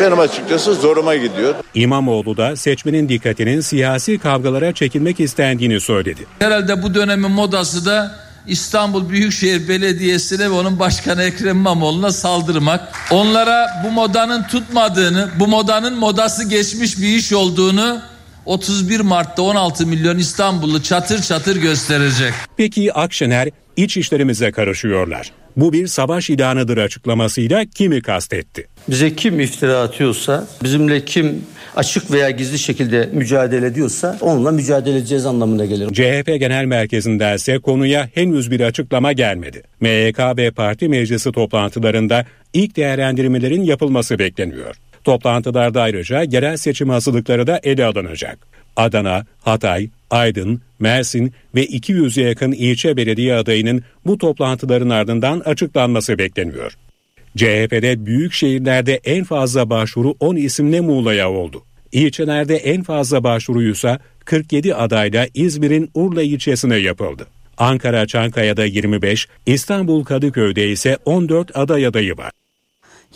benim 0.00 0.18
açıkçası 0.18 0.74
zoruma 0.74 1.16
gidiyor. 1.16 1.54
İmamoğlu 1.74 2.36
da 2.36 2.56
seçmenin 2.56 3.08
dikkatinin 3.08 3.60
siyasi 3.60 4.18
kavgalara 4.18 4.72
çekilmek 4.72 5.20
istendiğini 5.20 5.80
söyledi. 5.80 6.26
Herhalde 6.38 6.82
bu 6.82 6.94
dönemin 6.94 7.30
modası 7.30 7.86
da 7.86 8.25
İstanbul 8.46 9.08
Büyükşehir 9.08 9.68
Belediyesi'ne 9.68 10.44
ve 10.44 10.50
onun 10.50 10.78
başkanı 10.78 11.22
Ekrem 11.22 11.56
İmamoğlu'na 11.56 12.12
saldırmak. 12.12 12.80
Onlara 13.10 13.66
bu 13.84 13.90
modanın 13.90 14.42
tutmadığını, 14.42 15.30
bu 15.38 15.48
modanın 15.48 15.98
modası 15.98 16.48
geçmiş 16.48 16.98
bir 16.98 17.08
iş 17.08 17.32
olduğunu 17.32 18.00
31 18.44 19.00
Mart'ta 19.00 19.42
16 19.42 19.86
milyon 19.86 20.18
İstanbullu 20.18 20.82
çatır 20.82 21.22
çatır 21.22 21.56
gösterecek. 21.56 22.34
Peki 22.56 22.92
Akşener 22.92 23.48
iç 23.76 23.96
işlerimize 23.96 24.52
karışıyorlar. 24.52 25.32
Bu 25.56 25.72
bir 25.72 25.86
savaş 25.86 26.30
ilanıdır 26.30 26.76
açıklamasıyla 26.76 27.64
kimi 27.64 28.02
kastetti? 28.02 28.66
Bize 28.88 29.16
kim 29.16 29.40
iftira 29.40 29.80
atıyorsa, 29.80 30.46
bizimle 30.62 31.04
kim 31.04 31.44
açık 31.76 32.10
veya 32.10 32.30
gizli 32.30 32.58
şekilde 32.58 33.10
mücadele 33.12 33.66
ediyorsa 33.66 34.18
onunla 34.20 34.50
mücadele 34.50 34.96
edeceğiz 34.96 35.26
anlamına 35.26 35.64
gelir. 35.64 35.88
CHP 35.92 36.40
Genel 36.40 36.64
Merkezi'nde 36.64 37.34
ise 37.34 37.58
konuya 37.58 38.08
henüz 38.14 38.50
bir 38.50 38.60
açıklama 38.60 39.12
gelmedi. 39.12 39.62
MYK 39.80 40.18
ve 40.36 40.50
parti 40.50 40.88
meclisi 40.88 41.32
toplantılarında 41.32 42.24
ilk 42.52 42.76
değerlendirmelerin 42.76 43.62
yapılması 43.62 44.18
bekleniyor. 44.18 44.76
Toplantılarda 45.04 45.82
ayrıca 45.82 46.22
yerel 46.22 46.56
seçim 46.56 46.88
hazırlıkları 46.88 47.46
da 47.46 47.60
ele 47.62 47.84
alınacak. 47.84 48.38
Adana, 48.76 49.26
Hatay, 49.40 49.88
Aydın, 50.10 50.60
Mersin 50.78 51.32
ve 51.54 51.64
200'e 51.64 52.22
yakın 52.22 52.52
ilçe 52.52 52.96
belediye 52.96 53.34
adayının 53.34 53.82
bu 54.06 54.18
toplantıların 54.18 54.90
ardından 54.90 55.40
açıklanması 55.40 56.18
bekleniyor. 56.18 56.76
CHP'de 57.36 58.06
büyük 58.06 58.32
şehirlerde 58.32 59.00
en 59.04 59.24
fazla 59.24 59.70
başvuru 59.70 60.14
10 60.20 60.36
isimle 60.36 60.80
Muğla'ya 60.80 61.30
oldu. 61.30 61.62
İlçelerde 61.92 62.56
en 62.56 62.82
fazla 62.82 63.24
başvuruysa 63.24 63.98
47 64.24 64.74
adayla 64.74 65.26
İzmir'in 65.34 65.90
Urla 65.94 66.22
ilçesine 66.22 66.76
yapıldı. 66.76 67.26
Ankara 67.58 68.06
Çankaya'da 68.06 68.64
25, 68.64 69.28
İstanbul 69.46 70.04
Kadıköy'de 70.04 70.68
ise 70.68 70.98
14 71.04 71.56
aday 71.56 71.86
adayı 71.86 72.16
var. 72.16 72.30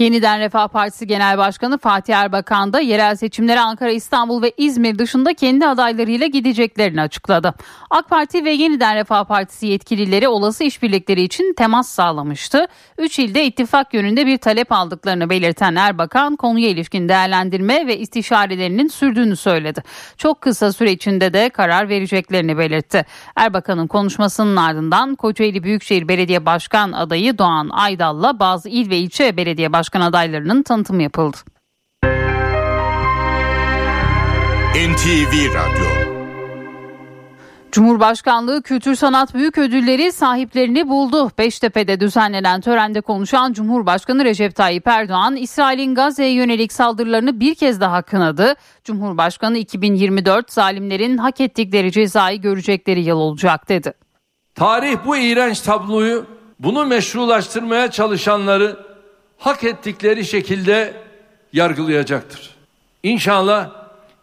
Yeniden 0.00 0.40
Refah 0.40 0.68
Partisi 0.68 1.06
Genel 1.06 1.38
Başkanı 1.38 1.78
Fatih 1.78 2.14
Erbakan 2.14 2.72
da 2.72 2.80
yerel 2.80 3.16
seçimlere 3.16 3.60
Ankara, 3.60 3.90
İstanbul 3.90 4.42
ve 4.42 4.52
İzmir 4.56 4.98
dışında 4.98 5.34
kendi 5.34 5.66
adaylarıyla 5.66 6.26
gideceklerini 6.26 7.00
açıkladı. 7.00 7.54
AK 7.90 8.10
Parti 8.10 8.44
ve 8.44 8.50
Yeniden 8.50 8.96
Refah 8.96 9.24
Partisi 9.24 9.66
yetkilileri 9.66 10.28
olası 10.28 10.64
işbirlikleri 10.64 11.22
için 11.22 11.54
temas 11.54 11.88
sağlamıştı. 11.88 12.66
Üç 12.98 13.18
ilde 13.18 13.44
ittifak 13.44 13.94
yönünde 13.94 14.26
bir 14.26 14.38
talep 14.38 14.72
aldıklarını 14.72 15.30
belirten 15.30 15.74
Erbakan 15.74 16.36
konuya 16.36 16.68
ilişkin 16.68 17.08
değerlendirme 17.08 17.86
ve 17.86 17.98
istişarelerinin 17.98 18.88
sürdüğünü 18.88 19.36
söyledi. 19.36 19.82
Çok 20.16 20.40
kısa 20.40 20.72
süre 20.72 20.92
içinde 20.92 21.32
de 21.32 21.50
karar 21.50 21.88
vereceklerini 21.88 22.58
belirtti. 22.58 23.04
Erbakan'ın 23.36 23.86
konuşmasının 23.86 24.56
ardından 24.56 25.14
Kocaeli 25.14 25.62
Büyükşehir 25.62 26.08
Belediye 26.08 26.46
Başkan 26.46 26.92
adayı 26.92 27.38
Doğan 27.38 27.68
Aydal'la 27.68 28.38
bazı 28.38 28.68
il 28.68 28.90
ve 28.90 28.98
ilçe 28.98 29.36
belediye 29.36 29.72
başkan 29.90 30.00
adaylarının 30.00 30.62
tanıtımı 30.62 31.02
yapıldı. 31.02 31.36
NTV 34.74 35.54
Radyo 35.54 36.10
Cumhurbaşkanlığı 37.72 38.62
Kültür 38.62 38.94
Sanat 38.94 39.34
Büyük 39.34 39.58
Ödülleri 39.58 40.12
sahiplerini 40.12 40.88
buldu. 40.88 41.30
Beştepe'de 41.38 42.00
düzenlenen 42.00 42.60
törende 42.60 43.00
konuşan 43.00 43.52
Cumhurbaşkanı 43.52 44.24
Recep 44.24 44.54
Tayyip 44.54 44.86
Erdoğan, 44.86 45.36
İsrail'in 45.36 45.94
Gazze'ye 45.94 46.32
yönelik 46.32 46.72
saldırılarını 46.72 47.40
bir 47.40 47.54
kez 47.54 47.80
daha 47.80 48.02
kınadı. 48.02 48.54
Cumhurbaşkanı 48.84 49.58
2024 49.58 50.52
zalimlerin 50.52 51.18
hak 51.18 51.40
ettikleri 51.40 51.92
cezayı 51.92 52.40
görecekleri 52.40 53.00
yıl 53.00 53.16
olacak 53.16 53.68
dedi. 53.68 53.92
Tarih 54.54 54.96
bu 55.06 55.16
iğrenç 55.16 55.60
tabloyu, 55.60 56.26
bunu 56.58 56.86
meşrulaştırmaya 56.86 57.90
çalışanları 57.90 58.89
hak 59.40 59.64
ettikleri 59.64 60.24
şekilde 60.24 60.94
yargılayacaktır. 61.52 62.50
İnşallah 63.02 63.70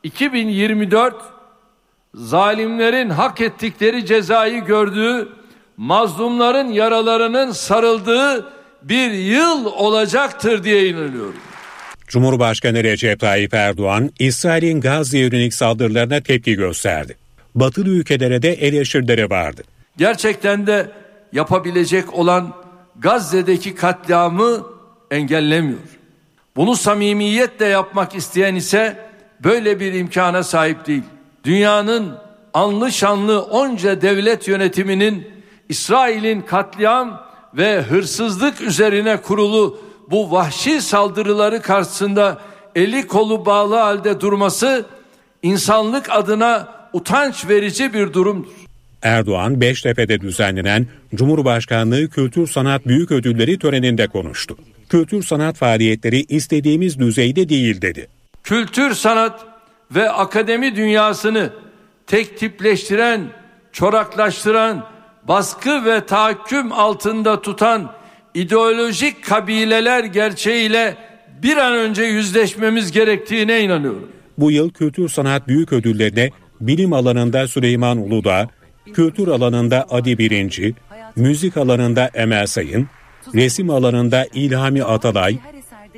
2024 0.03 1.15
zalimlerin 2.15 3.09
hak 3.09 3.41
ettikleri 3.41 4.05
cezayı 4.05 4.65
gördüğü, 4.65 5.29
mazlumların 5.77 6.67
yaralarının 6.67 7.51
sarıldığı 7.51 8.53
bir 8.83 9.11
yıl 9.11 9.65
olacaktır 9.65 10.63
diye 10.63 10.89
inanıyorum. 10.89 11.39
Cumhurbaşkanı 12.07 12.83
Recep 12.83 13.19
Tayyip 13.19 13.53
Erdoğan, 13.53 14.11
İsrail'in 14.19 14.81
Gazze 14.81 15.17
yönelik 15.19 15.53
saldırılarına 15.53 16.21
tepki 16.21 16.55
gösterdi. 16.55 17.15
Batılı 17.55 17.89
ülkelere 17.89 18.41
de 18.41 18.53
eleştirileri 18.53 19.29
vardı. 19.29 19.63
Gerçekten 19.97 20.67
de 20.67 20.91
yapabilecek 21.33 22.13
olan 22.13 22.53
Gazze'deki 22.99 23.75
katliamı 23.75 24.76
engellemiyor. 25.11 25.79
Bunu 26.55 26.75
samimiyetle 26.75 27.65
yapmak 27.65 28.15
isteyen 28.15 28.55
ise 28.55 29.09
böyle 29.43 29.79
bir 29.79 29.93
imkana 29.93 30.43
sahip 30.43 30.87
değil. 30.87 31.03
Dünyanın 31.43 32.17
anlı 32.53 32.91
şanlı 32.91 33.41
onca 33.41 34.01
devlet 34.01 34.47
yönetiminin 34.47 35.27
İsrail'in 35.69 36.41
katliam 36.41 37.27
ve 37.53 37.81
hırsızlık 37.81 38.61
üzerine 38.61 39.17
kurulu 39.17 39.79
bu 40.11 40.31
vahşi 40.31 40.81
saldırıları 40.81 41.61
karşısında 41.61 42.41
eli 42.75 43.07
kolu 43.07 43.45
bağlı 43.45 43.75
halde 43.75 44.21
durması 44.21 44.85
insanlık 45.43 46.09
adına 46.09 46.67
utanç 46.93 47.49
verici 47.49 47.93
bir 47.93 48.13
durumdur. 48.13 48.49
Erdoğan 49.01 49.61
Beştepe'de 49.61 50.21
düzenlenen 50.21 50.87
Cumhurbaşkanlığı 51.15 52.09
Kültür 52.09 52.47
Sanat 52.47 52.87
Büyük 52.87 53.11
Ödülleri 53.11 53.59
töreninde 53.59 54.07
konuştu 54.07 54.57
kültür 54.89 55.23
sanat 55.23 55.57
faaliyetleri 55.57 56.23
istediğimiz 56.29 56.99
düzeyde 56.99 57.49
değil 57.49 57.81
dedi. 57.81 58.07
Kültür 58.43 58.93
sanat 58.93 59.45
ve 59.91 60.09
akademi 60.09 60.75
dünyasını 60.75 61.53
tek 62.07 62.37
tipleştiren, 62.37 63.21
çoraklaştıran, 63.71 64.85
baskı 65.27 65.85
ve 65.85 66.05
tahakküm 66.05 66.71
altında 66.71 67.41
tutan 67.41 67.91
ideolojik 68.33 69.23
kabileler 69.23 70.03
gerçeğiyle 70.03 70.97
bir 71.43 71.57
an 71.57 71.73
önce 71.73 72.03
yüzleşmemiz 72.03 72.91
gerektiğine 72.91 73.61
inanıyorum. 73.61 74.11
Bu 74.37 74.51
yıl 74.51 74.69
Kültür 74.69 75.09
Sanat 75.09 75.47
Büyük 75.47 75.73
Ödülleri'ne 75.73 76.29
bilim 76.61 76.93
alanında 76.93 77.47
Süleyman 77.47 77.97
Uludağ, 77.97 78.49
kültür 78.93 79.27
alanında 79.27 79.85
Adi 79.89 80.17
Birinci, 80.17 80.75
müzik 81.15 81.57
alanında 81.57 82.09
Emel 82.13 82.47
Sayın, 82.47 82.87
resim 83.33 83.69
alanında 83.69 84.25
İlhami 84.33 84.83
Atalay, 84.83 85.37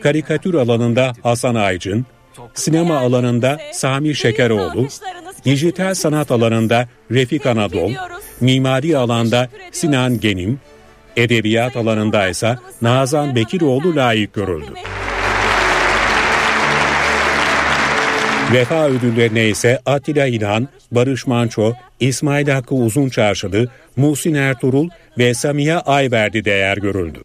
karikatür 0.04 0.54
alanında 0.54 1.14
Hasan 1.24 1.56
Aycın, 1.56 2.06
sinema 2.54 2.98
alanında 2.98 3.58
Sami 3.74 4.16
Şekeroğlu, 4.16 4.88
dijital 5.46 5.94
sanat 5.94 6.32
alanında 6.32 6.88
Refik 7.12 7.46
Anadol, 7.46 7.92
mimari 8.42 8.98
alanda 8.98 9.50
Sinan 9.72 10.20
Genim, 10.20 10.60
edebiyat 11.16 11.78
alanında 11.78 12.28
ise 12.28 12.58
Nazan 12.82 13.36
Bekiroğlu 13.36 13.96
layık 13.96 14.34
görüldü. 14.34 14.72
Vefa 18.54 18.88
ödüllerine 18.88 19.48
ise 19.48 19.80
Atilla 19.86 20.26
İlhan, 20.26 20.68
Barış 20.92 21.28
Manço, 21.28 21.74
İsmail 22.00 22.48
Hakkı 22.48 22.76
Uzunçarşılı, 22.76 23.68
Muhsin 23.96 24.34
Ertuğrul 24.34 24.90
ve 25.18 25.34
Samiha 25.34 25.80
Ayverdi 25.80 26.46
değer 26.46 26.78
görüldü. 26.78 27.20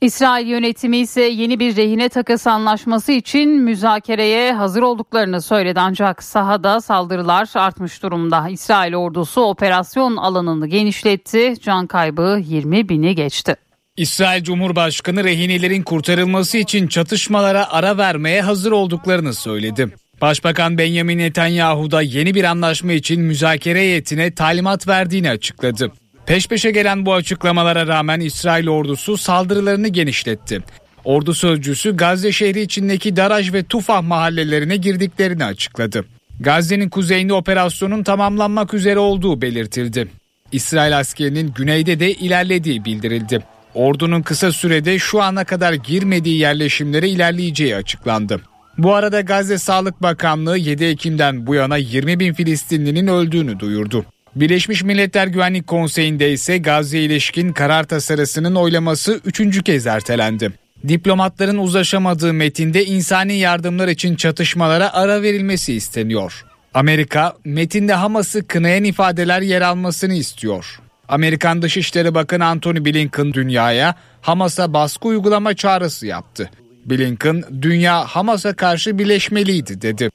İsrail 0.00 0.46
yönetimi 0.46 0.96
ise 0.96 1.22
yeni 1.22 1.60
bir 1.60 1.76
rehine 1.76 2.08
takas 2.08 2.46
anlaşması 2.46 3.12
için 3.12 3.50
müzakereye 3.50 4.52
hazır 4.52 4.82
olduklarını 4.82 5.42
söyledi 5.42 5.80
ancak 5.80 6.22
sahada 6.22 6.80
saldırılar 6.80 7.48
artmış 7.54 8.02
durumda. 8.02 8.48
İsrail 8.48 8.94
ordusu 8.94 9.40
operasyon 9.40 10.16
alanını 10.16 10.66
genişletti, 10.66 11.54
can 11.62 11.86
kaybı 11.86 12.40
20 12.44 12.88
bini 12.88 13.14
geçti. 13.14 13.56
İsrail 13.96 14.42
Cumhurbaşkanı 14.42 15.24
rehinelerin 15.24 15.82
kurtarılması 15.82 16.58
için 16.58 16.88
çatışmalara 16.88 17.72
ara 17.72 17.98
vermeye 17.98 18.42
hazır 18.42 18.72
olduklarını 18.72 19.34
söyledi. 19.34 19.88
Başbakan 20.20 20.78
Benjamin 20.78 21.18
Netanyahu 21.18 21.90
da 21.90 22.02
yeni 22.02 22.34
bir 22.34 22.44
anlaşma 22.44 22.92
için 22.92 23.20
müzakere 23.20 23.78
heyetine 23.78 24.34
talimat 24.34 24.88
verdiğini 24.88 25.30
açıkladı. 25.30 25.92
Peş 26.26 26.48
peşe 26.48 26.70
gelen 26.70 27.06
bu 27.06 27.14
açıklamalara 27.14 27.86
rağmen 27.86 28.20
İsrail 28.20 28.68
ordusu 28.68 29.16
saldırılarını 29.16 29.88
genişletti. 29.88 30.60
Ordu 31.04 31.34
sözcüsü 31.34 31.96
Gazze 31.96 32.32
şehri 32.32 32.60
içindeki 32.60 33.16
Daraj 33.16 33.52
ve 33.52 33.62
Tufah 33.62 34.02
mahallelerine 34.02 34.76
girdiklerini 34.76 35.44
açıkladı. 35.44 36.04
Gazze'nin 36.40 36.88
kuzeyinde 36.88 37.34
operasyonun 37.34 38.02
tamamlanmak 38.02 38.74
üzere 38.74 38.98
olduğu 38.98 39.42
belirtildi. 39.42 40.08
İsrail 40.52 40.98
askerinin 40.98 41.52
güneyde 41.56 42.00
de 42.00 42.12
ilerlediği 42.12 42.84
bildirildi. 42.84 43.40
Ordunun 43.74 44.22
kısa 44.22 44.52
sürede 44.52 44.98
şu 44.98 45.22
ana 45.22 45.44
kadar 45.44 45.72
girmediği 45.72 46.38
yerleşimlere 46.38 47.08
ilerleyeceği 47.08 47.76
açıklandı. 47.76 48.40
Bu 48.78 48.94
arada 48.94 49.20
Gazze 49.20 49.58
Sağlık 49.58 50.02
Bakanlığı 50.02 50.58
7 50.58 50.84
Ekim'den 50.84 51.46
bu 51.46 51.54
yana 51.54 51.76
20 51.76 52.20
bin 52.20 52.32
Filistinlinin 52.32 53.06
öldüğünü 53.06 53.60
duyurdu. 53.60 54.04
Birleşmiş 54.36 54.82
Milletler 54.82 55.26
Güvenlik 55.26 55.66
Konseyi'nde 55.66 56.32
ise 56.32 56.58
Gazze 56.58 56.98
ilişkin 56.98 57.52
karar 57.52 57.84
tasarısının 57.84 58.54
oylaması 58.54 59.20
üçüncü 59.24 59.62
kez 59.62 59.86
ertelendi. 59.86 60.52
Diplomatların 60.88 61.58
uzlaşamadığı 61.58 62.32
metinde 62.32 62.84
insani 62.84 63.34
yardımlar 63.34 63.88
için 63.88 64.16
çatışmalara 64.16 64.92
ara 64.92 65.22
verilmesi 65.22 65.74
isteniyor. 65.74 66.44
Amerika, 66.74 67.36
metinde 67.44 67.94
Hamas'ı 67.94 68.46
kınayan 68.46 68.84
ifadeler 68.84 69.42
yer 69.42 69.62
almasını 69.62 70.14
istiyor. 70.14 70.80
Amerikan 71.08 71.62
Dışişleri 71.62 72.14
Bakanı 72.14 72.46
Antony 72.46 72.84
Blinken 72.84 73.32
dünyaya 73.32 73.94
Hamas'a 74.20 74.72
baskı 74.72 75.08
uygulama 75.08 75.54
çağrısı 75.54 76.06
yaptı. 76.06 76.50
Blinken, 76.90 77.44
dünya 77.62 78.04
Hamas'a 78.04 78.52
karşı 78.56 78.98
birleşmeliydi 78.98 79.82
dedi. 79.82 80.10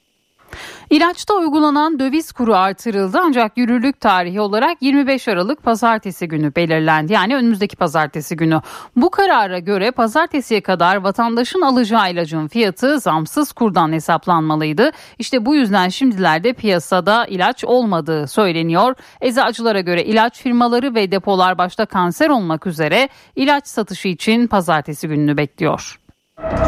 İlaçta 0.89 1.33
uygulanan 1.33 1.99
döviz 1.99 2.31
kuru 2.31 2.55
artırıldı 2.55 3.17
ancak 3.21 3.57
yürürlük 3.57 3.99
tarihi 4.01 4.41
olarak 4.41 4.81
25 4.81 5.27
Aralık 5.27 5.63
pazartesi 5.63 6.27
günü 6.27 6.55
belirlendi. 6.55 7.13
Yani 7.13 7.36
önümüzdeki 7.36 7.75
pazartesi 7.75 8.36
günü. 8.36 8.62
Bu 8.95 9.09
karara 9.09 9.59
göre 9.59 9.91
pazartesiye 9.91 10.62
kadar 10.62 10.95
vatandaşın 10.95 11.62
alacağı 11.62 12.12
ilacın 12.12 12.47
fiyatı 12.47 12.99
zamsız 12.99 13.51
kurdan 13.51 13.91
hesaplanmalıydı. 13.91 14.91
İşte 15.19 15.45
bu 15.45 15.55
yüzden 15.55 15.89
şimdilerde 15.89 16.53
piyasada 16.53 17.25
ilaç 17.25 17.65
olmadığı 17.65 18.27
söyleniyor. 18.27 18.95
Eczacılara 19.21 19.81
göre 19.81 20.03
ilaç 20.03 20.41
firmaları 20.41 20.95
ve 20.95 21.12
depolar 21.12 21.57
başta 21.57 21.86
kanser 21.86 22.29
olmak 22.29 22.67
üzere 22.67 23.09
ilaç 23.36 23.67
satışı 23.67 24.07
için 24.07 24.47
pazartesi 24.47 25.07
gününü 25.07 25.38
bekliyor. 25.38 26.03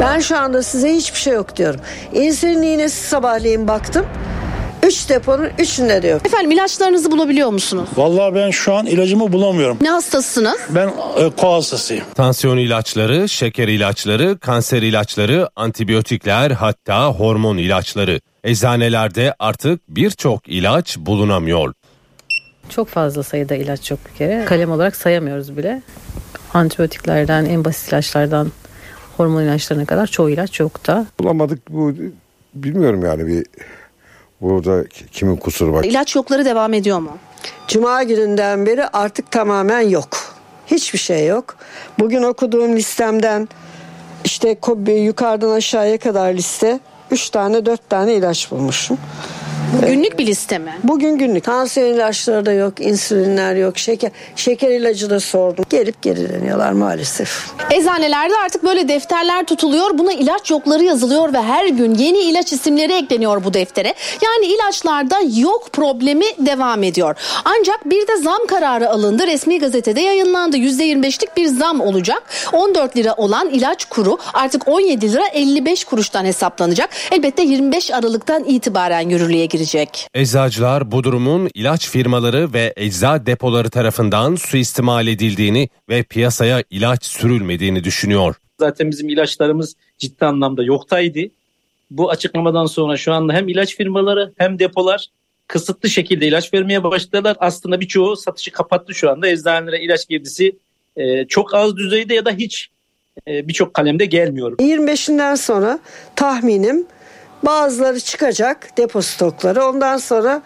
Ben 0.02 0.20
şu 0.20 0.38
anda 0.38 0.64
size 0.64 0.94
hiçbir 0.94 1.20
şey 1.20 1.34
yok 1.34 1.56
diyorum. 1.56 1.80
İnsülin 2.14 2.62
iğnesi 2.62 3.08
sabahleyin 3.08 3.68
baktım. 3.68 4.06
3 4.84 5.10
deponun 5.10 5.46
3'ünde 5.46 6.02
de 6.04 6.08
yok. 6.08 6.28
Efendim 6.28 6.52
ilaçlarınızı 6.52 7.12
bulabiliyor 7.12 7.50
musunuz? 7.50 7.90
Vallahi 7.98 8.36
ben 8.36 8.52
şu 8.52 8.74
an 8.74 8.86
ilacımı 8.86 9.32
bulamıyorum. 9.34 9.78
Ne 9.82 9.90
hastasısınız? 9.90 10.58
Ben 10.70 10.88
e, 10.88 11.30
ko 11.30 11.54
hastasıyım. 11.54 12.04
Tansiyon 12.16 12.58
ilaçları, 12.58 13.30
şeker 13.30 13.68
ilaçları, 13.68 14.40
kanser 14.40 14.82
ilaçları, 14.82 15.50
antibiyotikler 15.56 16.52
hatta 16.52 17.08
hormon 17.08 17.58
ilaçları. 17.58 18.20
Eczanelerde 18.44 19.34
artık 19.40 19.82
birçok 19.90 20.48
ilaç 20.50 20.98
bulunamıyor. 20.98 21.74
Çok 22.70 22.88
fazla 22.88 23.24
sayıda 23.24 23.56
ilaç 23.56 23.92
yok 23.92 24.00
bir 24.12 24.18
kere. 24.18 24.46
Kalem 24.46 24.72
olarak 24.72 24.96
sayamıyoruz 24.96 25.58
bile. 25.58 25.82
Antibiyotiklerden, 26.54 27.46
en 27.46 27.66
basit 27.66 27.90
ilaçlardan 27.90 28.52
hormon 29.18 29.42
ilaçlarına 29.42 29.86
kadar 29.86 30.08
çoğu 30.08 30.30
ilaç 30.30 30.60
yok 30.60 30.88
da. 30.88 31.06
Bulamadık 31.20 31.60
bu 31.70 31.94
bilmiyorum 32.54 33.06
yani 33.06 33.28
bir 33.28 33.46
burada 34.42 34.84
kimin 35.12 35.36
kusuru 35.36 35.74
var. 35.74 35.84
İlaç 35.84 36.16
yokları 36.16 36.46
devam 36.46 36.74
ediyor 36.74 37.00
mu? 37.00 37.18
Cuma 37.68 38.04
gününden 38.04 38.66
beri 38.66 38.88
artık 38.88 39.32
tamamen 39.32 39.82
yok. 39.82 40.10
Hiçbir 40.68 41.00
şey 41.00 41.28
yok. 41.28 41.56
Bugün 42.00 42.24
okuduğum 42.24 42.76
listemden 42.76 43.48
işte 44.26 44.58
yukarıdan 44.88 45.50
aşağıya 45.50 45.98
kadar 45.98 46.34
liste 46.34 46.80
3 47.12 47.30
tane 47.30 47.66
4 47.66 47.90
tane 47.90 48.14
ilaç 48.16 48.52
bulmuşum. 48.52 48.98
Günlük 49.88 50.20
bir 50.20 50.28
liste 50.28 50.58
mi? 50.58 50.74
Bugün 50.84 51.18
günlük. 51.18 51.44
Tansiyon 51.44 51.88
ilaçları 51.88 52.46
da 52.46 52.52
yok, 52.52 52.82
insülinler 52.82 53.56
yok, 53.56 53.78
şeker 53.78 54.12
şeker 54.36 54.70
ilacı 54.70 55.10
da 55.10 55.20
sordum. 55.20 55.66
Gelip 55.70 56.02
geri 56.02 56.30
dönüyorlar 56.30 56.72
maalesef. 56.72 57.50
Eczanelerde 57.72 58.34
artık 58.46 58.64
böyle 58.64 58.88
defterler 58.88 59.46
tutuluyor. 59.46 59.98
Buna 59.98 60.14
ilaç 60.14 60.52
yokları 60.52 60.84
yazılıyor 60.84 61.34
ve 61.34 61.42
her 61.42 61.66
gün 61.68 61.96
yeni 61.96 62.18
ilaç 62.18 62.54
isimleri 62.54 62.94
ekleniyor 62.94 63.44
bu 63.44 63.54
deftere. 63.54 63.94
Yani 64.24 64.46
ilaçlarda 64.46 65.18
yok 65.40 65.70
problemi 65.74 66.26
devam 66.40 66.84
ediyor. 66.84 67.16
Ancak 67.46 67.86
bir 67.86 68.08
de 68.08 68.18
zam 68.18 68.48
kararı 68.48 68.90
alındı. 68.90 69.28
Resmi 69.28 69.60
gazetede 69.60 70.02
yayınlandı. 70.02 70.58
%25'lik 70.58 71.38
bir 71.38 71.46
zam 71.48 71.82
olacak. 71.82 72.24
14 72.54 72.98
lira 72.98 73.14
olan 73.14 73.50
ilaç 73.50 73.86
kuru 73.86 74.18
artık 74.34 74.68
17 74.68 75.14
lira 75.14 75.28
55 75.28 75.84
kuruştan 75.84 76.26
hesaplanacak. 76.26 76.90
Elbette 77.12 77.44
25 77.44 77.92
Aralık'tan 77.92 78.44
itibaren 78.44 79.10
yürürlüğe 79.10 79.46
girecek. 79.46 79.55
Eczacılar 80.14 80.92
bu 80.92 81.04
durumun 81.04 81.50
ilaç 81.54 81.90
firmaları 81.90 82.54
ve 82.54 82.74
ecza 82.76 83.26
depoları 83.26 83.70
tarafından 83.70 84.36
suistimal 84.36 85.08
edildiğini 85.08 85.70
ve 85.90 86.04
piyasaya 86.04 86.64
ilaç 86.70 87.06
sürülmediğini 87.06 87.84
düşünüyor. 87.84 88.36
Zaten 88.60 88.92
bizim 88.92 89.10
ilaçlarımız 89.10 89.76
ciddi 89.98 90.26
anlamda 90.26 90.64
yoktaydı. 90.64 91.20
Bu 91.92 92.10
açıklamadan 92.10 92.66
sonra 92.66 92.98
şu 92.98 93.14
anda 93.14 93.34
hem 93.34 93.48
ilaç 93.48 93.76
firmaları 93.76 94.34
hem 94.38 94.60
depolar 94.60 95.08
kısıtlı 95.48 95.90
şekilde 95.90 96.28
ilaç 96.28 96.54
vermeye 96.54 96.84
başladılar. 96.84 97.38
Aslında 97.40 97.80
birçoğu 97.80 98.16
satışı 98.16 98.52
kapattı 98.52 98.94
şu 98.94 99.10
anda. 99.10 99.28
Eczanelere 99.28 99.80
ilaç 99.82 100.08
girdisi 100.08 100.56
e, 100.98 101.26
çok 101.26 101.54
az 101.54 101.78
düzeyde 101.78 102.14
ya 102.14 102.26
da 102.26 102.32
hiç 102.32 102.70
e, 103.28 103.48
birçok 103.48 103.74
kalemde 103.74 104.06
gelmiyor. 104.06 104.58
25'inden 104.58 105.38
sonra 105.38 105.80
tahminim 106.16 106.86
bazıları 107.44 108.00
çıkacak 108.00 108.78
depo 108.78 109.02
stokları. 109.02 109.66
Ondan 109.66 109.98
sonra 109.98 110.42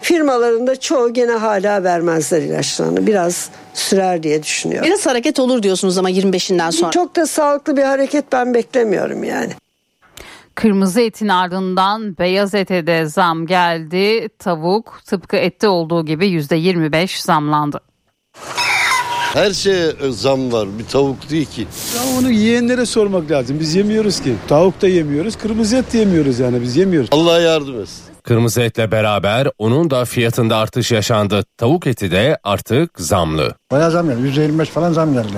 firmaların 0.00 0.66
da 0.66 0.80
çoğu 0.80 1.12
gene 1.12 1.32
hala 1.32 1.84
vermezler 1.84 2.42
ilaçlarını. 2.42 3.06
Biraz 3.06 3.50
sürer 3.74 4.22
diye 4.22 4.42
düşünüyorum. 4.42 4.86
Biraz 4.88 5.06
hareket 5.06 5.38
olur 5.40 5.62
diyorsunuz 5.62 5.98
ama 5.98 6.10
25'inden 6.10 6.70
sonra. 6.70 6.90
Çok 6.90 7.16
da 7.16 7.26
sağlıklı 7.26 7.76
bir 7.76 7.82
hareket 7.82 8.32
ben 8.32 8.54
beklemiyorum 8.54 9.24
yani. 9.24 9.52
Kırmızı 10.54 11.00
etin 11.00 11.28
ardından 11.28 12.18
beyaz 12.18 12.54
ete 12.54 12.86
de 12.86 13.06
zam 13.06 13.46
geldi. 13.46 14.28
Tavuk 14.38 15.00
tıpkı 15.06 15.36
ette 15.36 15.68
olduğu 15.68 16.04
gibi 16.04 16.26
%25 16.26 17.22
zamlandı. 17.22 17.80
Her 19.36 19.52
şeye 19.52 19.92
zam 20.10 20.52
var. 20.52 20.68
Bir 20.78 20.84
tavuk 20.84 21.30
değil 21.30 21.46
ki. 21.46 21.60
Ya 21.96 22.18
onu 22.18 22.30
yiyenlere 22.30 22.86
sormak 22.86 23.30
lazım. 23.30 23.60
Biz 23.60 23.74
yemiyoruz 23.74 24.20
ki. 24.20 24.34
Tavuk 24.48 24.82
da 24.82 24.88
yemiyoruz, 24.88 25.36
kırmızı 25.36 25.76
et 25.76 25.92
de 25.92 25.98
yemiyoruz 25.98 26.38
yani 26.38 26.62
biz 26.62 26.76
yemiyoruz. 26.76 27.08
Allah 27.12 27.40
yardım 27.40 27.80
etsin. 27.80 28.02
Kırmızı 28.22 28.60
etle 28.60 28.90
beraber 28.90 29.48
onun 29.58 29.90
da 29.90 30.04
fiyatında 30.04 30.56
artış 30.56 30.92
yaşandı. 30.92 31.44
Tavuk 31.56 31.86
eti 31.86 32.10
de 32.10 32.38
artık 32.44 33.00
zamlı. 33.00 33.54
Bayağı 33.70 33.90
zam 33.90 34.08
geldi. 34.08 34.40
%25 34.40 34.64
falan 34.64 34.92
zam 34.92 35.12
geldi. 35.12 35.36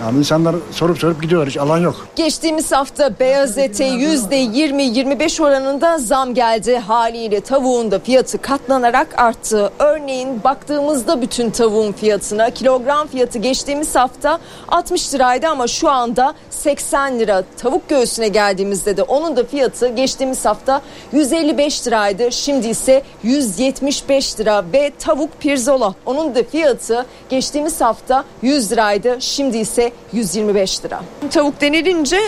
Yani 0.00 0.18
insanlar 0.18 0.56
sorup 0.70 0.98
sorup 0.98 1.22
gidiyorlar 1.22 1.48
hiç 1.48 1.56
alan 1.56 1.78
yok. 1.78 2.06
Geçtiğimiz 2.16 2.72
hafta 2.72 3.18
beyaz 3.20 3.58
ete 3.58 3.88
%20-25 3.88 5.42
oranında 5.42 5.98
zam 5.98 6.34
geldi. 6.34 6.78
Haliyle 6.78 7.40
tavuğun 7.40 7.90
da 7.90 7.98
fiyatı 7.98 8.38
katlanarak 8.38 9.18
arttı. 9.18 9.70
Örneğin 9.78 10.44
baktığımızda 10.44 11.22
bütün 11.22 11.50
tavuğun 11.50 11.92
fiyatına 11.92 12.50
kilogram 12.50 13.06
fiyatı 13.06 13.38
geçtiğimiz 13.38 13.94
hafta 13.94 14.38
60 14.68 15.14
liraydı 15.14 15.48
ama 15.48 15.66
şu 15.66 15.90
anda 15.90 16.34
80 16.50 17.18
lira. 17.18 17.42
Tavuk 17.58 17.88
göğsüne 17.88 18.28
geldiğimizde 18.28 18.96
de 18.96 19.02
onun 19.02 19.36
da 19.36 19.44
fiyatı 19.44 19.88
geçtiğimiz 19.88 20.44
hafta 20.44 20.82
155 21.12 21.86
liraydı. 21.86 22.32
Şimdi 22.32 22.68
ise 22.68 23.02
175 23.22 24.40
lira 24.40 24.64
ve 24.72 24.92
tavuk 24.98 25.40
pirzola 25.40 25.94
onun 26.06 26.34
da 26.34 26.42
fiyatı 26.42 27.06
geçtiğimiz 27.28 27.80
hafta 27.80 28.24
100 28.42 28.72
liraydı. 28.72 29.16
Şimdi 29.20 29.58
ise 29.58 29.85
125 30.12 30.84
lira. 30.84 31.02
Tavuk 31.30 31.60
denilince 31.60 32.18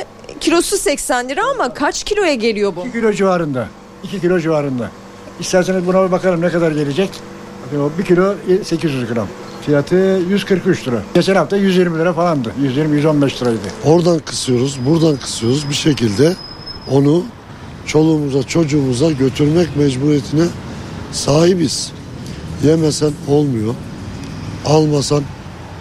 kilosu 0.40 0.78
80 0.78 1.28
lira 1.28 1.42
ama 1.54 1.74
kaç 1.74 2.04
kiloya 2.04 2.34
geliyor 2.34 2.76
bu? 2.76 2.80
2 2.80 2.92
kilo 2.92 3.12
civarında. 3.12 3.68
2 4.02 4.20
kilo 4.20 4.40
civarında. 4.40 4.90
İsterseniz 5.40 5.86
buna 5.86 6.06
bir 6.06 6.12
bakalım 6.12 6.40
ne 6.40 6.48
kadar 6.50 6.72
gelecek. 6.72 7.10
Bakın 7.66 7.80
o 7.80 7.90
1 7.98 8.04
kilo 8.04 8.34
800 8.64 9.12
gram. 9.12 9.26
Fiyatı 9.66 9.96
143 10.30 10.88
lira. 10.88 11.02
Geçen 11.14 11.34
hafta 11.34 11.56
120 11.56 11.98
lira 11.98 12.12
falandı. 12.12 12.52
120-115 12.62 13.40
liraydı. 13.42 13.58
Oradan 13.84 14.18
kısıyoruz, 14.18 14.78
buradan 14.86 15.16
kısıyoruz. 15.16 15.68
Bir 15.68 15.74
şekilde 15.74 16.36
onu 16.90 17.24
çoluğumuza, 17.86 18.42
çocuğumuza 18.42 19.10
götürmek 19.10 19.76
mecburiyetine 19.76 20.44
sahibiz. 21.12 21.92
Yemesen 22.64 23.12
olmuyor. 23.28 23.74
Almasan 24.66 25.22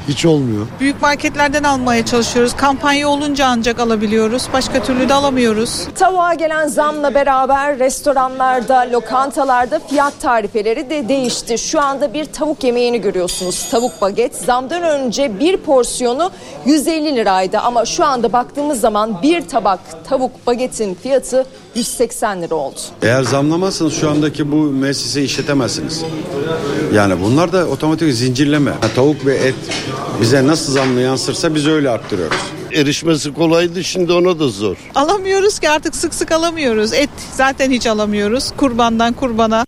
hiç 0.07 0.25
olmuyor. 0.25 0.67
Büyük 0.79 1.01
marketlerden 1.01 1.63
almaya 1.63 2.05
çalışıyoruz. 2.05 2.55
Kampanya 2.55 3.07
olunca 3.09 3.45
ancak 3.47 3.79
alabiliyoruz. 3.79 4.43
Başka 4.53 4.83
türlü 4.83 5.09
de 5.09 5.13
alamıyoruz. 5.13 5.87
Tavuğa 5.95 6.33
gelen 6.33 6.67
zamla 6.67 7.13
beraber 7.15 7.79
restoranlarda, 7.79 8.91
lokantalarda 8.91 9.79
fiyat 9.79 10.13
tarifeleri 10.21 10.89
de 10.89 11.09
değişti. 11.09 11.57
Şu 11.57 11.81
anda 11.81 12.13
bir 12.13 12.25
tavuk 12.25 12.63
yemeğini 12.63 13.01
görüyorsunuz. 13.01 13.69
Tavuk 13.71 14.01
baget 14.01 14.35
zamdan 14.35 14.83
önce 14.83 15.39
bir 15.39 15.57
porsiyonu 15.57 16.31
150 16.65 17.15
liraydı 17.15 17.57
ama 17.57 17.85
şu 17.85 18.05
anda 18.05 18.33
baktığımız 18.33 18.79
zaman 18.79 19.21
bir 19.21 19.47
tabak 19.47 19.79
tavuk 20.09 20.47
bagetin 20.47 20.95
fiyatı 20.95 21.45
180 21.75 22.41
lira 22.41 22.55
oldu. 22.55 22.79
Eğer 23.01 23.23
zamlamazsanız 23.23 23.93
şu 23.93 24.09
andaki 24.09 24.51
bu 24.51 24.55
müesseseyi 24.55 25.25
işletemezsiniz. 25.25 26.03
Yani 26.93 27.13
bunlar 27.23 27.53
da 27.53 27.65
otomatik 27.67 28.13
zincirleme. 28.13 28.71
Yani 28.83 28.93
tavuk 28.95 29.25
ve 29.25 29.35
et 29.35 29.55
bize 30.21 30.47
nasıl 30.47 30.73
zamlı 30.73 31.01
yansırsa 31.01 31.55
biz 31.55 31.67
öyle 31.67 31.89
arttırıyoruz. 31.89 32.37
Erişmesi 32.73 33.33
kolaydı 33.33 33.83
şimdi 33.83 34.13
ona 34.13 34.39
da 34.39 34.47
zor. 34.47 34.77
Alamıyoruz 34.95 35.59
ki 35.59 35.69
artık 35.69 35.95
sık 35.95 36.13
sık 36.13 36.31
alamıyoruz. 36.31 36.93
Et 36.93 37.09
zaten 37.31 37.71
hiç 37.71 37.87
alamıyoruz. 37.87 38.51
Kurbandan 38.57 39.13
kurbana. 39.13 39.65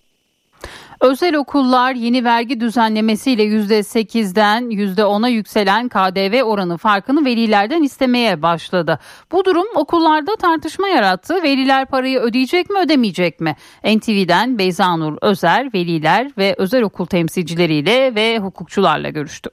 Özel 1.01 1.35
okullar 1.35 1.95
yeni 1.95 2.23
vergi 2.23 2.59
düzenlemesiyle 2.59 3.43
%8'den 3.43 4.63
%10'a 4.63 5.27
yükselen 5.27 5.89
KDV 5.89 6.43
oranı 6.43 6.77
farkını 6.77 7.25
velilerden 7.25 7.83
istemeye 7.83 8.41
başladı. 8.41 8.99
Bu 9.31 9.45
durum 9.45 9.65
okullarda 9.75 10.35
tartışma 10.35 10.87
yarattı. 10.87 11.43
Veliler 11.43 11.85
parayı 11.85 12.19
ödeyecek 12.19 12.69
mi 12.69 12.79
ödemeyecek 12.79 13.39
mi? 13.39 13.55
NTV'den 13.83 14.59
Beyza 14.59 14.97
Nur 14.97 15.17
Özer, 15.21 15.73
veliler 15.73 16.31
ve 16.37 16.55
özel 16.57 16.83
okul 16.83 17.05
temsilcileriyle 17.05 18.15
ve 18.15 18.39
hukukçularla 18.39 19.09
görüştü. 19.09 19.49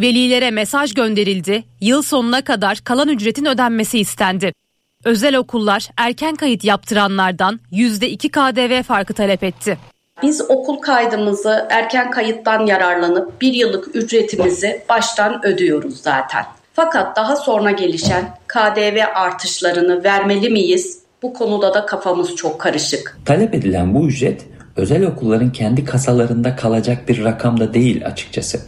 Velilere 0.00 0.50
mesaj 0.50 0.94
gönderildi. 0.94 1.64
Yıl 1.80 2.02
sonuna 2.02 2.44
kadar 2.44 2.78
kalan 2.84 3.08
ücretin 3.08 3.44
ödenmesi 3.44 3.98
istendi. 3.98 4.52
Özel 5.04 5.36
okullar 5.36 5.88
erken 5.96 6.34
kayıt 6.34 6.64
yaptıranlardan 6.64 7.60
%2 7.72 8.28
KDV 8.28 8.82
farkı 8.82 9.14
talep 9.14 9.44
etti. 9.44 9.78
Biz 10.22 10.50
okul 10.50 10.76
kaydımızı 10.76 11.66
erken 11.70 12.10
kayıttan 12.10 12.66
yararlanıp 12.66 13.40
bir 13.40 13.52
yıllık 13.52 13.96
ücretimizi 13.96 14.82
baştan 14.88 15.46
ödüyoruz 15.46 16.00
zaten. 16.02 16.44
Fakat 16.72 17.16
daha 17.16 17.36
sonra 17.36 17.70
gelişen 17.70 18.24
KDV 18.48 19.00
artışlarını 19.14 20.04
vermeli 20.04 20.50
miyiz? 20.50 20.98
Bu 21.22 21.32
konuda 21.32 21.74
da 21.74 21.86
kafamız 21.86 22.36
çok 22.36 22.60
karışık. 22.60 23.18
Talep 23.24 23.54
edilen 23.54 23.94
bu 23.94 24.06
ücret 24.06 24.46
özel 24.78 25.06
okulların 25.06 25.52
kendi 25.52 25.84
kasalarında 25.84 26.56
kalacak 26.56 27.08
bir 27.08 27.24
rakam 27.24 27.60
da 27.60 27.74
değil 27.74 28.06
açıkçası. 28.06 28.60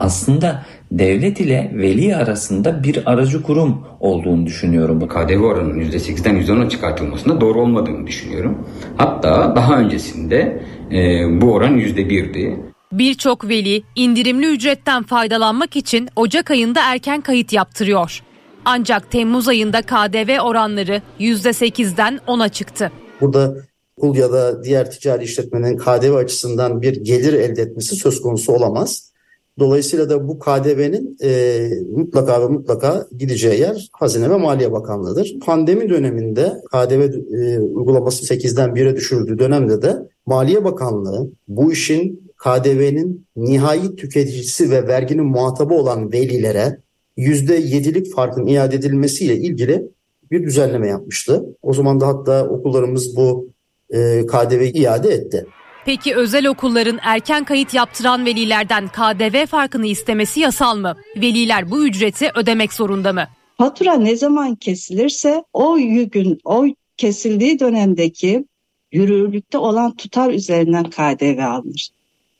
Aslında 0.00 0.62
devlet 0.92 1.40
ile 1.40 1.72
veli 1.74 2.16
arasında 2.16 2.84
bir 2.84 3.02
aracı 3.06 3.42
kurum 3.42 3.86
olduğunu 4.00 4.46
düşünüyorum. 4.46 5.00
Bu 5.00 5.08
KDV 5.08 5.40
oranının 5.40 5.80
%8'den 5.80 6.36
%10'a 6.36 6.68
çıkartılmasında 6.68 7.40
doğru 7.40 7.60
olmadığını 7.60 8.06
düşünüyorum. 8.06 8.68
Hatta 8.96 9.56
daha 9.56 9.78
öncesinde 9.78 10.62
e, 10.92 11.24
bu 11.40 11.52
oran 11.52 11.78
%1'di. 11.78 12.56
Birçok 12.92 13.48
veli 13.48 13.82
indirimli 13.96 14.46
ücretten 14.46 15.02
faydalanmak 15.02 15.76
için 15.76 16.08
Ocak 16.16 16.50
ayında 16.50 16.80
erken 16.92 17.20
kayıt 17.20 17.52
yaptırıyor. 17.52 18.22
Ancak 18.64 19.10
Temmuz 19.10 19.48
ayında 19.48 19.82
KDV 19.82 20.40
oranları 20.40 21.02
%8'den 21.20 22.20
10'a 22.26 22.48
çıktı. 22.48 22.92
Burada 23.20 23.54
okul 23.98 24.16
ya 24.16 24.32
da 24.32 24.64
diğer 24.64 24.90
ticari 24.90 25.24
işletmenin 25.24 25.76
KDV 25.76 26.14
açısından 26.14 26.82
bir 26.82 26.96
gelir 27.04 27.32
elde 27.32 27.62
etmesi 27.62 27.96
söz 27.96 28.20
konusu 28.20 28.52
olamaz. 28.52 29.12
Dolayısıyla 29.58 30.10
da 30.10 30.28
bu 30.28 30.38
KDV'nin 30.38 31.16
e, 31.22 31.70
mutlaka 31.96 32.42
ve 32.42 32.46
mutlaka 32.46 33.06
gideceği 33.18 33.60
yer 33.60 33.88
Hazine 33.92 34.30
ve 34.30 34.36
Maliye 34.36 34.72
Bakanlığı'dır. 34.72 35.36
Pandemi 35.40 35.88
döneminde 35.88 36.52
KDV 36.72 37.00
e, 37.34 37.60
uygulaması 37.60 38.34
8'den 38.34 38.70
1'e 38.70 38.96
düşürüldüğü 38.96 39.38
dönemde 39.38 39.82
de 39.82 39.96
Maliye 40.26 40.64
Bakanlığı 40.64 41.30
bu 41.48 41.72
işin 41.72 42.30
KDV'nin 42.36 43.26
nihai 43.36 43.96
tüketicisi 43.96 44.70
ve 44.70 44.88
verginin 44.88 45.24
muhatabı 45.24 45.74
olan 45.74 46.12
velilere 46.12 46.78
%7'lik 47.18 48.14
farkın 48.14 48.46
iade 48.46 48.76
edilmesiyle 48.76 49.36
ilgili 49.36 49.88
bir 50.30 50.42
düzenleme 50.42 50.88
yapmıştı. 50.88 51.44
O 51.62 51.72
zaman 51.72 52.00
da 52.00 52.06
hatta 52.06 52.48
okullarımız 52.48 53.16
bu 53.16 53.48
e, 53.90 54.26
KDV 54.26 54.70
iade 54.74 55.08
etti. 55.08 55.46
Peki 55.84 56.16
özel 56.16 56.46
okulların 56.46 56.98
erken 57.02 57.44
kayıt 57.44 57.74
yaptıran 57.74 58.26
velilerden 58.26 58.88
KDV 58.88 59.46
farkını 59.46 59.86
istemesi 59.86 60.40
yasal 60.40 60.76
mı? 60.76 60.96
Veliler 61.16 61.70
bu 61.70 61.86
ücreti 61.86 62.30
ödemek 62.34 62.72
zorunda 62.72 63.12
mı? 63.12 63.24
Fatura 63.58 63.94
ne 63.94 64.16
zaman 64.16 64.54
kesilirse 64.54 65.44
o 65.52 65.76
gün 66.12 66.40
o 66.44 66.66
kesildiği 66.96 67.60
dönemdeki 67.60 68.44
yürürlükte 68.92 69.58
olan 69.58 69.96
tutar 69.96 70.30
üzerinden 70.30 70.84
KDV 70.84 71.44
alınır. 71.44 71.88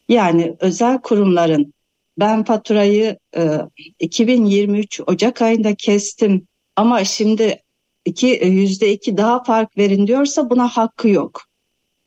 Yani 0.08 0.56
özel 0.60 0.98
kurumların 0.98 1.74
ben 2.18 2.44
faturayı 2.44 3.18
e, 3.36 3.50
2023 3.98 5.00
Ocak 5.06 5.42
ayında 5.42 5.74
kestim 5.74 6.46
ama 6.76 7.04
şimdi 7.04 7.62
iki, 8.04 8.40
yüzde 8.44 8.92
iki 8.92 9.16
daha 9.16 9.44
fark 9.44 9.78
verin 9.78 10.06
diyorsa 10.06 10.50
buna 10.50 10.68
hakkı 10.68 11.08
yok. 11.08 11.42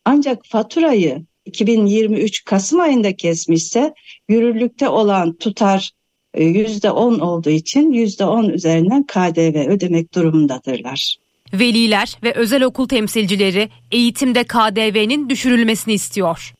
Ancak 0.05 0.45
faturayı 0.45 1.25
2023 1.45 2.43
Kasım 2.43 2.79
ayında 2.79 3.15
kesmişse 3.15 3.93
yürürlükte 4.29 4.89
olan 4.89 5.33
tutar 5.37 5.91
%10 6.35 7.21
olduğu 7.21 7.49
için 7.49 7.91
%10 7.91 8.51
üzerinden 8.51 9.05
KDV 9.05 9.69
ödemek 9.69 10.13
durumundadırlar. 10.13 11.17
Veliler 11.53 12.17
ve 12.23 12.33
özel 12.33 12.63
okul 12.63 12.87
temsilcileri 12.87 13.69
eğitimde 13.91 14.43
KDV'nin 14.43 15.29
düşürülmesini 15.29 15.93
istiyor. 15.93 16.53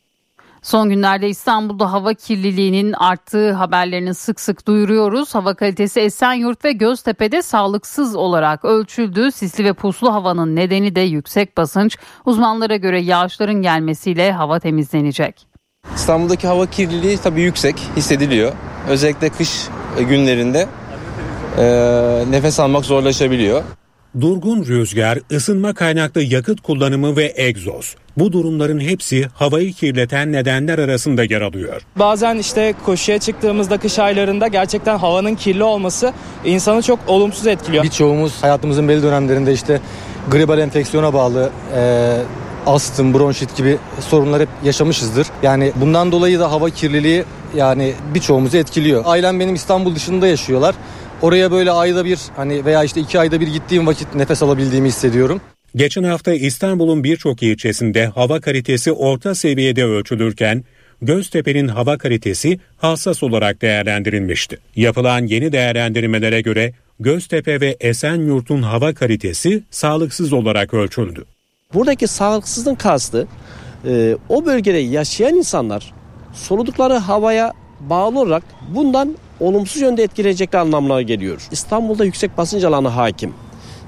Son 0.62 0.90
günlerde 0.90 1.30
İstanbul'da 1.30 1.94
hava 1.94 2.14
kirliliğinin 2.14 2.94
arttığı 2.94 3.54
haberlerini 3.54 4.14
sık 4.14 4.40
sık 4.40 4.68
duyuruyoruz. 4.68 5.36
Hava 5.36 5.54
kalitesi 5.54 6.00
Esenyurt 6.00 6.66
ve 6.66 6.72
Göztepe'de 6.72 7.42
sağlıksız 7.42 8.16
olarak 8.16 8.66
ölçüldü. 8.66 9.32
Sisli 9.32 9.64
ve 9.66 9.74
puslu 9.74 10.14
havanın 10.14 10.56
nedeni 10.56 10.96
de 10.96 11.02
yüksek 11.02 11.58
basınç. 11.58 11.98
Uzmanlara 12.26 12.76
göre 12.76 13.02
yağışların 13.02 13.62
gelmesiyle 13.62 14.32
hava 14.32 14.60
temizlenecek. 14.60 15.48
İstanbul'daki 15.96 16.48
hava 16.48 16.66
kirliliği 16.66 17.18
tabii 17.18 17.42
yüksek 17.42 17.76
hissediliyor. 17.96 18.54
Özellikle 18.90 19.30
kış 19.30 19.68
günlerinde 20.00 20.68
e, 21.58 21.66
nefes 22.32 22.60
almak 22.60 22.86
zorlaşabiliyor. 22.86 23.64
Durgun 24.20 24.66
rüzgar, 24.66 25.20
ısınma 25.32 25.74
kaynaklı 25.74 26.22
yakıt 26.22 26.62
kullanımı 26.62 27.16
ve 27.16 27.34
egzoz. 27.36 27.96
Bu 28.18 28.32
durumların 28.32 28.80
hepsi 28.80 29.28
havayı 29.34 29.74
kirleten 29.74 30.32
nedenler 30.32 30.80
arasında 30.80 31.24
yer 31.24 31.42
alıyor. 31.42 31.82
Bazen 31.96 32.38
işte 32.38 32.74
koşuya 32.86 33.20
çıktığımızda 33.20 33.78
kış 33.78 34.00
aylarında 34.00 34.48
gerçekten 34.48 34.98
havanın 34.98 35.36
kirli 35.36 35.64
olması 35.64 36.14
insanı 36.46 36.82
çok 36.82 37.00
olumsuz 37.08 37.48
etkiliyor. 37.48 37.84
Birçoğumuz 37.84 38.44
hayatımızın 38.44 38.88
belli 38.88 39.04
dönemlerinde 39.04 39.54
işte 39.54 39.82
gribal 40.32 40.60
enfeksiyona 40.60 41.14
bağlı 41.14 41.50
e, 41.76 42.18
astım, 42.66 43.14
bronşit 43.14 43.58
gibi 43.58 43.78
sorunlar 44.00 44.42
hep 44.42 44.50
yaşamışızdır. 44.64 45.28
Yani 45.44 45.72
bundan 45.76 46.12
dolayı 46.12 46.40
da 46.40 46.52
hava 46.52 46.70
kirliliği 46.70 47.24
yani 47.56 47.94
birçoğumuzu 48.14 48.58
etkiliyor. 48.58 49.04
Ailem 49.06 49.40
benim 49.40 49.56
İstanbul 49.56 49.96
dışında 49.96 50.28
yaşıyorlar. 50.28 50.76
Oraya 51.22 51.52
böyle 51.52 51.72
ayda 51.72 52.06
bir 52.06 52.20
hani 52.36 52.66
veya 52.66 52.84
işte 52.84 53.02
iki 53.02 53.20
ayda 53.20 53.42
bir 53.42 53.48
gittiğim 53.48 53.88
vakit 53.88 54.16
nefes 54.16 54.44
alabildiğimi 54.44 54.88
hissediyorum. 54.88 55.42
Geçen 55.76 56.04
hafta 56.04 56.34
İstanbul'un 56.34 57.04
birçok 57.04 57.44
ilçesinde 57.44 58.06
hava 58.06 58.40
kalitesi 58.42 58.92
orta 58.92 59.36
seviyede 59.36 59.86
ölçülürken 59.86 60.64
Göztepe'nin 61.02 61.68
hava 61.68 61.98
kalitesi 61.98 62.60
hassas 62.78 63.24
olarak 63.24 63.62
değerlendirilmişti. 63.62 64.60
Yapılan 64.76 65.26
yeni 65.26 65.52
değerlendirmelere 65.52 66.42
göre 66.42 66.74
Göztepe 67.00 67.62
ve 67.62 67.78
Esenyurt'un 67.80 68.62
hava 68.62 68.94
kalitesi 68.94 69.64
sağlıksız 69.72 70.34
olarak 70.34 70.74
ölçüldü. 70.74 71.26
Buradaki 71.74 72.08
sağlıksızlığın 72.08 72.76
kastı 72.76 73.28
e, 73.86 74.18
o 74.30 74.46
bölgede 74.46 74.78
yaşayan 74.78 75.36
insanlar 75.36 75.94
soludukları 76.34 76.94
havaya 76.94 77.54
bağlı 77.80 78.20
olarak 78.20 78.44
bundan 78.76 79.16
olumsuz 79.42 79.82
yönde 79.82 80.04
etkileyecekler 80.04 80.60
anlamına 80.60 81.02
geliyor. 81.02 81.48
İstanbul'da 81.52 82.06
yüksek 82.06 82.38
basınç 82.38 82.64
alanı 82.64 82.88
hakim. 82.88 83.34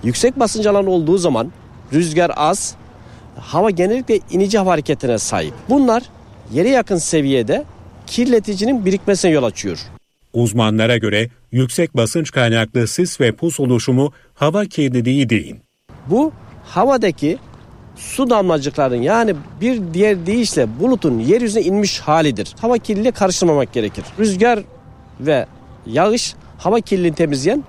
Yüksek 0.03 0.39
basınç 0.39 0.65
alanı 0.65 0.89
olduğu 0.89 1.17
zaman 1.17 1.51
rüzgar 1.93 2.31
az, 2.35 2.75
hava 3.39 3.69
genellikle 3.69 4.19
inici 4.31 4.57
hava 4.57 4.71
hareketine 4.71 5.17
sahip. 5.17 5.53
Bunlar 5.69 6.03
yere 6.51 6.69
yakın 6.69 6.97
seviyede 6.97 7.63
kirleticinin 8.07 8.85
birikmesine 8.85 9.31
yol 9.31 9.43
açıyor. 9.43 9.79
Uzmanlara 10.33 10.97
göre 10.97 11.29
yüksek 11.51 11.97
basınç 11.97 12.31
kaynaklı 12.31 12.87
sis 12.87 13.21
ve 13.21 13.31
pus 13.31 13.59
oluşumu 13.59 14.11
hava 14.33 14.65
kirliliği 14.65 15.29
değil. 15.29 15.55
Bu 16.09 16.31
havadaki 16.65 17.37
su 17.95 18.29
damlacıkların 18.29 19.01
yani 19.01 19.35
bir 19.61 19.81
diğer 19.93 20.25
deyişle 20.25 20.79
bulutun 20.79 21.19
yeryüzüne 21.19 21.63
inmiş 21.63 21.99
halidir. 21.99 22.55
Hava 22.61 22.77
kirliliği 22.77 23.11
karıştırmamak 23.11 23.73
gerekir. 23.73 24.03
Rüzgar 24.19 24.59
ve 25.19 25.45
Yağış 25.85 26.35
hava 26.57 26.79
kirliliğini 26.79 27.15
temizleyen 27.15 27.63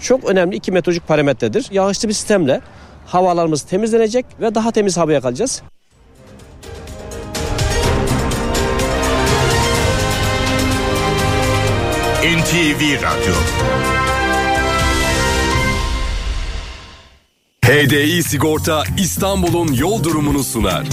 çok 0.00 0.24
önemli 0.24 0.56
iki 0.56 0.72
metrolojik 0.72 1.08
parametredir. 1.08 1.66
Yağışlı 1.70 2.08
bir 2.08 2.14
sistemle 2.14 2.60
havalarımız 3.06 3.62
temizlenecek 3.62 4.26
ve 4.40 4.54
daha 4.54 4.70
temiz 4.72 4.96
havaya 4.96 5.20
kalacağız. 5.20 5.62
NTV 12.26 13.02
Radyo 13.02 13.34
HDI 17.64 18.22
Sigorta 18.22 18.82
İstanbul'un 18.98 19.72
yol 19.72 20.04
durumunu 20.04 20.44
sunar. 20.44 20.84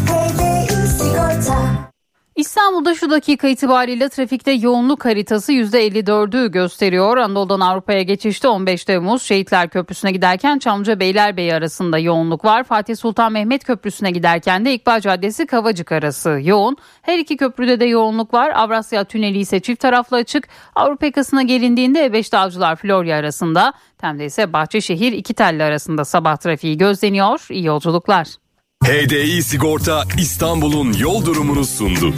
İstanbul'da 2.35 2.95
şu 2.95 3.09
dakika 3.09 3.47
itibariyle 3.47 4.09
trafikte 4.09 4.51
yoğunluk 4.51 5.05
haritası 5.05 5.53
%54'ü 5.53 6.51
gösteriyor. 6.51 7.17
Anadolu'dan 7.17 7.59
Avrupa'ya 7.59 8.01
geçişte 8.01 8.47
15 8.47 8.85
Temmuz 8.85 9.23
Şehitler 9.23 9.69
Köprüsü'ne 9.69 10.11
giderken 10.11 10.59
Çamlıca 10.59 10.99
Beylerbeyi 10.99 11.53
arasında 11.53 11.99
yoğunluk 11.99 12.45
var. 12.45 12.63
Fatih 12.63 12.95
Sultan 12.95 13.31
Mehmet 13.31 13.63
Köprüsü'ne 13.63 14.11
giderken 14.11 14.65
de 14.65 14.73
İkbal 14.73 14.99
Caddesi 14.99 15.45
Kavacık 15.45 15.91
arası 15.91 16.39
yoğun. 16.43 16.77
Her 17.01 17.19
iki 17.19 17.37
köprüde 17.37 17.79
de 17.79 17.85
yoğunluk 17.85 18.33
var. 18.33 18.49
Avrasya 18.55 19.03
Tüneli 19.03 19.39
ise 19.39 19.59
çift 19.59 19.81
taraflı 19.81 20.17
açık. 20.17 20.47
Avrupa 20.75 21.05
yakasına 21.05 21.41
gelindiğinde 21.41 22.05
E5 22.05 22.31
Davcılar 22.31 22.75
Florya 22.75 23.17
arasında. 23.17 23.73
Tem'de 23.97 24.25
ise 24.25 24.53
Bahçeşehir 24.53 25.11
iki 25.11 25.33
telli 25.33 25.63
arasında 25.63 26.05
sabah 26.05 26.37
trafiği 26.37 26.77
gözleniyor. 26.77 27.45
İyi 27.49 27.65
yolculuklar. 27.65 28.42
HDI 28.83 29.43
Sigorta 29.43 30.03
İstanbul'un 30.17 30.93
yol 30.93 31.25
durumunu 31.25 31.65
sundu. 31.65 32.13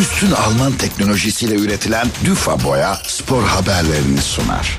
Üstün 0.00 0.30
Alman 0.30 0.72
teknolojisiyle 0.72 1.54
üretilen 1.54 2.06
Düfa 2.24 2.64
Boya 2.64 2.94
spor 3.06 3.42
haberlerini 3.42 4.20
sunar. 4.20 4.78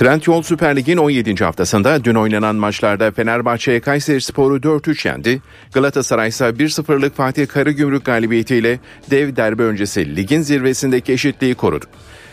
Trendyol 0.00 0.42
Süper 0.42 0.76
Lig'in 0.76 0.96
17. 0.96 1.44
haftasında 1.44 2.04
dün 2.04 2.14
oynanan 2.14 2.56
maçlarda 2.56 3.10
Fenerbahçe 3.10 3.80
Kayseri 3.80 4.20
Sporu 4.20 4.56
4-3 4.56 5.08
yendi. 5.08 5.42
Galatasaray 5.72 6.28
ise 6.28 6.44
1-0'lık 6.44 7.16
Fatih 7.16 7.48
Karagümrük 7.48 8.04
galibiyetiyle 8.04 8.78
dev 9.10 9.36
derbi 9.36 9.62
öncesi 9.62 10.16
ligin 10.16 10.40
zirvesindeki 10.40 11.12
eşitliği 11.12 11.54
korudu. 11.54 11.84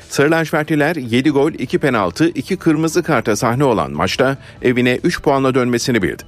Sarı 0.10 0.32
lacivertliler 0.32 0.96
7 0.96 1.30
gol, 1.30 1.52
2 1.54 1.80
penaltı, 1.80 2.30
2 2.30 2.58
kırmızı 2.58 3.04
karta 3.04 3.36
sahne 3.36 3.64
olan 3.64 3.92
maçta 3.92 4.38
evine 4.62 5.00
3 5.04 5.22
puanla 5.22 5.56
dönmesini 5.56 6.02
bildi. 6.02 6.24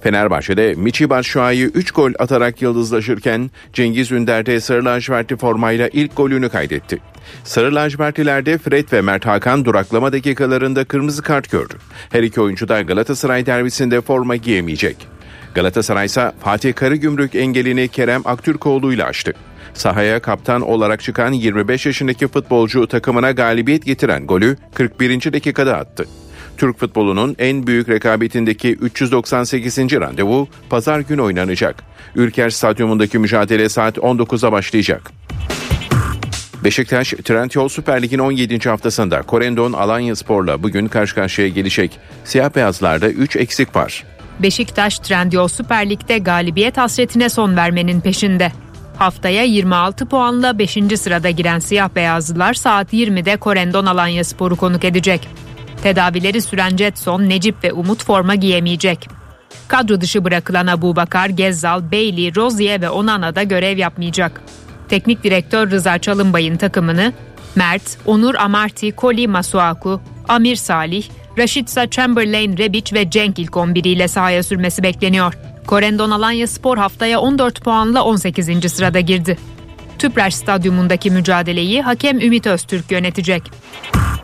Fenerbahçe'de 0.00 0.74
Michi 0.74 1.10
Batshuayi 1.10 1.64
3 1.64 1.90
gol 1.90 2.12
atarak 2.18 2.62
yıldızlaşırken 2.62 3.50
Cengiz 3.72 4.12
Ünder 4.12 4.46
de 4.46 4.60
Sarı 4.60 4.84
lacivertli 4.84 5.36
formayla 5.36 5.88
ilk 5.92 6.16
golünü 6.16 6.48
kaydetti. 6.48 6.98
Sarı 7.44 7.74
lacivertlilerde 7.74 8.58
Fred 8.58 8.92
ve 8.92 9.00
Mert 9.00 9.26
Hakan 9.26 9.64
duraklama 9.64 10.12
dakikalarında 10.12 10.84
kırmızı 10.84 11.22
kart 11.22 11.50
gördü. 11.50 11.74
Her 12.10 12.22
iki 12.22 12.40
oyuncu 12.40 12.68
da 12.68 12.82
Galatasaray 12.82 13.46
derbisinde 13.46 14.00
forma 14.00 14.36
giyemeyecek. 14.36 15.08
Galatasaray 15.54 16.06
ise 16.06 16.32
Fatih 16.40 16.74
Karagümrük 16.74 17.34
engelini 17.34 17.88
Kerem 17.88 18.22
Aktürkoğlu 18.24 18.92
ile 18.92 19.04
aştı. 19.04 19.32
Sahaya 19.74 20.20
kaptan 20.20 20.60
olarak 20.60 21.02
çıkan 21.02 21.32
25 21.32 21.86
yaşındaki 21.86 22.28
futbolcu 22.28 22.86
takımına 22.86 23.30
galibiyet 23.30 23.84
getiren 23.84 24.26
golü 24.26 24.56
41. 24.74 25.32
dakikada 25.32 25.76
attı. 25.76 26.06
Türk 26.56 26.78
futbolunun 26.78 27.36
en 27.38 27.66
büyük 27.66 27.88
rekabetindeki 27.88 28.72
398. 28.72 29.78
randevu 29.78 30.48
pazar 30.70 31.00
günü 31.00 31.22
oynanacak. 31.22 31.82
Ülker 32.14 32.50
Stadyumundaki 32.50 33.18
mücadele 33.18 33.68
saat 33.68 33.96
19'a 33.98 34.52
başlayacak. 34.52 35.10
Beşiktaş, 36.64 37.10
Trendyol 37.10 37.68
Süper 37.68 38.02
Lig'in 38.02 38.18
17. 38.18 38.68
haftasında 38.68 39.22
Korendon 39.22 39.72
Alanya 39.72 40.16
Spor'la 40.16 40.62
bugün 40.62 40.88
karşı 40.88 41.14
karşıya 41.14 41.48
gelecek. 41.48 41.98
Siyah 42.24 42.54
beyazlarda 42.54 43.08
3 43.08 43.36
eksik 43.36 43.76
var. 43.76 44.04
Beşiktaş 44.42 44.98
Trendyol 44.98 45.48
Süper 45.48 45.90
Lig'de 45.90 46.18
galibiyet 46.18 46.76
hasretine 46.76 47.28
son 47.28 47.56
vermenin 47.56 48.00
peşinde. 48.00 48.52
Haftaya 48.98 49.42
26 49.42 50.06
puanla 50.06 50.58
5. 50.58 50.72
sırada 50.96 51.30
giren 51.30 51.58
siyah 51.58 51.88
beyazlılar 51.96 52.54
saat 52.54 52.92
20'de 52.92 53.36
Korendon 53.36 53.86
Alanya 53.86 54.24
Sporu 54.24 54.56
konuk 54.56 54.84
edecek. 54.84 55.28
Tedavileri 55.82 56.42
süren 56.42 56.76
Jetson, 56.76 57.28
Necip 57.28 57.64
ve 57.64 57.72
Umut 57.72 58.04
forma 58.04 58.34
giyemeyecek. 58.34 59.08
Kadro 59.68 60.00
dışı 60.00 60.24
bırakılan 60.24 60.66
Abu 60.66 60.96
Bakar, 60.96 61.28
Gezzal, 61.28 61.92
Bailey, 61.92 62.34
Rozier 62.34 62.82
ve 62.82 62.90
Onana 62.90 63.36
da 63.36 63.42
görev 63.42 63.78
yapmayacak. 63.78 64.42
Teknik 64.88 65.24
direktör 65.24 65.70
Rıza 65.70 65.98
Çalınbay'ın 65.98 66.56
takımını 66.56 67.12
Mert, 67.54 67.98
Onur 68.06 68.34
Amarty, 68.34 68.90
Koli 68.90 69.28
Masuaku, 69.28 70.00
Amir 70.28 70.56
Salih, 70.56 71.04
Raşitsa 71.38 71.90
Chamberlain, 71.90 72.58
Rebic 72.58 72.94
ve 72.96 73.10
Cenk 73.10 73.38
ilk 73.38 73.56
11 73.56 73.84
ile 73.84 74.08
sahaya 74.08 74.42
sürmesi 74.42 74.82
bekleniyor. 74.82 75.34
Korendon 75.66 76.10
Alanya 76.10 76.46
Spor 76.46 76.78
haftaya 76.78 77.20
14 77.20 77.60
puanla 77.60 78.04
18. 78.04 78.72
sırada 78.72 79.00
girdi. 79.00 79.38
Tüpraş 79.98 80.34
Stadyumundaki 80.34 81.10
mücadeleyi 81.10 81.82
hakem 81.82 82.20
Ümit 82.20 82.46
Öztürk 82.46 82.90
yönetecek. 82.90 83.42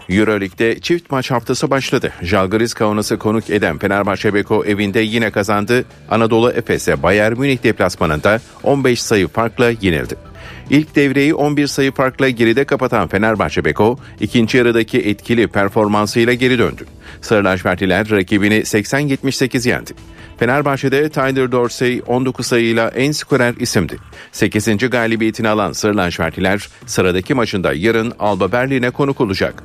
Euroleague'de 0.09 0.80
çift 0.80 1.11
maç 1.11 1.30
haftası 1.30 1.70
başladı. 1.70 2.12
Jalgiris 2.22 2.74
Kaunas'ı 2.74 3.18
konuk 3.18 3.51
eden 3.51 3.78
Fenerbahçe 3.78 4.34
Beko 4.34 4.64
evinde 4.64 5.01
yine 5.01 5.30
kazandı. 5.30 5.84
Anadolu 6.11 6.51
Efes'e 6.51 7.03
Bayern 7.03 7.38
Münih 7.38 7.62
deplasmanında 7.62 8.41
15 8.62 9.03
sayı 9.03 9.28
farkla 9.28 9.70
yenildi. 9.80 10.16
İlk 10.70 10.97
devreyi 10.97 11.34
11 11.34 11.66
sayı 11.66 11.93
farkla 11.93 12.28
geride 12.28 12.64
kapatan 12.64 13.09
Fenerbahçe 13.09 13.64
Beko, 13.64 13.99
ikinci 14.20 14.59
yarıdaki 14.59 14.99
etkili 14.99 15.49
performansıyla 15.49 16.32
geri 16.32 16.59
döndü. 16.59 16.86
Sarı 17.20 17.45
lacivertliler 17.45 18.11
rakibini 18.11 18.55
80-78 18.55 19.68
yendi. 19.68 19.91
Fenerbahçe'de 20.41 21.09
Tyler 21.09 21.53
Dorsey 21.53 22.03
19 22.07 22.47
sayıyla 22.47 22.88
en 22.88 23.12
skorer 23.12 23.55
isimdi. 23.59 23.97
8. 24.32 24.91
galibiyetini 24.91 25.49
alan 25.49 25.72
Sarı 25.72 25.97
lacivertliler 25.97 26.68
sıradaki 26.86 27.34
maçında 27.34 27.72
yarın 27.72 28.12
Alba 28.18 28.53
Berlin'e 28.53 28.91
konuk 28.91 29.20
olacak. 29.20 29.62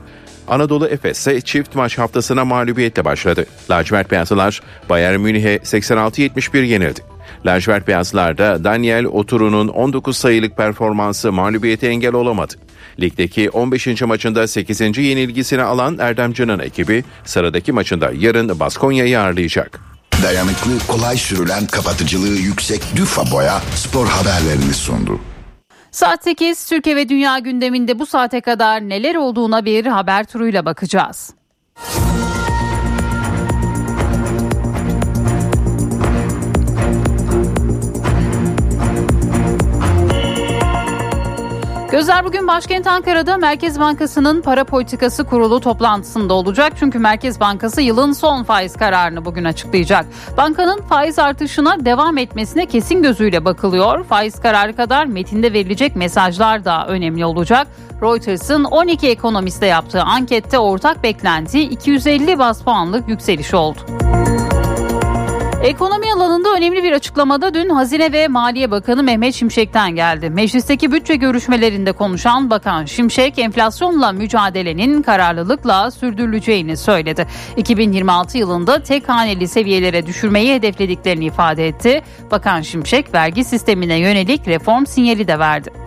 Anadolu 0.47 0.87
Efes 0.87 1.19
ise 1.19 1.41
çift 1.41 1.75
maç 1.75 1.97
haftasına 1.97 2.45
mağlubiyetle 2.45 3.05
başladı. 3.05 3.45
Lacivert 3.69 4.11
Beyazlılar 4.11 4.61
Bayern 4.89 5.19
Münih'e 5.19 5.55
86-71 5.57 6.63
yenildi. 6.63 6.99
Lacivert 7.45 7.87
Beyazlılar'da 7.87 8.63
Daniel 8.63 9.05
Oturu'nun 9.05 9.67
19 9.67 10.17
sayılık 10.17 10.57
performansı 10.57 11.31
mağlubiyete 11.31 11.87
engel 11.87 12.13
olamadı. 12.13 12.53
Ligdeki 12.99 13.49
15. 13.49 14.01
maçında 14.01 14.47
8. 14.47 14.81
yenilgisini 14.81 15.61
alan 15.61 15.97
Erdemcan'ın 15.99 16.59
ekibi 16.59 17.03
sıradaki 17.25 17.71
maçında 17.71 18.11
yarın 18.19 18.59
Baskonya'yı 18.59 19.19
ağırlayacak. 19.19 19.94
Dayanıklı, 20.25 20.71
kolay 20.87 21.17
sürülen, 21.17 21.67
kapatıcılığı 21.67 22.35
yüksek 22.35 22.81
Düfa 22.95 23.31
Boya 23.31 23.61
spor 23.75 24.07
haberlerini 24.07 24.73
sundu. 24.73 25.19
Saat 25.91 26.23
8 26.23 26.65
Türkiye 26.65 26.95
ve 26.95 27.09
Dünya 27.09 27.39
gündeminde 27.39 27.99
bu 27.99 28.05
saate 28.05 28.41
kadar 28.41 28.89
neler 28.89 29.15
olduğuna 29.15 29.65
bir 29.65 29.85
haber 29.85 30.25
turuyla 30.25 30.65
bakacağız. 30.65 31.33
Gözler 41.91 42.25
bugün 42.25 42.47
başkent 42.47 42.87
Ankara'da 42.87 43.37
Merkez 43.37 43.79
Bankası'nın 43.79 44.41
para 44.41 44.63
politikası 44.63 45.23
kurulu 45.23 45.59
toplantısında 45.59 46.33
olacak. 46.33 46.73
Çünkü 46.79 46.99
Merkez 46.99 47.39
Bankası 47.39 47.81
yılın 47.81 48.11
son 48.11 48.43
faiz 48.43 48.73
kararını 48.73 49.25
bugün 49.25 49.45
açıklayacak. 49.45 50.05
Bankanın 50.37 50.81
faiz 50.81 51.19
artışına 51.19 51.85
devam 51.85 52.17
etmesine 52.17 52.65
kesin 52.65 53.03
gözüyle 53.03 53.45
bakılıyor. 53.45 54.03
Faiz 54.03 54.39
kararı 54.39 54.75
kadar 54.75 55.05
metinde 55.05 55.53
verilecek 55.53 55.95
mesajlar 55.95 56.65
da 56.65 56.87
önemli 56.87 57.25
olacak. 57.25 57.67
Reuters'ın 58.01 58.63
12 58.63 59.09
ekonomiste 59.09 59.65
yaptığı 59.65 60.01
ankette 60.01 60.59
ortak 60.59 61.03
beklenti 61.03 61.61
250 61.61 62.39
bas 62.39 62.63
puanlık 62.63 63.09
yükseliş 63.09 63.53
oldu. 63.53 63.79
Ekonomi 65.65 66.13
alanında 66.13 66.53
önemli 66.53 66.83
bir 66.83 66.91
açıklamada 66.91 67.53
dün 67.53 67.69
Hazine 67.69 68.11
ve 68.11 68.27
Maliye 68.27 68.71
Bakanı 68.71 69.03
Mehmet 69.03 69.35
Şimşek'ten 69.35 69.95
geldi. 69.95 70.29
Meclisteki 70.29 70.91
bütçe 70.91 71.15
görüşmelerinde 71.15 71.91
konuşan 71.91 72.49
Bakan 72.49 72.85
Şimşek 72.85 73.39
enflasyonla 73.39 74.11
mücadelenin 74.11 75.01
kararlılıkla 75.01 75.91
sürdürüleceğini 75.91 76.77
söyledi. 76.77 77.27
2026 77.57 78.37
yılında 78.37 78.83
tek 78.83 79.09
haneli 79.09 79.47
seviyelere 79.47 80.05
düşürmeyi 80.05 80.53
hedeflediklerini 80.53 81.25
ifade 81.25 81.67
etti. 81.67 82.01
Bakan 82.31 82.61
Şimşek 82.61 83.13
vergi 83.13 83.43
sistemine 83.43 83.95
yönelik 83.95 84.47
reform 84.47 84.85
sinyali 84.85 85.27
de 85.27 85.39
verdi. 85.39 85.84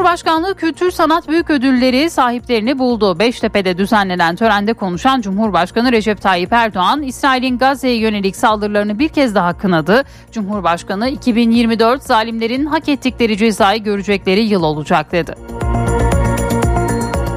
Cumhurbaşkanlığı 0.00 0.54
Kültür 0.54 0.90
Sanat 0.90 1.28
Büyük 1.28 1.50
Ödülleri 1.50 2.10
sahiplerini 2.10 2.78
buldu. 2.78 3.18
Beştepe'de 3.18 3.78
düzenlenen 3.78 4.36
törende 4.36 4.72
konuşan 4.72 5.20
Cumhurbaşkanı 5.20 5.92
Recep 5.92 6.22
Tayyip 6.22 6.52
Erdoğan, 6.52 7.02
İsrail'in 7.02 7.58
Gazze'ye 7.58 7.96
yönelik 7.96 8.36
saldırılarını 8.36 8.98
bir 8.98 9.08
kez 9.08 9.34
daha 9.34 9.58
kınadı. 9.58 10.04
Cumhurbaşkanı 10.32 11.08
2024 11.08 12.02
zalimlerin 12.02 12.66
hak 12.66 12.88
ettikleri 12.88 13.36
cezayı 13.36 13.82
görecekleri 13.82 14.40
yıl 14.40 14.62
olacak 14.62 15.12
dedi. 15.12 15.34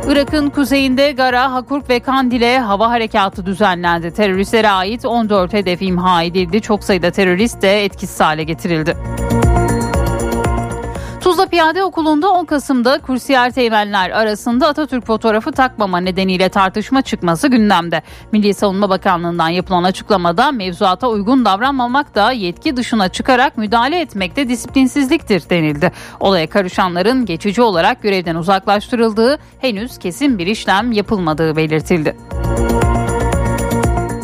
Irak'ın 0.07 0.49
kuzeyinde 0.49 1.11
Gara, 1.11 1.53
Hakurk 1.53 1.89
ve 1.89 1.99
Kandil'e 1.99 2.59
hava 2.59 2.89
harekatı 2.89 3.45
düzenlendi. 3.45 4.13
Teröristlere 4.13 4.69
ait 4.69 5.05
14 5.05 5.53
hedef 5.53 5.81
imha 5.81 6.23
edildi. 6.23 6.61
Çok 6.61 6.83
sayıda 6.83 7.11
terörist 7.11 7.61
de 7.61 7.85
etkisiz 7.85 8.19
hale 8.19 8.43
getirildi. 8.43 8.97
Tuzla 11.23 11.45
Piyade 11.45 11.83
Okulu'nda 11.83 12.31
10 12.31 12.45
Kasım'da 12.45 12.99
kursiyer 12.99 13.51
teğmenler 13.51 14.09
arasında 14.09 14.67
Atatürk 14.67 15.05
fotoğrafı 15.05 15.51
takmama 15.51 15.97
nedeniyle 15.97 16.49
tartışma 16.49 17.01
çıkması 17.01 17.47
gündemde. 17.47 18.01
Milli 18.31 18.53
Savunma 18.53 18.89
Bakanlığı'ndan 18.89 19.49
yapılan 19.49 19.83
açıklamada 19.83 20.51
mevzuata 20.51 21.07
uygun 21.07 21.45
davranmamak 21.45 22.15
da 22.15 22.31
yetki 22.31 22.77
dışına 22.77 23.09
çıkarak 23.09 23.57
müdahale 23.57 24.01
etmek 24.01 24.35
de 24.35 24.49
disiplinsizliktir 24.49 25.49
denildi. 25.49 25.91
Olaya 26.19 26.49
karışanların 26.49 27.25
geçici 27.25 27.61
olarak 27.61 28.01
görevden 28.01 28.35
uzaklaştırıldığı 28.35 29.37
henüz 29.59 29.97
kesin 29.97 30.37
bir 30.37 30.47
işlem 30.47 30.91
yapılmadığı 30.91 31.55
belirtildi. 31.55 32.17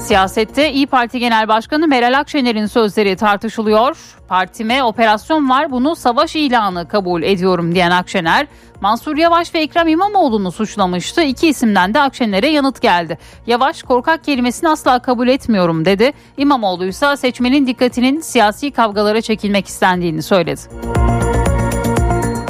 Siyasette 0.09 0.71
İyi 0.71 0.87
Parti 0.87 1.19
Genel 1.19 1.47
Başkanı 1.47 1.87
Meral 1.87 2.19
Akşener'in 2.19 2.65
sözleri 2.65 3.15
tartışılıyor. 3.15 3.97
Partime 4.27 4.83
operasyon 4.83 5.49
var 5.49 5.71
bunu 5.71 5.95
savaş 5.95 6.35
ilanı 6.35 6.87
kabul 6.87 7.23
ediyorum 7.23 7.75
diyen 7.75 7.91
Akşener, 7.91 8.47
Mansur 8.81 9.17
Yavaş 9.17 9.55
ve 9.55 9.59
Ekrem 9.59 9.87
İmamoğlu'nu 9.87 10.51
suçlamıştı. 10.51 11.21
İki 11.21 11.47
isimden 11.47 11.93
de 11.93 11.99
Akşener'e 11.99 12.47
yanıt 12.47 12.81
geldi. 12.81 13.17
Yavaş 13.47 13.83
korkak 13.83 14.23
kelimesini 14.23 14.69
asla 14.69 14.99
kabul 14.99 15.27
etmiyorum 15.27 15.85
dedi. 15.85 16.11
İmamoğlu 16.37 16.85
ise 16.85 17.17
seçmenin 17.17 17.67
dikkatinin 17.67 18.19
siyasi 18.19 18.71
kavgalara 18.71 19.21
çekilmek 19.21 19.67
istendiğini 19.67 20.23
söyledi. 20.23 20.61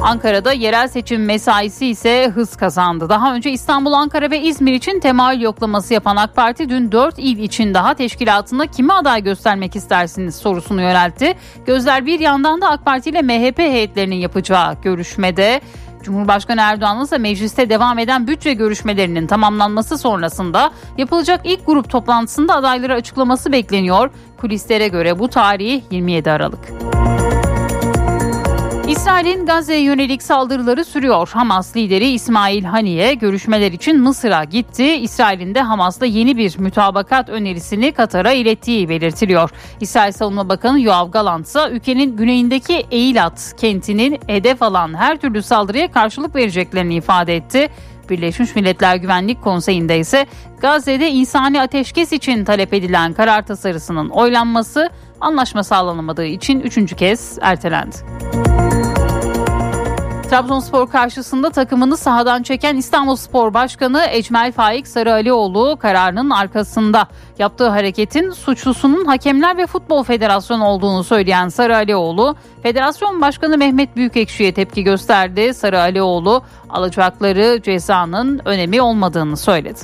Ankara'da 0.02 0.54
yerel 0.54 0.88
seçim 0.88 1.26
mesaisi 1.26 1.88
ise 1.88 2.32
hız 2.36 2.56
kazandı. 2.56 3.10
Daha 3.10 3.36
önce 3.36 3.52
İstanbul, 3.52 3.93
Ankara 3.93 4.32
ve 4.32 4.41
İzmir 4.41 4.74
için 4.74 5.00
temayül 5.00 5.41
yoklaması 5.41 5.93
yapan 5.93 6.16
AK 6.16 6.36
Parti 6.36 6.70
dün 6.70 6.91
4 6.91 7.16
il 7.18 7.38
için 7.38 7.74
daha 7.74 7.93
teşkilatında 7.93 8.66
kimi 8.68 8.93
aday 8.93 9.24
göstermek 9.24 9.76
istersiniz 9.76 10.36
sorusunu 10.36 10.82
yöneltti. 10.82 11.34
Gözler 11.66 12.06
bir 12.06 12.20
yandan 12.20 12.62
da 12.62 12.70
AK 12.70 12.86
Parti 12.86 13.10
ile 13.10 13.22
MHP 13.22 13.60
heyetlerinin 13.60 14.16
yapacağı 14.16 14.82
görüşmede 14.82 15.62
Cumhurbaşkanı 16.04 16.62
Erdoğan'ın 16.62 17.04
ise 17.04 17.18
mecliste 17.18 17.70
devam 17.70 18.00
eden 18.00 18.28
bütçe 18.28 18.54
görüşmelerinin 18.54 19.28
tamamlanması 19.28 19.97
sonrasında 19.97 20.72
yapılacak 20.97 21.41
ilk 21.43 21.66
grup 21.66 21.89
toplantısında 21.89 22.56
adayları 22.56 22.93
açıklaması 22.93 23.52
bekleniyor. 23.52 24.10
Kulislere 24.38 24.88
göre 24.88 25.20
bu 25.20 25.28
tarih 25.28 25.82
27 25.91 26.32
Aralık. 26.32 26.60
İsrail'in 28.90 29.46
Gazze'ye 29.46 29.82
yönelik 29.82 30.24
saldırıları 30.24 30.86
sürüyor. 30.86 31.30
Hamas 31.34 31.76
lideri 31.76 32.08
İsmail 32.10 32.64
Haniye 32.64 33.14
görüşmeler 33.14 33.72
için 33.72 34.00
Mısır'a 34.00 34.44
gitti. 34.44 34.86
İsrail'in 34.86 35.56
de 35.56 35.62
Hamas'la 35.62 36.06
yeni 36.06 36.38
bir 36.38 36.60
mütabakat 36.60 37.30
önerisini 37.30 37.92
Katar'a 37.92 38.32
ilettiği 38.32 38.90
belirtiliyor. 38.90 39.50
İsrail 39.82 40.12
Savunma 40.12 40.50
Bakanı 40.50 40.82
Yoav 40.82 41.12
Galant 41.12 41.48
ise 41.48 41.60
ülkenin 41.72 42.18
güneyindeki 42.18 42.86
Eilat 42.92 43.54
kentinin 43.58 44.20
hedef 44.28 44.62
alan 44.62 44.94
her 44.94 45.18
türlü 45.18 45.44
saldırıya 45.44 45.92
karşılık 45.92 46.36
vereceklerini 46.36 46.96
ifade 46.96 47.36
etti. 47.36 47.70
Birleşmiş 48.10 48.56
Milletler 48.56 48.96
Güvenlik 48.96 49.42
Konseyi'nde 49.42 50.00
ise 50.00 50.26
Gazze'de 50.62 51.10
insani 51.12 51.62
ateşkes 51.62 52.14
için 52.14 52.46
talep 52.46 52.74
edilen 52.74 53.14
karar 53.14 53.46
tasarısının 53.46 54.10
oylanması 54.10 54.90
anlaşma 55.22 55.64
sağlanamadığı 55.64 56.26
için 56.26 56.60
üçüncü 56.60 56.96
kez 56.96 57.38
ertelendi. 57.42 57.96
Trabzonspor 60.30 60.90
karşısında 60.90 61.50
takımını 61.50 61.98
sahadan 61.98 62.44
çeken 62.44 62.76
İstanbulspor 62.76 63.54
Başkanı 63.54 64.06
Ecmel 64.12 64.52
Faik 64.52 64.88
Sarıalioğlu 64.88 65.78
kararının 65.80 66.30
arkasında 66.30 67.08
yaptığı 67.40 67.70
hareketin 67.70 68.32
suçlusunun 68.32 69.06
Hakemler 69.06 69.58
ve 69.58 69.68
Futbol 69.68 70.04
Federasyonu 70.04 70.66
olduğunu 70.66 71.04
söyleyen 71.04 71.50
Sarıalioğlu, 71.50 72.36
Federasyon 72.64 73.22
Başkanı 73.22 73.58
Mehmet 73.58 73.96
Büyükekşi'ye 73.96 74.54
tepki 74.54 74.84
gösterdi. 74.84 75.54
Sarıalioğlu 75.54 76.44
alacakları 76.70 77.62
cezanın 77.62 78.42
önemi 78.46 78.82
olmadığını 78.82 79.38
söyledi. 79.38 79.80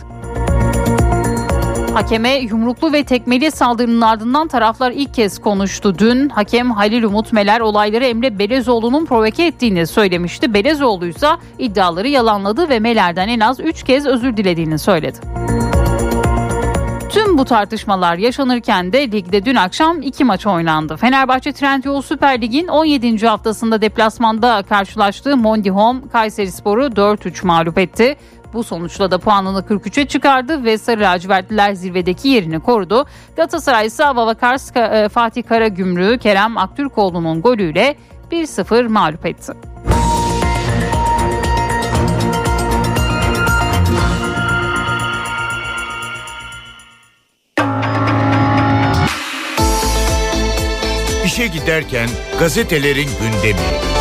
Hakeme 1.95 2.29
yumruklu 2.29 2.93
ve 2.93 3.03
tekmeli 3.03 3.51
saldırının 3.51 4.01
ardından 4.01 4.47
taraflar 4.47 4.91
ilk 4.91 5.13
kez 5.13 5.39
konuştu. 5.39 5.99
Dün 5.99 6.29
hakem 6.29 6.71
Halil 6.71 7.03
Umut 7.03 7.33
Meler 7.33 7.59
olayları 7.59 8.05
Emre 8.05 8.39
Belezoğlu'nun 8.39 9.05
provoke 9.05 9.45
ettiğini 9.45 9.87
söylemişti. 9.87 10.53
Belezoğlu 10.53 11.05
ise 11.05 11.27
iddiaları 11.59 12.07
yalanladı 12.07 12.69
ve 12.69 12.79
Meler'den 12.79 13.27
en 13.27 13.39
az 13.39 13.59
3 13.59 13.83
kez 13.83 14.05
özür 14.05 14.37
dilediğini 14.37 14.79
söyledi. 14.79 15.17
Tüm 17.09 17.37
bu 17.37 17.45
tartışmalar 17.45 18.17
yaşanırken 18.17 18.93
de 18.93 19.11
ligde 19.11 19.45
dün 19.45 19.55
akşam 19.55 20.01
iki 20.01 20.23
maç 20.23 20.47
oynandı. 20.47 20.97
Fenerbahçe 20.97 21.53
Trendyol 21.53 22.01
Süper 22.01 22.41
Lig'in 22.41 22.67
17. 22.67 23.27
haftasında 23.27 23.81
deplasmanda 23.81 24.63
karşılaştığı 24.69 25.37
Mondi 25.37 25.69
Home 25.69 26.01
Kayseri 26.11 26.51
Sporu 26.51 26.85
4-3 26.85 27.45
mağlup 27.45 27.77
etti. 27.77 28.15
Bu 28.55 28.63
sonuçla 28.63 29.11
da 29.11 29.17
puanını 29.17 29.59
43'e 29.59 30.07
çıkardı 30.07 30.63
ve 30.63 30.77
Sarı 30.77 31.01
Lacivertliler 31.01 31.73
zirvedeki 31.73 32.27
yerini 32.27 32.59
korudu. 32.59 33.05
Galatasaray 33.35 33.87
ise 33.87 34.03
Vavakars 34.03 34.75
e, 34.75 35.09
Fatih 35.09 35.43
Karagümrük'ü 35.43 36.17
Kerem 36.17 36.57
Aktürkoğlu'nun 36.57 37.41
golüyle 37.41 37.95
1-0 38.31 38.87
mağlup 38.87 39.25
etti. 39.25 39.53
İşe 51.25 51.47
giderken 51.47 52.09
gazetelerin 52.39 53.09
gündemi. 53.21 53.94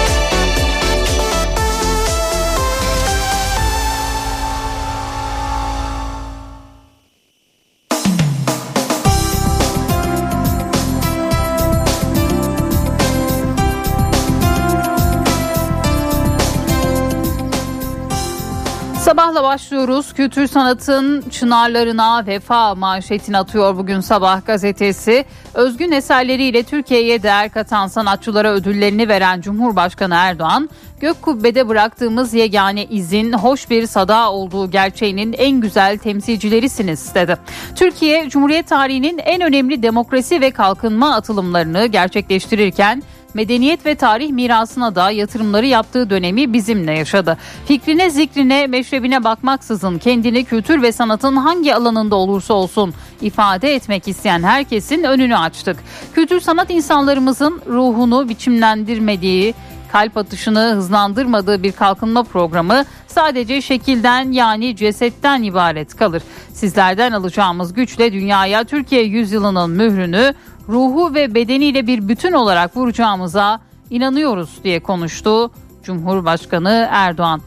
Sabahla 19.14 19.42
başlıyoruz. 19.42 20.12
Kültür 20.12 20.46
sanatın 20.46 21.24
çınarlarına 21.30 22.26
vefa 22.26 22.74
manşetini 22.74 23.38
atıyor 23.38 23.76
bugün 23.76 24.00
sabah 24.00 24.46
gazetesi. 24.46 25.24
Özgün 25.54 25.92
eserleriyle 25.92 26.62
Türkiye'ye 26.62 27.22
değer 27.22 27.50
katan 27.50 27.86
sanatçılara 27.86 28.52
ödüllerini 28.52 29.08
veren 29.08 29.40
Cumhurbaşkanı 29.40 30.14
Erdoğan, 30.14 30.70
gök 31.00 31.22
kubbede 31.22 31.68
bıraktığımız 31.68 32.34
yegane 32.34 32.84
izin 32.84 33.32
hoş 33.32 33.70
bir 33.70 33.86
sada 33.86 34.32
olduğu 34.32 34.70
gerçeğinin 34.70 35.32
en 35.32 35.60
güzel 35.60 35.98
temsilcilerisiniz 35.98 37.14
dedi. 37.14 37.36
Türkiye, 37.76 38.28
Cumhuriyet 38.28 38.68
tarihinin 38.68 39.18
en 39.18 39.40
önemli 39.40 39.82
demokrasi 39.82 40.40
ve 40.40 40.50
kalkınma 40.50 41.14
atılımlarını 41.14 41.86
gerçekleştirirken 41.86 43.02
medeniyet 43.34 43.86
ve 43.86 43.94
tarih 43.94 44.30
mirasına 44.30 44.94
da 44.94 45.10
yatırımları 45.10 45.66
yaptığı 45.66 46.10
dönemi 46.10 46.52
bizimle 46.52 46.92
yaşadı. 46.92 47.38
Fikrine, 47.66 48.10
zikrine, 48.10 48.66
meşrebine 48.66 49.24
bakmaksızın 49.24 49.98
kendini 49.98 50.44
kültür 50.44 50.82
ve 50.82 50.92
sanatın 50.92 51.36
hangi 51.36 51.74
alanında 51.74 52.16
olursa 52.16 52.54
olsun 52.54 52.94
ifade 53.20 53.74
etmek 53.74 54.08
isteyen 54.08 54.42
herkesin 54.42 55.02
önünü 55.02 55.36
açtık. 55.36 55.76
Kültür 56.14 56.40
sanat 56.40 56.70
insanlarımızın 56.70 57.60
ruhunu 57.66 58.28
biçimlendirmediği, 58.28 59.54
kalp 59.92 60.16
atışını 60.16 60.72
hızlandırmadığı 60.74 61.62
bir 61.62 61.72
kalkınma 61.72 62.22
programı 62.22 62.84
sadece 63.06 63.62
şekilden 63.62 64.32
yani 64.32 64.76
cesetten 64.76 65.42
ibaret 65.42 65.96
kalır. 65.96 66.22
Sizlerden 66.52 67.12
alacağımız 67.12 67.72
güçle 67.74 68.12
dünyaya 68.12 68.64
Türkiye 68.64 69.02
yüzyılının 69.02 69.70
mührünü 69.70 70.34
ruhu 70.68 71.14
ve 71.14 71.34
bedeniyle 71.34 71.86
bir 71.86 72.08
bütün 72.08 72.32
olarak 72.32 72.76
vuracağımıza 72.76 73.60
inanıyoruz 73.90 74.50
diye 74.64 74.80
konuştu 74.80 75.50
Cumhurbaşkanı 75.82 76.88
Erdoğan. 76.90 77.40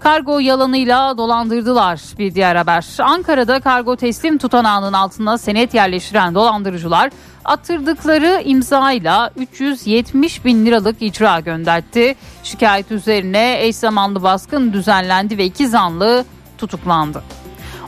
Kargo 0.00 0.38
yalanıyla 0.38 1.18
dolandırdılar 1.18 2.00
bir 2.18 2.34
diğer 2.34 2.56
haber. 2.56 2.86
Ankara'da 2.98 3.60
kargo 3.60 3.96
teslim 3.96 4.38
tutanağının 4.38 4.92
altına 4.92 5.38
senet 5.38 5.74
yerleştiren 5.74 6.34
dolandırıcılar 6.34 7.10
attırdıkları 7.44 8.42
imzayla 8.44 9.30
370 9.36 10.44
bin 10.44 10.66
liralık 10.66 11.02
icra 11.02 11.40
gönderdi. 11.40 12.14
Şikayet 12.42 12.92
üzerine 12.92 13.66
eş 13.66 13.76
zamanlı 13.76 14.22
baskın 14.22 14.72
düzenlendi 14.72 15.38
ve 15.38 15.44
iki 15.44 15.68
zanlı 15.68 16.24
tutuklandı. 16.58 17.22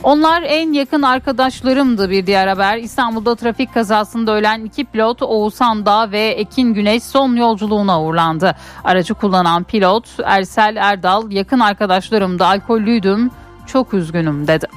Onlar 0.03 0.41
en 0.41 0.73
yakın 0.73 1.01
arkadaşlarımdı 1.01 2.09
bir 2.09 2.25
diğer 2.25 2.47
haber. 2.47 2.77
İstanbul'da 2.77 3.35
trafik 3.35 3.73
kazasında 3.73 4.31
ölen 4.31 4.65
iki 4.65 4.85
pilot 4.85 5.21
Oğuzhan 5.21 5.85
Dağ 5.85 6.11
ve 6.11 6.27
Ekin 6.27 6.73
Güneş 6.73 7.03
son 7.03 7.35
yolculuğuna 7.35 8.03
uğurlandı. 8.03 8.55
Aracı 8.83 9.13
kullanan 9.13 9.63
pilot 9.63 10.07
Ersel 10.23 10.75
Erdal 10.75 11.31
yakın 11.31 11.59
arkadaşlarımdı 11.59 12.45
alkollüydüm 12.45 13.31
çok 13.67 13.93
üzgünüm 13.93 14.47
dedi. 14.47 14.67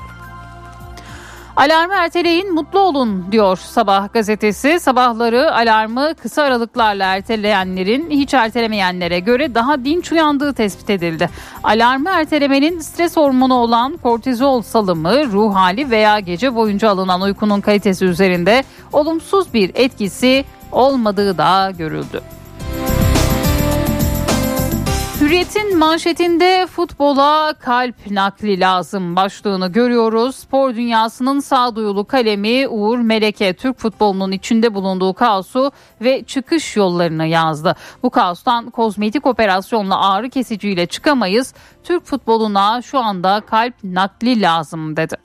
Alarmı 1.56 1.94
erteleyin 1.94 2.54
mutlu 2.54 2.80
olun 2.80 3.32
diyor 3.32 3.56
Sabah 3.56 4.12
gazetesi. 4.12 4.80
Sabahları 4.80 5.54
alarmı 5.54 6.14
kısa 6.14 6.42
aralıklarla 6.42 7.04
erteleyenlerin 7.04 8.10
hiç 8.10 8.34
ertelemeyenlere 8.34 9.18
göre 9.20 9.54
daha 9.54 9.84
dinç 9.84 10.12
uyandığı 10.12 10.54
tespit 10.54 10.90
edildi. 10.90 11.30
Alarmı 11.62 12.10
ertelemenin 12.10 12.80
stres 12.80 13.16
hormonu 13.16 13.54
olan 13.54 13.96
kortizol 13.96 14.62
salımı, 14.62 15.32
ruh 15.32 15.54
hali 15.54 15.90
veya 15.90 16.20
gece 16.20 16.54
boyunca 16.54 16.90
alınan 16.90 17.20
uykunun 17.20 17.60
kalitesi 17.60 18.04
üzerinde 18.04 18.64
olumsuz 18.92 19.54
bir 19.54 19.70
etkisi 19.74 20.44
olmadığı 20.72 21.38
da 21.38 21.72
görüldü. 21.78 22.22
Hürriyet'in 25.20 25.78
manşetinde 25.78 26.66
futbola 26.66 27.54
kalp 27.60 28.10
nakli 28.10 28.60
lazım 28.60 29.16
başlığını 29.16 29.72
görüyoruz. 29.72 30.36
Spor 30.36 30.74
dünyasının 30.74 31.40
sağduyulu 31.40 32.04
kalemi 32.04 32.68
Uğur 32.68 32.98
Meleke 32.98 33.52
Türk 33.54 33.78
futbolunun 33.78 34.32
içinde 34.32 34.74
bulunduğu 34.74 35.14
kaosu 35.14 35.72
ve 36.00 36.24
çıkış 36.24 36.76
yollarını 36.76 37.26
yazdı. 37.26 37.76
Bu 38.02 38.10
kaostan 38.10 38.70
kozmetik 38.70 39.26
operasyonla 39.26 40.10
ağrı 40.10 40.30
kesiciyle 40.30 40.86
çıkamayız. 40.86 41.54
Türk 41.84 42.04
futboluna 42.04 42.82
şu 42.82 42.98
anda 42.98 43.40
kalp 43.40 43.74
nakli 43.84 44.40
lazım 44.40 44.96
dedi. 44.96 45.16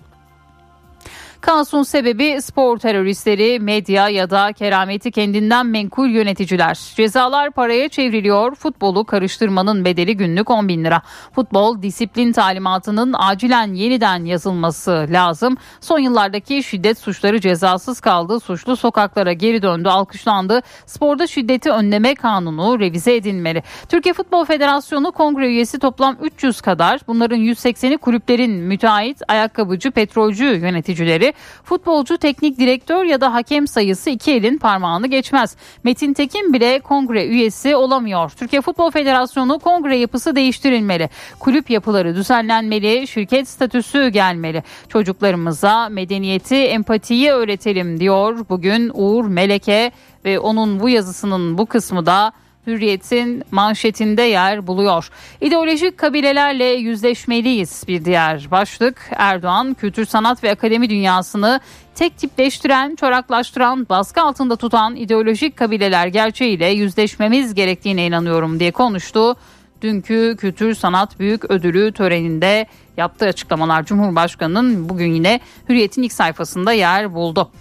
Kaosun 1.41 1.83
sebebi 1.83 2.41
spor 2.41 2.77
teröristleri, 2.77 3.59
medya 3.59 4.09
ya 4.09 4.29
da 4.29 4.53
kerameti 4.53 5.11
kendinden 5.11 5.65
menkul 5.65 6.09
yöneticiler. 6.09 6.79
Cezalar 6.95 7.51
paraya 7.51 7.89
çevriliyor. 7.89 8.55
Futbolu 8.55 9.05
karıştırmanın 9.05 9.85
bedeli 9.85 10.17
günlük 10.17 10.49
10 10.49 10.67
bin 10.67 10.83
lira. 10.83 11.01
Futbol 11.35 11.81
disiplin 11.81 12.31
talimatının 12.31 13.13
acilen 13.17 13.73
yeniden 13.73 14.25
yazılması 14.25 15.05
lazım. 15.09 15.57
Son 15.79 15.99
yıllardaki 15.99 16.63
şiddet 16.63 16.97
suçları 16.97 17.41
cezasız 17.41 17.99
kaldı. 17.99 18.39
Suçlu 18.39 18.75
sokaklara 18.75 19.33
geri 19.33 19.61
döndü, 19.61 19.89
alkışlandı. 19.89 20.61
Sporda 20.85 21.27
şiddeti 21.27 21.71
önleme 21.71 22.15
kanunu 22.15 22.79
revize 22.79 23.15
edilmeli. 23.15 23.63
Türkiye 23.89 24.13
Futbol 24.13 24.45
Federasyonu 24.45 25.11
kongre 25.11 25.47
üyesi 25.47 25.79
toplam 25.79 26.17
300 26.21 26.61
kadar. 26.61 26.99
Bunların 27.07 27.39
180'i 27.39 27.97
kulüplerin 27.97 28.51
müteahhit, 28.51 29.21
ayakkabıcı, 29.27 29.91
petrolcü 29.91 30.45
yöneticileri 30.45 31.30
futbolcu, 31.63 32.17
teknik 32.17 32.59
direktör 32.59 33.03
ya 33.03 33.21
da 33.21 33.33
hakem 33.33 33.67
sayısı 33.67 34.09
iki 34.09 34.31
elin 34.31 34.57
parmağını 34.57 35.07
geçmez. 35.07 35.55
Metin 35.83 36.13
Tekin 36.13 36.53
bile 36.53 36.79
kongre 36.79 37.25
üyesi 37.25 37.75
olamıyor. 37.75 38.29
Türkiye 38.29 38.61
Futbol 38.61 38.91
Federasyonu 38.91 39.59
kongre 39.59 39.97
yapısı 39.97 40.35
değiştirilmeli. 40.35 41.09
Kulüp 41.39 41.69
yapıları 41.69 42.15
düzenlenmeli, 42.15 43.07
şirket 43.07 43.47
statüsü 43.47 44.07
gelmeli. 44.07 44.63
Çocuklarımıza 44.89 45.89
medeniyeti, 45.89 46.55
empatiyi 46.55 47.31
öğretelim 47.31 47.99
diyor 47.99 48.45
bugün 48.49 48.91
Uğur 48.93 49.25
Meleke 49.25 49.91
ve 50.25 50.39
onun 50.39 50.79
bu 50.79 50.89
yazısının 50.89 51.57
bu 51.57 51.65
kısmı 51.65 52.05
da 52.05 52.31
Hürriyet'in 52.67 53.43
manşetinde 53.51 54.21
yer 54.21 54.67
buluyor. 54.67 55.09
İdeolojik 55.41 55.97
kabilelerle 55.97 56.65
yüzleşmeliyiz 56.65 57.83
bir 57.87 58.05
diğer 58.05 58.47
başlık. 58.51 59.09
Erdoğan 59.15 59.73
kültür 59.73 60.05
sanat 60.05 60.43
ve 60.43 60.51
akademi 60.51 60.89
dünyasını 60.89 61.59
tek 61.95 62.17
tipleştiren, 62.17 62.95
çoraklaştıran, 62.95 63.89
baskı 63.89 64.21
altında 64.21 64.55
tutan 64.55 64.95
ideolojik 64.95 65.57
kabileler 65.57 66.07
gerçeğiyle 66.07 66.67
yüzleşmemiz 66.67 67.53
gerektiğine 67.53 68.05
inanıyorum 68.05 68.59
diye 68.59 68.71
konuştu. 68.71 69.35
Dünkü 69.81 70.35
Kültür 70.39 70.75
Sanat 70.75 71.19
Büyük 71.19 71.51
Ödülü 71.51 71.91
töreninde 71.91 72.67
yaptığı 72.97 73.25
açıklamalar 73.25 73.85
Cumhurbaşkanı'nın 73.85 74.89
bugün 74.89 75.13
yine 75.13 75.39
Hürriyet'in 75.69 76.03
ilk 76.03 76.13
sayfasında 76.13 76.73
yer 76.73 77.13
buldu. 77.13 77.51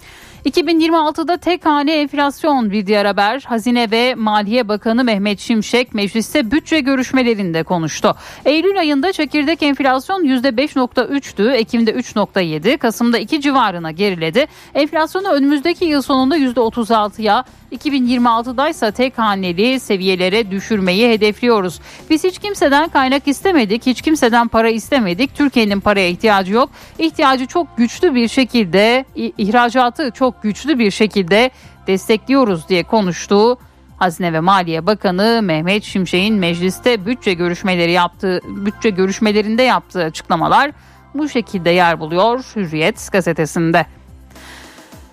2026'da 0.47 1.37
tek 1.37 1.67
hane 1.67 1.93
enflasyon 1.93 2.71
bir 2.71 2.87
diğer 2.87 3.05
haber. 3.05 3.41
Hazine 3.47 3.91
ve 3.91 4.15
Maliye 4.15 4.69
Bakanı 4.69 5.05
Mehmet 5.05 5.41
Şimşek 5.41 5.95
mecliste 5.95 6.51
bütçe 6.51 6.81
görüşmelerinde 6.81 7.63
konuştu. 7.63 8.17
Eylül 8.45 8.79
ayında 8.79 9.13
çekirdek 9.13 9.63
enflasyon 9.63 10.25
%5.3'tü, 10.25 11.53
Ekim'de 11.53 11.91
3.7, 11.91 12.79
Kasım'da 12.79 13.19
2 13.19 13.41
civarına 13.41 13.91
geriledi. 13.91 14.47
Enflasyonu 14.75 15.29
önümüzdeki 15.29 15.85
yıl 15.85 16.03
sonunda 16.03 16.39
%36'ya, 16.39 17.45
2026'da 17.73 18.69
ise 18.69 18.93
tek 18.93 19.19
haneli 19.19 19.81
seviyelere 19.81 20.51
düşürmeyi 20.51 21.09
hedefliyoruz. 21.09 21.81
Biz 22.11 22.25
hiç 22.25 22.39
kimseden 22.39 22.89
kaynak 22.89 23.29
istemedik, 23.29 23.87
hiç 23.87 24.03
kimseden 24.03 24.49
para 24.49 24.69
istemedik. 24.69 25.35
Türkiye'nin 25.35 25.81
paraya 25.81 26.09
ihtiyacı 26.09 26.53
yok. 26.53 26.71
İhtiyacı 26.99 27.47
çok 27.47 27.77
güçlü 27.77 28.15
bir 28.15 28.29
şekilde, 28.29 29.05
ihracatı 29.17 30.11
çok 30.11 30.43
güçlü 30.43 30.79
bir 30.79 30.91
şekilde 30.91 31.51
destekliyoruz 31.87 32.69
diye 32.69 32.83
konuştu. 32.83 33.59
Hazine 33.99 34.33
ve 34.33 34.41
Maliye 34.41 34.87
Bakanı 34.87 35.41
Mehmet 35.43 35.85
Şimşek'in 35.85 36.35
mecliste 36.35 37.07
bütçe 37.07 37.33
görüşmeleri 37.35 37.93
yaptığı 37.93 38.41
bütçe 38.45 38.91
görüşmelerinde 38.91 39.63
yaptığı 39.63 40.05
açıklamalar 40.05 40.71
bu 41.15 41.29
şekilde 41.29 41.71
yer 41.71 42.01
buluyor 42.01 42.45
Hürriyet 42.57 43.09
gazetesinde. 43.13 43.87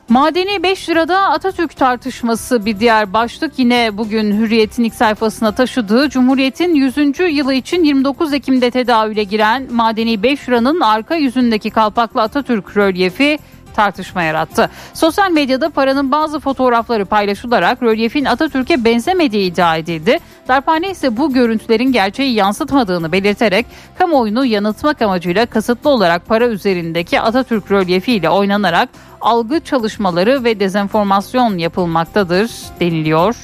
Madeni 0.09 0.63
5 0.63 0.89
lirada 0.89 1.29
Atatürk 1.29 1.75
tartışması 1.75 2.65
bir 2.65 2.79
diğer 2.79 3.13
başlık 3.13 3.59
yine 3.59 3.97
bugün 3.97 4.37
Hürriyet'in 4.37 4.83
ilk 4.83 4.93
sayfasına 4.93 5.51
taşıdığı 5.51 6.09
Cumhuriyet'in 6.09 6.75
100. 6.75 6.97
yılı 7.37 7.53
için 7.53 7.83
29 7.83 8.33
Ekim'de 8.33 8.71
tedavüle 8.71 9.23
giren 9.23 9.67
madeni 9.71 10.23
5 10.23 10.49
liranın 10.49 10.79
arka 10.79 11.15
yüzündeki 11.15 11.69
kalpaklı 11.69 12.21
Atatürk 12.21 12.77
rölyefi 12.77 13.39
tartışma 13.77 14.23
yarattı. 14.23 14.69
Sosyal 14.93 15.31
medyada 15.31 15.69
paranın 15.69 16.11
bazı 16.11 16.39
fotoğrafları 16.39 17.05
paylaşılarak 17.05 17.83
rölyefin 17.83 18.25
Atatürk'e 18.25 18.83
benzemediği 18.83 19.51
iddia 19.51 19.77
edildi. 19.77 20.19
Darphane 20.47 20.89
ise 20.91 21.17
bu 21.17 21.33
görüntülerin 21.33 21.91
gerçeği 21.91 22.33
yansıtmadığını 22.33 23.11
belirterek 23.11 23.65
kamuoyunu 23.97 24.45
yanıltmak 24.45 25.01
amacıyla 25.01 25.45
kasıtlı 25.45 25.89
olarak 25.89 26.25
para 26.25 26.47
üzerindeki 26.47 27.21
Atatürk 27.21 27.71
rölyefiyle 27.71 28.29
oynanarak 28.29 28.89
algı 29.21 29.59
çalışmaları 29.59 30.43
ve 30.43 30.59
dezenformasyon 30.59 31.57
yapılmaktadır 31.57 32.51
deniliyor. 32.79 33.35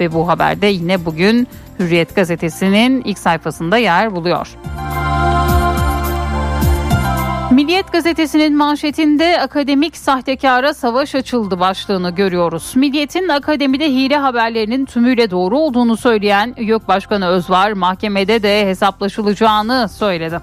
Ve 0.00 0.12
bu 0.12 0.28
haberde 0.28 0.66
yine 0.66 1.04
bugün 1.04 1.48
Hürriyet 1.78 2.16
gazetesinin 2.16 3.02
ilk 3.04 3.18
sayfasında 3.18 3.76
yer 3.76 4.14
buluyor. 4.14 4.48
Milliyet 7.54 7.92
gazetesinin 7.92 8.56
manşetinde 8.56 9.40
akademik 9.40 9.96
sahtekara 9.96 10.74
savaş 10.74 11.14
açıldı 11.14 11.60
başlığını 11.60 12.10
görüyoruz. 12.10 12.72
Milliyet'in 12.76 13.28
akademide 13.28 13.88
hile 13.88 14.16
haberlerinin 14.16 14.84
tümüyle 14.84 15.30
doğru 15.30 15.58
olduğunu 15.58 15.96
söyleyen 15.96 16.54
YÖK 16.58 16.88
Başkanı 16.88 17.26
Özvar 17.26 17.72
mahkemede 17.72 18.42
de 18.42 18.66
hesaplaşılacağını 18.66 19.88
söyledi. 19.88 20.40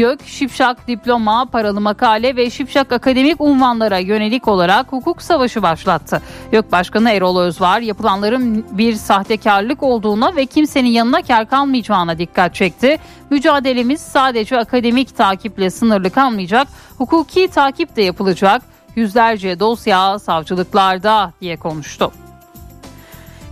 YÖK, 0.00 0.26
Şipşak 0.26 0.88
diploma, 0.88 1.44
paralı 1.44 1.80
makale 1.80 2.36
ve 2.36 2.50
Şipşak 2.50 2.92
akademik 2.92 3.40
unvanlara 3.40 3.98
yönelik 3.98 4.48
olarak 4.48 4.92
hukuk 4.92 5.22
savaşı 5.22 5.62
başlattı. 5.62 6.22
YÖK 6.52 6.72
Başkanı 6.72 7.10
Erol 7.10 7.40
Özvar 7.40 7.80
yapılanların 7.80 8.66
bir 8.70 8.94
sahtekarlık 8.94 9.82
olduğuna 9.82 10.36
ve 10.36 10.46
kimsenin 10.46 10.88
yanına 10.88 11.22
kar 11.22 11.50
kalmayacağına 11.50 12.18
dikkat 12.18 12.54
çekti. 12.54 12.98
Mücadelemiz 13.30 14.00
sadece 14.00 14.58
akademik 14.58 15.16
takiple 15.16 15.70
sınırlı 15.70 16.10
kalmayacak, 16.10 16.68
hukuki 16.98 17.48
takip 17.48 17.96
de 17.96 18.02
yapılacak. 18.02 18.62
Yüzlerce 18.96 19.60
dosya 19.60 20.18
savcılıklarda 20.18 21.32
diye 21.40 21.56
konuştu. 21.56 22.12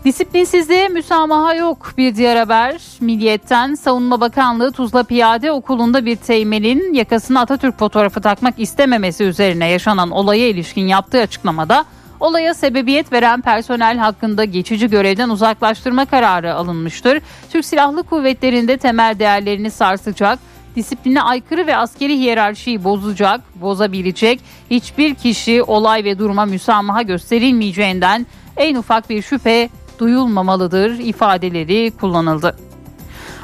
Disiplinsizliğe 0.05 0.89
müsamaha 0.89 1.55
yok 1.55 1.93
bir 1.99 2.15
diğer 2.15 2.37
haber. 2.37 2.81
Milliyetten 3.01 3.75
Savunma 3.75 4.21
Bakanlığı 4.21 4.73
Tuzla 4.73 5.03
Piyade 5.03 5.53
Okulu'nda 5.53 6.05
bir 6.05 6.17
teğmenin 6.17 6.95
yakasına 6.95 7.41
Atatürk 7.41 7.79
fotoğrafı 7.79 8.21
takmak 8.21 8.55
istememesi 8.59 9.25
üzerine 9.25 9.69
yaşanan 9.71 10.11
olaya 10.11 10.49
ilişkin 10.49 10.87
yaptığı 10.87 11.21
açıklamada 11.21 11.85
olaya 12.21 12.55
sebebiyet 12.55 13.13
veren 13.13 13.41
personel 13.41 13.99
hakkında 13.99 14.45
geçici 14.45 14.91
görevden 14.91 15.29
uzaklaştırma 15.29 16.05
kararı 16.05 16.55
alınmıştır. 16.55 17.23
Türk 17.53 17.65
Silahlı 17.65 18.03
Kuvvetleri'nde 18.03 18.77
temel 18.77 19.19
değerlerini 19.19 19.71
sarsacak, 19.71 20.39
disipline 20.77 21.23
aykırı 21.23 21.67
ve 21.67 21.77
askeri 21.77 22.19
hiyerarşiyi 22.19 22.85
bozacak, 22.85 23.41
bozabilecek 23.55 24.41
hiçbir 24.71 25.15
kişi 25.15 25.63
olay 25.63 26.05
ve 26.05 26.19
duruma 26.19 26.45
müsamaha 26.45 27.03
gösterilmeyeceğinden 27.03 28.27
en 28.57 28.75
ufak 28.75 29.11
bir 29.11 29.23
şüphe 29.23 29.69
duyulmamalıdır 29.99 30.99
ifadeleri 30.99 31.93
kullanıldı. 32.01 32.57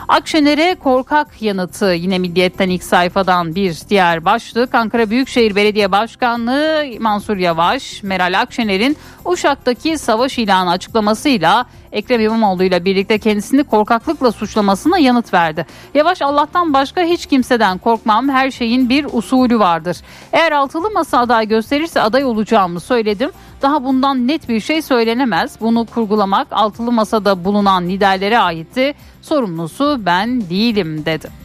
Akşener'e 0.08 0.74
korkak 0.74 1.42
yanıtı 1.42 1.84
yine 1.86 2.18
Milliyet'ten 2.18 2.68
ilk 2.68 2.84
sayfadan 2.84 3.54
bir 3.54 3.76
diğer 3.88 4.24
başlık. 4.24 4.74
Ankara 4.74 5.10
Büyükşehir 5.10 5.56
Belediye 5.56 5.92
Başkanlığı 5.92 6.84
Mansur 7.00 7.36
Yavaş, 7.36 8.02
Meral 8.02 8.40
Akşener'in 8.40 8.96
Uşak'taki 9.24 9.98
savaş 9.98 10.38
ilanı 10.38 10.70
açıklamasıyla 10.70 11.66
Ekrem 11.94 12.20
İmamoğlu 12.20 12.64
ile 12.64 12.84
birlikte 12.84 13.18
kendisini 13.18 13.64
korkaklıkla 13.64 14.32
suçlamasına 14.32 14.98
yanıt 14.98 15.34
verdi. 15.34 15.66
Yavaş 15.94 16.22
Allah'tan 16.22 16.74
başka 16.74 17.02
hiç 17.02 17.26
kimseden 17.26 17.78
korkmam 17.78 18.28
her 18.28 18.50
şeyin 18.50 18.88
bir 18.88 19.06
usulü 19.12 19.58
vardır. 19.58 19.96
Eğer 20.32 20.52
altılı 20.52 20.90
masa 20.90 21.18
aday 21.18 21.48
gösterirse 21.48 22.00
aday 22.00 22.24
olacağımı 22.24 22.80
söyledim. 22.80 23.30
Daha 23.62 23.84
bundan 23.84 24.28
net 24.28 24.48
bir 24.48 24.60
şey 24.60 24.82
söylenemez. 24.82 25.60
Bunu 25.60 25.86
kurgulamak 25.86 26.46
altılı 26.50 26.92
masada 26.92 27.44
bulunan 27.44 27.88
liderlere 27.88 28.38
aitti. 28.38 28.94
Sorumlusu 29.22 30.00
ben 30.06 30.40
değilim 30.50 31.04
dedi. 31.04 31.44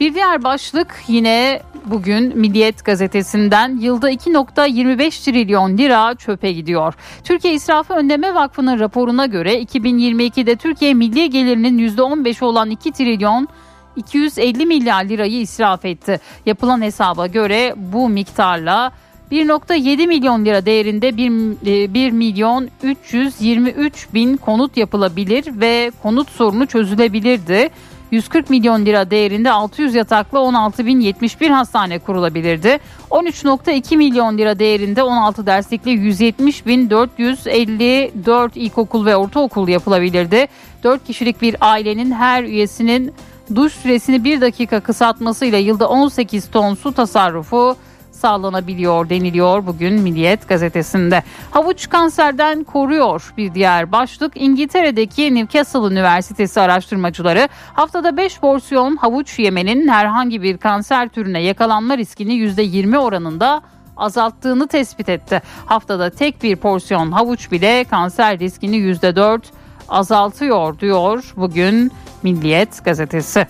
Bir 0.00 0.14
diğer 0.14 0.44
başlık 0.44 1.04
yine 1.08 1.62
bugün 1.84 2.38
Milliyet 2.38 2.84
gazetesinden 2.84 3.78
yılda 3.80 4.12
2.25 4.12 5.24
trilyon 5.24 5.78
lira 5.78 6.14
çöpe 6.14 6.52
gidiyor. 6.52 6.94
Türkiye 7.24 7.54
İsrafı 7.54 7.94
Önleme 7.94 8.34
Vakfı'nın 8.34 8.80
raporuna 8.80 9.26
göre 9.26 9.62
2022'de 9.62 10.56
Türkiye 10.56 10.94
milli 10.94 11.30
gelirinin 11.30 11.78
%15 11.88 12.44
olan 12.44 12.70
2 12.70 12.92
trilyon 12.92 13.48
250 13.96 14.66
milyar 14.66 15.04
lirayı 15.04 15.40
israf 15.40 15.84
etti. 15.84 16.20
Yapılan 16.46 16.82
hesaba 16.82 17.26
göre 17.26 17.74
bu 17.76 18.08
miktarla 18.08 18.92
1.7 19.32 20.06
milyon 20.06 20.44
lira 20.44 20.66
değerinde 20.66 21.16
1, 21.16 21.94
1 21.94 22.06
e, 22.06 22.10
milyon 22.10 22.68
323 22.82 24.14
bin 24.14 24.36
konut 24.36 24.76
yapılabilir 24.76 25.60
ve 25.60 25.90
konut 26.02 26.30
sorunu 26.30 26.66
çözülebilirdi. 26.66 27.70
140 28.10 28.50
milyon 28.50 28.86
lira 28.86 29.10
değerinde 29.10 29.50
600 29.50 29.94
yataklı 29.94 30.38
16.071 30.38 31.50
hastane 31.50 31.98
kurulabilirdi. 31.98 32.78
13.2 33.10 33.96
milyon 33.96 34.38
lira 34.38 34.58
değerinde 34.58 35.02
16 35.02 35.46
derslikli 35.46 35.90
170.454 35.90 38.50
ilkokul 38.54 39.06
ve 39.06 39.16
ortaokul 39.16 39.68
yapılabilirdi. 39.68 40.48
4 40.84 41.06
kişilik 41.06 41.42
bir 41.42 41.56
ailenin 41.60 42.12
her 42.12 42.44
üyesinin 42.44 43.14
duş 43.54 43.72
süresini 43.72 44.24
1 44.24 44.40
dakika 44.40 44.80
kısaltmasıyla 44.80 45.58
yılda 45.58 45.88
18 45.88 46.50
ton 46.50 46.74
su 46.74 46.92
tasarrufu 46.92 47.76
sağlanabiliyor 48.20 49.08
deniliyor 49.08 49.66
bugün 49.66 50.00
Milliyet 50.00 50.48
gazetesinde. 50.48 51.22
Havuç 51.50 51.88
kanserden 51.88 52.64
koruyor 52.64 53.34
bir 53.36 53.54
diğer 53.54 53.92
başlık. 53.92 54.32
İngiltere'deki 54.34 55.34
Newcastle 55.34 55.92
Üniversitesi 55.92 56.60
araştırmacıları 56.60 57.48
haftada 57.72 58.16
5 58.16 58.40
porsiyon 58.40 58.96
havuç 58.96 59.38
yemenin 59.38 59.88
herhangi 59.88 60.42
bir 60.42 60.58
kanser 60.58 61.08
türüne 61.08 61.42
yakalanma 61.42 61.98
riskini 61.98 62.32
%20 62.34 62.98
oranında 62.98 63.62
azalttığını 63.96 64.68
tespit 64.68 65.08
etti. 65.08 65.42
Haftada 65.66 66.10
tek 66.10 66.42
bir 66.42 66.56
porsiyon 66.56 67.12
havuç 67.12 67.52
bile 67.52 67.84
kanser 67.84 68.38
riskini 68.38 68.76
%4 68.76 69.40
azaltıyor 69.88 70.78
diyor 70.78 71.32
bugün 71.36 71.92
Milliyet 72.22 72.84
gazetesi. 72.84 73.46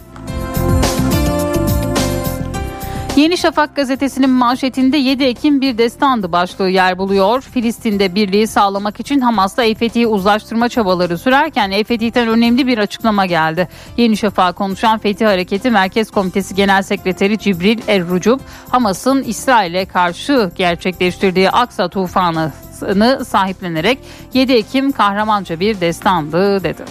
Yeni 3.21 3.39
Şafak 3.39 3.77
gazetesinin 3.77 4.31
manşetinde 4.31 4.97
7 4.97 5.25
Ekim 5.25 5.61
bir 5.61 5.79
destandı 5.79 6.33
başlığı 6.33 6.69
yer 6.69 6.99
buluyor. 6.99 7.41
Filistin'de 7.41 8.15
birliği 8.15 8.47
sağlamak 8.47 9.01
için 9.01 9.21
Hamas'la 9.21 9.65
El 9.65 10.07
uzlaştırma 10.07 10.69
çabaları 10.69 11.19
sürerken 11.19 11.71
El 11.71 12.29
önemli 12.29 12.67
bir 12.67 12.79
açıklama 12.79 13.27
geldi. 13.27 13.69
Yeni 13.97 14.17
Şafak 14.17 14.57
konuşan 14.57 14.99
Fethi 14.99 15.25
Hareketi 15.25 15.71
Merkez 15.71 16.11
Komitesi 16.11 16.55
Genel 16.55 16.83
Sekreteri 16.83 17.39
Cibril 17.39 17.79
Er-Rucub, 17.89 18.41
Hamas'ın 18.69 19.23
İsrail'e 19.23 19.85
karşı 19.85 20.51
gerçekleştirdiği 20.57 21.51
Aksa 21.51 21.89
tufanını 21.89 23.25
sahiplenerek 23.25 23.99
7 24.35 24.53
Ekim 24.53 24.93
kahramanca 24.93 25.61
bir 25.61 25.81
destandı 25.81 26.65
dedi. 26.65 26.85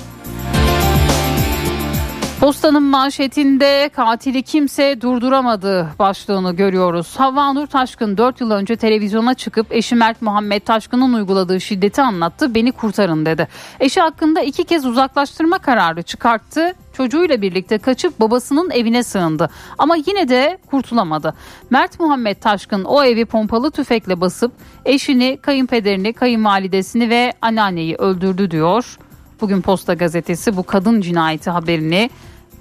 Postanın 2.39 2.83
manşetinde 2.83 3.89
katili 3.95 4.43
kimse 4.43 5.01
durduramadı 5.01 5.87
başlığını 5.99 6.55
görüyoruz. 6.55 7.15
Havva 7.17 7.53
Nur 7.53 7.67
Taşkın 7.67 8.17
4 8.17 8.41
yıl 8.41 8.51
önce 8.51 8.75
televizyona 8.75 9.33
çıkıp 9.33 9.71
eşi 9.71 9.95
Mert 9.95 10.21
Muhammed 10.21 10.61
Taşkın'ın 10.61 11.13
uyguladığı 11.13 11.61
şiddeti 11.61 12.01
anlattı. 12.01 12.55
Beni 12.55 12.71
kurtarın 12.71 13.25
dedi. 13.25 13.47
Eşi 13.79 14.01
hakkında 14.01 14.41
iki 14.41 14.63
kez 14.63 14.85
uzaklaştırma 14.85 15.59
kararı 15.59 16.03
çıkarttı. 16.03 16.73
Çocuğuyla 16.93 17.41
birlikte 17.41 17.77
kaçıp 17.77 18.19
babasının 18.19 18.71
evine 18.71 19.03
sığındı. 19.03 19.49
Ama 19.77 19.95
yine 19.95 20.29
de 20.29 20.57
kurtulamadı. 20.67 21.33
Mert 21.69 21.99
Muhammed 21.99 22.37
Taşkın 22.37 22.83
o 22.83 23.03
evi 23.03 23.25
pompalı 23.25 23.71
tüfekle 23.71 24.21
basıp 24.21 24.51
eşini, 24.85 25.37
kayınpederini, 25.41 26.13
kayınvalidesini 26.13 27.09
ve 27.09 27.33
anneanneyi 27.41 27.95
öldürdü 27.95 28.51
diyor. 28.51 28.97
Bugün 29.41 29.61
Posta 29.61 29.93
Gazetesi 29.93 30.57
bu 30.57 30.63
kadın 30.63 31.01
cinayeti 31.01 31.49
haberini 31.49 32.09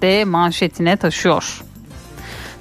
de 0.01 0.25
manşetine 0.25 0.97
taşıyor. 0.97 1.61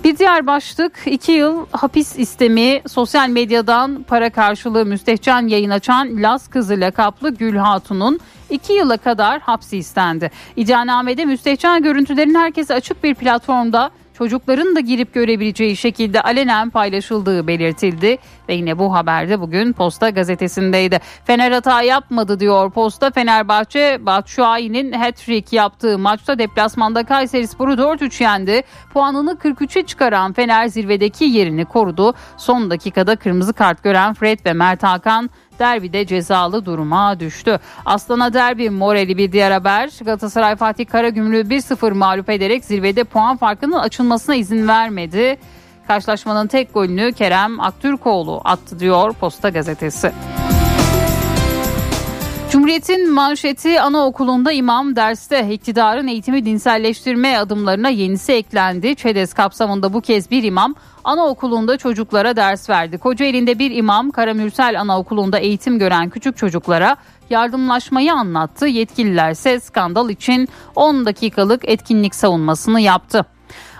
Bir 0.05 0.18
diğer 0.18 0.47
başlık 0.47 0.93
2 1.07 1.32
yıl 1.32 1.66
hapis 1.72 2.18
istemi 2.18 2.82
sosyal 2.89 3.28
medyadan 3.28 4.03
para 4.09 4.30
karşılığı 4.30 4.86
müstehcen 4.86 5.47
yayın 5.47 5.70
açan 5.70 6.22
Las 6.22 6.49
Kızı 6.49 6.74
lakaplı 6.74 7.34
Gül 7.34 7.57
Hatun'un 7.57 8.20
2 8.51 8.72
yıla 8.72 8.97
kadar 8.97 9.41
hapsi 9.41 9.76
istendi. 9.76 10.30
İddianamede 10.57 11.24
müstehcen 11.24 11.82
görüntülerin 11.82 12.34
herkese 12.34 12.74
açık 12.74 13.05
bir 13.05 13.14
platformda 13.14 13.91
çocukların 14.18 14.76
da 14.76 14.80
girip 14.80 15.14
görebileceği 15.14 15.76
şekilde 15.76 16.20
alenen 16.20 16.70
paylaşıldığı 16.70 17.46
belirtildi 17.46 18.18
ve 18.48 18.54
yine 18.54 18.78
bu 18.78 18.94
haberde 18.94 19.40
bugün 19.40 19.72
Posta 19.72 20.10
gazetesindeydi. 20.10 21.00
Fener 21.24 21.52
hata 21.52 21.82
yapmadı 21.82 22.40
diyor 22.40 22.70
Posta. 22.70 23.10
Fenerbahçe 23.10 23.98
Batshuayi'nin 24.06 24.92
hat-trick 24.92 25.56
yaptığı 25.56 25.98
maçta 25.98 26.38
deplasmanda 26.38 27.04
Kayserispor'u 27.04 27.72
4-3 27.72 28.22
yendi. 28.22 28.62
Puanını 28.92 29.32
43'e 29.32 29.82
çıkaran 29.82 30.32
Fener 30.32 30.66
zirvedeki 30.66 31.24
yerini 31.24 31.64
korudu. 31.64 32.14
Son 32.36 32.70
dakikada 32.70 33.16
kırmızı 33.16 33.52
kart 33.52 33.82
gören 33.82 34.14
Fred 34.14 34.38
ve 34.46 34.52
Mert 34.52 34.82
Hakan 34.82 35.30
derbide 35.59 36.06
cezalı 36.06 36.64
duruma 36.64 37.20
düştü. 37.20 37.59
Aslan'a 37.84 38.32
derbi 38.32 38.70
morali 38.70 39.18
bir 39.18 39.32
diğer 39.32 39.50
haber. 39.50 39.90
Galatasaray 40.04 40.56
Fatih 40.56 40.86
Karagümrük'ü 40.86 41.48
1-0 41.48 41.92
mağlup 41.92 42.30
ederek 42.30 42.64
zirvede 42.64 43.04
puan 43.04 43.36
farkının 43.36 43.78
açılmasına 43.78 44.34
izin 44.34 44.68
vermedi. 44.68 45.38
Karşılaşmanın 45.86 46.46
tek 46.46 46.74
golünü 46.74 47.12
Kerem 47.12 47.61
Aktürkoğlu 47.61 48.40
attı 48.44 48.80
diyor 48.80 49.12
Posta 49.12 49.48
Gazetesi. 49.48 50.12
Cumhuriyet'in 52.50 53.12
manşeti 53.12 53.80
anaokulunda 53.80 54.52
imam 54.52 54.96
derste 54.96 55.48
iktidarın 55.52 56.06
eğitimi 56.06 56.44
dinselleştirme 56.44 57.38
adımlarına 57.38 57.88
yenisi 57.88 58.32
eklendi. 58.32 58.94
ÇEDES 58.94 59.32
kapsamında 59.32 59.92
bu 59.92 60.00
kez 60.00 60.30
bir 60.30 60.42
imam 60.42 60.74
anaokulunda 61.09 61.76
çocuklara 61.76 62.36
ders 62.36 62.70
verdi. 62.70 62.98
Kocaeli'nde 62.98 63.59
bir 63.59 63.70
imam 63.70 64.11
Karamürsel 64.11 64.80
Anaokulu'nda 64.80 65.38
eğitim 65.38 65.78
gören 65.78 66.11
küçük 66.11 66.36
çocuklara 66.36 66.96
yardımlaşmayı 67.30 68.12
anlattı. 68.12 68.66
Yetkililer 68.66 69.30
ise 69.30 69.61
skandal 69.61 70.11
için 70.11 70.48
10 70.76 71.06
dakikalık 71.06 71.68
etkinlik 71.68 72.14
savunmasını 72.14 72.80
yaptı. 72.80 73.26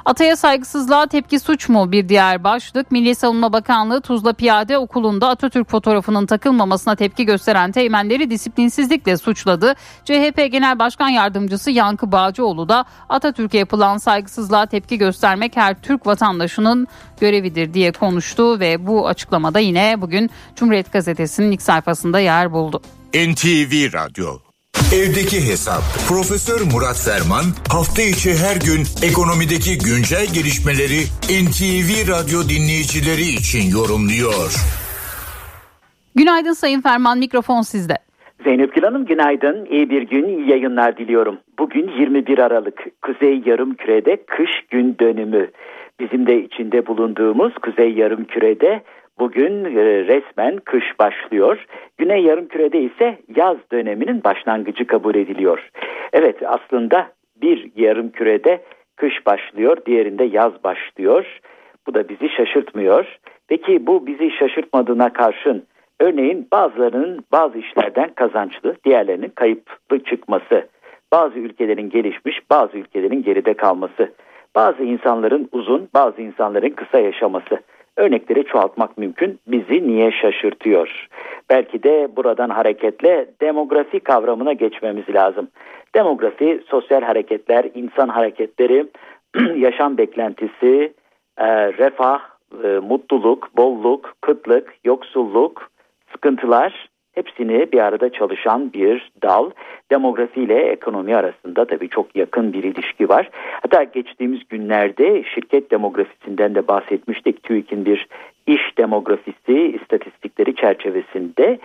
Ataya 0.05 0.37
saygısızlığa 0.37 1.07
tepki 1.07 1.41
suç 1.41 1.69
mu 1.69 1.93
bir 1.93 2.09
diğer 2.09 2.45
başlık. 2.45 2.91
Milli 2.91 3.15
Savunma 3.15 3.53
Bakanlığı 3.53 4.01
Tuzla 4.01 4.33
Piyade 4.33 4.79
Okulu'nda 4.79 5.29
Atatürk 5.29 5.71
fotoğrafının 5.71 6.27
takılmamasına 6.27 6.97
tepki 6.97 7.25
gösteren 7.25 7.73
teğmenleri 7.73 8.31
disiplinsizlikle 8.31 9.17
suçladı. 9.17 9.75
CHP 10.05 10.49
Genel 10.53 10.79
Başkan 10.79 11.09
Yardımcısı 11.09 11.71
Yankı 11.71 12.13
Bağcıoğlu 12.13 12.69
da 12.69 12.85
Atatürk'e 13.09 13.59
yapılan 13.59 13.99
saygısızlığa 13.99 14.67
tepki 14.67 14.99
göstermek 14.99 15.57
her 15.57 15.83
Türk 15.83 16.07
vatandaşının 16.07 16.87
görevidir 17.21 17.75
diye 17.75 17.93
konuştu 17.93 18.61
ve 18.61 18.87
bu 18.87 19.09
açıklamada 19.09 19.59
yine 19.59 20.01
bugün 20.01 20.31
Cumhuriyet 20.57 20.93
Gazetesi'nin 20.93 21.51
ilk 21.51 21.63
sayfasında 21.63 22.21
yer 22.21 22.53
buldu. 22.53 22.83
NTV 23.15 23.93
Radyo 23.93 24.48
Evdeki 24.87 25.41
Hesap. 25.51 25.83
Profesör 26.09 26.61
Murat 26.73 26.99
Ferman 27.07 27.47
hafta 27.75 28.03
içi 28.03 28.31
her 28.45 28.57
gün 28.69 28.83
ekonomideki 29.09 29.73
güncel 29.89 30.27
gelişmeleri 30.37 31.01
NTV 31.43 31.91
Radyo 32.13 32.39
dinleyicileri 32.53 33.27
için 33.41 33.65
yorumluyor. 33.79 34.51
Günaydın 36.15 36.53
Sayın 36.53 36.81
Ferman 36.81 37.19
mikrofon 37.19 37.63
sizde. 37.63 37.95
Zeynep 38.45 38.75
Gül 38.75 38.83
Hanım 38.83 39.05
günaydın. 39.07 39.67
İyi 39.71 39.91
bir 39.91 40.03
gün, 40.03 40.25
iyi 40.29 40.51
yayınlar 40.51 40.97
diliyorum. 40.97 41.39
Bugün 41.59 41.91
21 42.01 42.39
Aralık. 42.39 43.03
Kuzey 43.03 43.43
Yarım 43.47 43.75
Kürede 43.75 44.17
kış 44.27 44.51
gün 44.71 44.97
dönümü. 45.01 45.51
Bizim 46.01 46.27
de 46.27 46.45
içinde 46.45 46.87
bulunduğumuz 46.87 47.53
Kuzey 47.63 47.93
Yarım 47.93 48.25
Kürede 48.25 48.83
bugün 49.19 49.65
e, 49.65 49.85
resmen 49.85 50.57
kış 50.57 50.85
başlıyor. 51.01 51.67
Güney 51.99 52.23
Yarım 52.23 52.49
Kürede 52.49 52.81
ise 52.81 53.19
yaz 53.37 53.57
döneminin 53.73 54.25
başlangıcı 54.25 54.87
kabul 54.87 55.15
ediliyor. 55.15 55.71
Evet 56.13 56.37
aslında 56.47 57.09
bir 57.43 57.71
yarım 57.77 58.11
kürede 58.11 58.63
kış 58.97 59.27
başlıyor, 59.27 59.77
diğerinde 59.87 60.25
yaz 60.25 60.65
başlıyor. 60.65 61.41
Bu 61.87 61.95
da 61.95 62.09
bizi 62.09 62.29
şaşırtmıyor. 62.29 63.19
Peki 63.49 63.87
bu 63.87 64.07
bizi 64.07 64.31
şaşırtmadığına 64.31 65.13
karşın 65.13 65.65
Örneğin 66.01 66.49
bazılarının 66.53 67.25
bazı 67.33 67.59
işlerden 67.59 68.11
kazançlı, 68.15 68.77
diğerlerinin 68.85 69.33
kayıplı 69.35 70.05
çıkması, 70.05 70.69
bazı 71.13 71.39
ülkelerin 71.39 71.91
gelişmiş, 71.91 72.51
bazı 72.51 72.79
ülkelerin 72.79 73.23
geride 73.23 73.55
kalması, 73.55 74.13
bazı 74.55 74.83
insanların 74.83 75.49
uzun, 75.53 75.89
bazı 75.95 76.23
insanların 76.23 76.71
kısa 76.71 76.99
yaşaması. 76.99 77.61
Örnekleri 77.99 78.45
çoğaltmak 78.45 78.99
mümkün. 78.99 79.41
Bizi 79.47 79.89
niye 79.89 80.13
şaşırtıyor? 80.13 81.09
Belki 81.51 81.83
de 81.83 82.09
buradan 82.17 82.51
hareketle 82.51 83.27
demografi 83.41 84.01
kavramına 84.01 84.53
geçmemiz 84.53 85.05
lazım. 85.15 85.49
Demografi, 85.95 86.61
sosyal 86.69 87.03
hareketler, 87.03 87.67
insan 87.75 88.09
hareketleri, 88.09 88.87
yaşam 89.57 89.99
beklentisi, 89.99 90.93
refah, 91.79 92.21
mutluluk, 92.83 93.57
bolluk, 93.57 94.15
kıtlık, 94.21 94.75
yoksulluk, 94.85 95.71
sıkıntılar 96.13 96.89
hepsini 97.19 97.73
bir 97.73 97.79
arada 97.79 98.13
çalışan 98.13 98.73
bir 98.73 99.11
dal. 99.23 99.51
Demografi 99.91 100.41
ile 100.41 100.59
ekonomi 100.59 101.17
arasında 101.17 101.65
tabii 101.65 101.89
çok 101.89 102.17
yakın 102.17 102.53
bir 102.53 102.65
ilişki 102.65 103.09
var. 103.09 103.31
Hatta 103.63 103.83
geçtiğimiz 103.83 104.41
günlerde 104.49 105.25
şirket 105.35 105.71
demografisinden 105.71 106.55
de 106.55 106.69
bahsetmiştik. 106.69 107.43
TÜİK'in 107.43 107.85
bir 107.85 108.07
iş 108.47 108.79
demografisi 108.79 109.79
istatistikleri 109.83 110.55
çerçevesinde. 110.55 111.59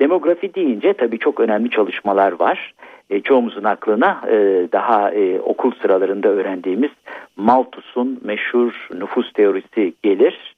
Demografi 0.00 0.54
deyince 0.54 0.92
tabii 0.92 1.18
çok 1.18 1.40
önemli 1.40 1.70
çalışmalar 1.70 2.32
var. 2.40 2.74
E, 3.10 3.20
çoğumuzun 3.20 3.64
aklına 3.64 4.22
e, 4.30 4.68
daha 4.72 5.10
e, 5.10 5.40
okul 5.40 5.72
sıralarında 5.82 6.28
öğrendiğimiz 6.28 6.90
Malthus'un 7.36 8.20
meşhur 8.24 8.88
nüfus 8.94 9.32
teorisi 9.32 9.92
gelir 10.02 10.54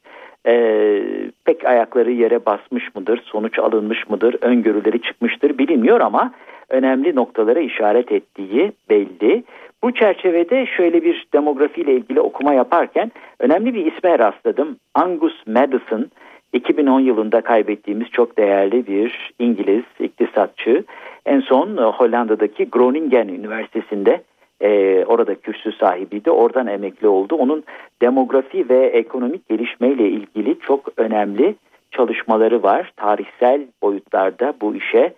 e, 0.47 1.03
pek 1.45 1.64
ayakları 1.64 2.11
yere 2.11 2.47
basmış 2.47 2.95
mıdır, 2.95 3.22
sonuç 3.24 3.59
alınmış 3.59 4.09
mıdır, 4.09 4.36
öngörüleri 4.41 5.03
çıkmıştır 5.03 5.59
bilinmiyor 5.59 6.01
ama 6.01 6.32
önemli 6.68 7.16
noktalara 7.16 7.61
işaret 7.61 8.12
ettiği 8.12 8.72
belli. 8.91 9.45
Bu 9.82 9.93
çerçevede 9.95 10.66
şöyle 10.66 11.05
bir 11.05 11.26
demografiyle 11.34 11.93
ilgili 11.95 12.20
okuma 12.20 12.55
yaparken 12.55 13.12
önemli 13.38 13.74
bir 13.74 13.93
isme 13.93 14.18
rastladım. 14.18 14.76
Angus 14.95 15.47
Madison 15.47 16.11
2010 16.53 17.01
yılında 17.01 17.41
kaybettiğimiz 17.41 18.09
çok 18.11 18.38
değerli 18.38 18.86
bir 18.86 19.32
İngiliz 19.38 19.84
iktisatçı. 20.01 20.84
En 21.26 21.41
son 21.41 21.76
Hollanda'daki 21.76 22.70
Groningen 22.70 23.28
Üniversitesi'nde 23.28 24.22
e, 24.61 25.04
orada 25.04 25.34
kürsü 25.34 25.72
sahibiydi. 25.72 26.30
Oradan 26.30 26.66
emekli 26.66 27.08
oldu. 27.08 27.34
Onun 27.34 27.64
demografi 28.02 28.68
ve 28.68 28.86
ekonomik 28.86 29.48
gelişmeyle 29.48 30.08
ilgili 30.08 30.58
çok 30.61 30.88
önemli 30.96 31.54
çalışmaları 31.90 32.62
var. 32.62 32.92
Tarihsel 32.96 33.66
boyutlarda 33.82 34.54
bu 34.61 34.74
işe 34.74 35.14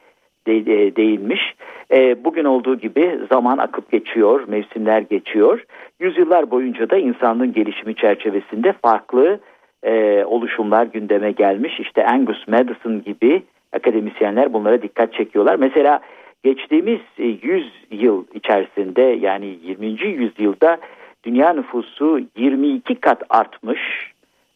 de, 0.47 0.67
de, 0.67 0.97
değinmiş. 0.97 1.55
E, 1.93 2.25
bugün 2.25 2.45
olduğu 2.45 2.79
gibi 2.79 3.19
zaman 3.33 3.59
akıp 3.59 3.93
geçiyor, 3.93 4.45
mevsimler 4.49 5.01
geçiyor. 5.01 5.65
Yüzyıllar 6.01 6.51
boyunca 6.51 6.91
da 6.91 6.97
insanlığın 6.97 7.53
gelişimi 7.53 7.95
çerçevesinde 7.95 8.73
farklı 8.83 9.41
e, 9.83 10.25
oluşumlar 10.25 10.87
gündeme 10.87 11.33
gelmiş. 11.33 11.81
İşte 11.81 12.07
Angus 12.07 12.49
Madison 12.49 13.03
gibi 13.03 13.43
akademisyenler 13.73 14.53
bunlara 14.53 14.83
dikkat 14.83 15.13
çekiyorlar. 15.13 15.57
Mesela 15.57 16.01
geçtiğimiz 16.45 17.01
100 17.19 17.67
e, 17.91 17.97
yıl 17.97 18.25
içerisinde 18.35 19.03
yani 19.03 19.59
20. 19.63 19.87
yüzyılda 19.87 20.79
dünya 21.25 21.53
nüfusu 21.53 22.21
22 22.37 22.95
kat 22.95 23.23
artmış. 23.29 23.81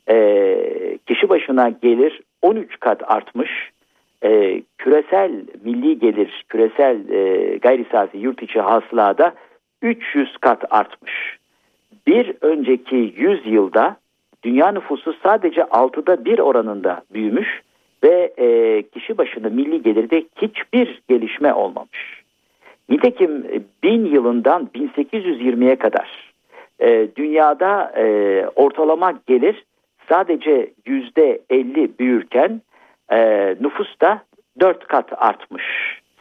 E, 0.08 0.98
kişi 1.06 1.28
başına 1.28 1.68
gelir 1.68 2.20
13 2.42 2.80
kat 2.80 3.10
artmış. 3.10 3.50
E, 4.24 4.62
küresel 4.78 5.32
milli 5.64 5.98
gelir, 5.98 6.44
küresel 6.48 7.08
e, 7.08 7.56
gayri 7.56 7.86
safi 7.92 8.18
yurt 8.18 8.42
içi 8.42 8.60
hasılada 8.60 9.34
300 9.82 10.36
kat 10.36 10.64
artmış. 10.70 11.38
Bir 12.06 12.34
önceki 12.40 13.14
100 13.16 13.46
yılda 13.46 13.96
dünya 14.42 14.72
nüfusu 14.72 15.14
sadece 15.22 15.60
6'da 15.60 16.24
1 16.24 16.38
oranında 16.38 17.02
büyümüş 17.14 17.62
ve 18.04 18.32
e, 18.38 18.82
kişi 18.82 19.18
başına 19.18 19.48
milli 19.48 19.82
gelirde 19.82 20.24
hiçbir 20.36 21.02
gelişme 21.08 21.54
olmamış. 21.54 22.22
Nitekim 22.88 23.44
e, 23.52 23.60
bin 23.82 24.04
yılından 24.04 24.68
1820'ye 24.74 25.76
kadar 25.76 26.32
e, 26.80 27.08
dünyada 27.16 27.92
e, 27.96 28.46
ortalama 28.54 29.12
gelir 29.26 29.64
sadece 30.08 30.72
yüzde 30.86 31.40
50 31.50 31.98
büyürken 31.98 32.60
e, 33.12 33.48
nüfus 33.60 34.00
da 34.00 34.22
4 34.60 34.86
kat 34.86 35.12
artmış. 35.16 35.64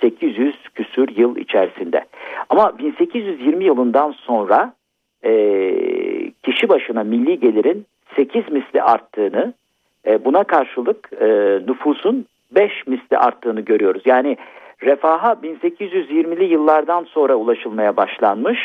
800 0.02 0.56
küsür 0.76 1.18
yıl 1.18 1.38
içerisinde. 1.38 2.06
Ama 2.50 2.78
1820 2.78 3.64
yılından 3.64 4.12
sonra 4.12 4.74
e, 5.24 5.32
kişi 6.44 6.70
başına 6.70 7.04
milli 7.04 7.40
gelirin 7.40 7.86
8 8.16 8.52
misli 8.52 8.82
arttığını 8.82 9.54
e, 10.08 10.26
buna 10.26 10.44
karşılık 10.44 11.10
e, 11.22 11.28
nüfusun 11.68 12.26
5 12.52 12.88
misli 12.88 13.18
arttığını 13.18 13.62
görüyoruz. 13.62 14.02
Yani 14.06 14.38
refaha 14.84 15.32
1820'li 15.32 16.44
yıllardan 16.44 17.04
sonra 17.04 17.36
ulaşılmaya 17.36 17.98
başlanmış. 17.98 18.60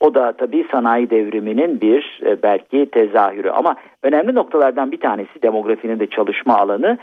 O 0.00 0.14
da 0.14 0.32
tabii 0.32 0.66
sanayi 0.72 1.10
devriminin 1.10 1.80
bir 1.80 2.20
e, 2.26 2.42
belki 2.42 2.86
tezahürü 2.90 3.50
ama 3.50 3.76
önemli 4.02 4.34
noktalardan 4.34 4.92
bir 4.92 5.00
tanesi 5.00 5.42
demografinin 5.42 6.00
de 6.00 6.06
çalışma 6.06 6.58
alanı 6.58 6.98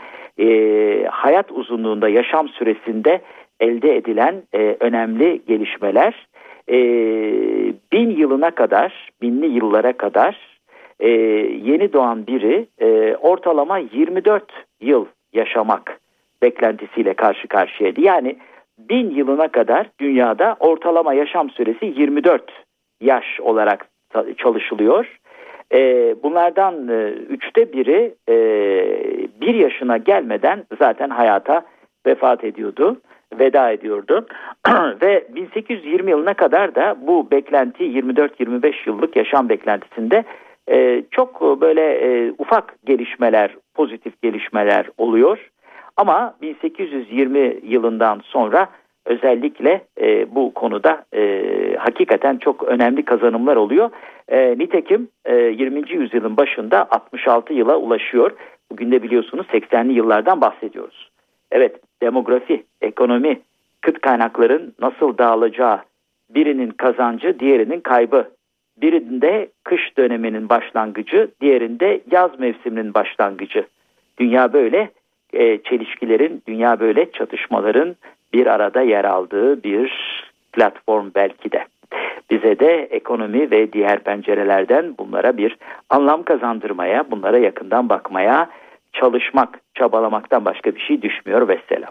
hayat 1.10 1.52
uzunluğunda 1.52 2.08
yaşam 2.08 2.48
süresinde 2.48 3.20
elde 3.60 3.96
edilen 3.96 4.34
önemli 4.80 5.42
gelişmeler. 5.48 6.26
Bin 7.92 8.10
yılına 8.10 8.50
kadar, 8.50 9.10
binli 9.22 9.46
yıllara 9.46 9.92
kadar 9.92 10.36
e, 11.00 11.08
yeni 11.62 11.92
doğan 11.92 12.26
biri 12.26 12.66
e, 12.78 13.16
ortalama 13.16 13.78
24 13.78 14.44
yıl 14.80 15.06
yaşamak 15.32 16.00
beklentisiyle 16.42 17.14
karşı 17.14 17.48
karşıyaydı. 17.48 18.00
Yani 18.00 18.36
bin 18.78 19.10
yılına 19.10 19.48
kadar 19.48 19.90
dünyada 20.00 20.56
ortalama 20.60 21.14
yaşam 21.14 21.50
süresi 21.50 21.86
24 21.86 22.52
yaş 23.00 23.40
olarak 23.40 23.88
çalışılıyor. 24.38 25.18
E, 25.72 26.14
bunlardan 26.22 26.88
e, 26.88 27.08
üçte 27.08 27.72
biri 27.72 28.14
e, 28.28 28.36
bir 29.40 29.54
yaşına 29.54 29.96
gelmeden 29.96 30.64
zaten 30.78 31.10
hayata 31.10 31.62
vefat 32.06 32.44
ediyordu, 32.44 33.00
veda 33.38 33.70
ediyordu. 33.70 34.26
Ve 35.02 35.26
1820 35.34 36.10
yılına 36.10 36.34
kadar 36.34 36.74
da 36.74 36.96
bu 37.06 37.30
beklenti 37.30 37.84
24-25 37.84 38.74
yıllık 38.86 39.16
yaşam 39.16 39.48
beklentisinde 39.48 40.24
e, 40.70 41.02
çok 41.10 41.60
böyle 41.60 41.82
e, 41.82 42.32
ufak 42.38 42.76
gelişmeler, 42.86 43.56
pozitif 43.74 44.22
gelişmeler 44.22 44.86
oluyor. 44.98 45.50
Ama 45.96 46.34
1820 46.42 47.56
yılından 47.62 48.20
sonra 48.24 48.68
özellikle 49.04 49.84
e, 50.00 50.34
bu 50.34 50.54
konuda 50.54 51.04
e, 51.14 51.42
hakikaten 51.78 52.36
çok 52.36 52.62
önemli 52.62 53.04
kazanımlar 53.04 53.56
oluyor. 53.56 53.90
E, 54.28 54.58
nitekim 54.58 55.08
e, 55.24 55.36
20. 55.36 55.92
yüzyılın 55.92 56.36
başında 56.36 56.86
66 56.90 57.52
yıla 57.52 57.76
ulaşıyor. 57.76 58.30
Bugün 58.70 58.92
de 58.92 59.02
biliyorsunuz 59.02 59.46
80'li 59.52 59.92
yıllardan 59.92 60.40
bahsediyoruz. 60.40 61.10
Evet 61.50 61.76
demografi, 62.02 62.64
ekonomi, 62.80 63.40
kıt 63.80 64.00
kaynakların 64.00 64.74
nasıl 64.80 65.18
dağılacağı, 65.18 65.80
birinin 66.30 66.70
kazancı, 66.70 67.40
diğerinin 67.40 67.80
kaybı 67.80 68.28
Birinde 68.82 69.48
kış 69.64 69.96
döneminin 69.98 70.48
başlangıcı, 70.48 71.28
diğerinde 71.40 72.00
yaz 72.10 72.40
mevsiminin 72.40 72.94
başlangıcı. 72.94 73.66
Dünya 74.18 74.52
böyle 74.52 74.90
e, 75.32 75.58
çelişkilerin, 75.62 76.42
dünya 76.48 76.80
böyle 76.80 77.12
çatışmaların 77.12 77.96
bir 78.32 78.46
arada 78.46 78.82
yer 78.82 79.04
aldığı 79.04 79.62
bir 79.62 79.92
platform 80.52 81.10
belki 81.14 81.52
de. 81.52 81.64
Bize 82.30 82.58
de 82.58 82.82
ekonomi 82.82 83.50
ve 83.50 83.72
diğer 83.72 83.98
pencerelerden 83.98 84.94
bunlara 84.98 85.36
bir 85.36 85.56
anlam 85.90 86.22
kazandırmaya, 86.22 87.10
bunlara 87.10 87.38
yakından 87.38 87.88
bakmaya 87.88 88.50
çalışmak, 88.92 89.60
çabalamaktan 89.74 90.44
başka 90.44 90.74
bir 90.74 90.80
şey 90.80 91.02
düşmüyor 91.02 91.48
ve 91.48 91.58
selam. 91.68 91.90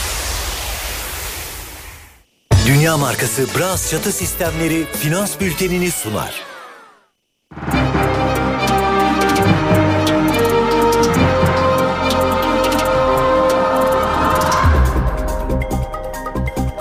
Dünya 2.67 2.97
markası 2.97 3.45
Bras 3.57 3.91
çatı 3.91 4.11
sistemleri 4.11 4.85
finans 4.93 5.39
bültenini 5.39 5.91
sunar. 5.91 6.50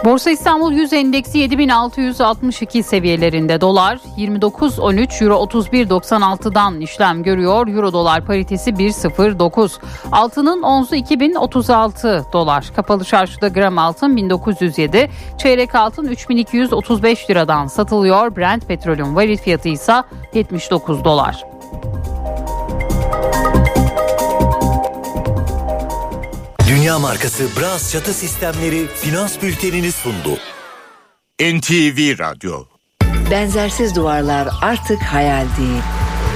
Borsa 0.04 0.30
İstanbul 0.30 0.72
100 0.72 0.92
endeksi 0.92 1.38
7662 1.38 2.82
seviyelerinde 2.82 3.60
dolar 3.60 3.98
29.13 4.16 5.24
euro 5.24 5.34
31.96'dan 5.34 6.80
işlem 6.80 7.22
görüyor. 7.22 7.68
Euro 7.68 7.92
dolar 7.92 8.26
paritesi 8.26 8.70
1.09. 8.70 9.78
Altının 10.12 10.62
onzu 10.62 10.94
2036 10.94 12.24
dolar. 12.32 12.70
Kapalı 12.76 13.04
çarşıda 13.04 13.48
gram 13.48 13.78
altın 13.78 14.16
1907. 14.16 15.10
Çeyrek 15.38 15.74
altın 15.74 16.08
3235 16.08 17.30
liradan 17.30 17.66
satılıyor. 17.66 18.36
Brent 18.36 18.68
petrolün 18.68 19.16
varil 19.16 19.36
fiyatı 19.36 19.68
ise 19.68 20.02
79 20.34 21.04
dolar. 21.04 21.44
Dünya 26.70 26.98
markası 26.98 27.44
Bras 27.60 27.92
çatı 27.92 28.12
sistemleri 28.14 28.86
finans 28.86 29.42
bültenini 29.42 29.92
sundu. 29.92 30.38
NTV 31.40 32.18
Radyo 32.18 32.64
Benzersiz 33.30 33.96
duvarlar 33.96 34.48
artık 34.62 35.02
hayal 35.02 35.46
değil. 35.58 35.82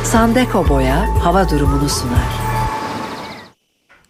Sandeko 0.04 0.68
Boya 0.68 1.24
hava 1.24 1.50
durumunu 1.50 1.88
sunar. 1.88 2.43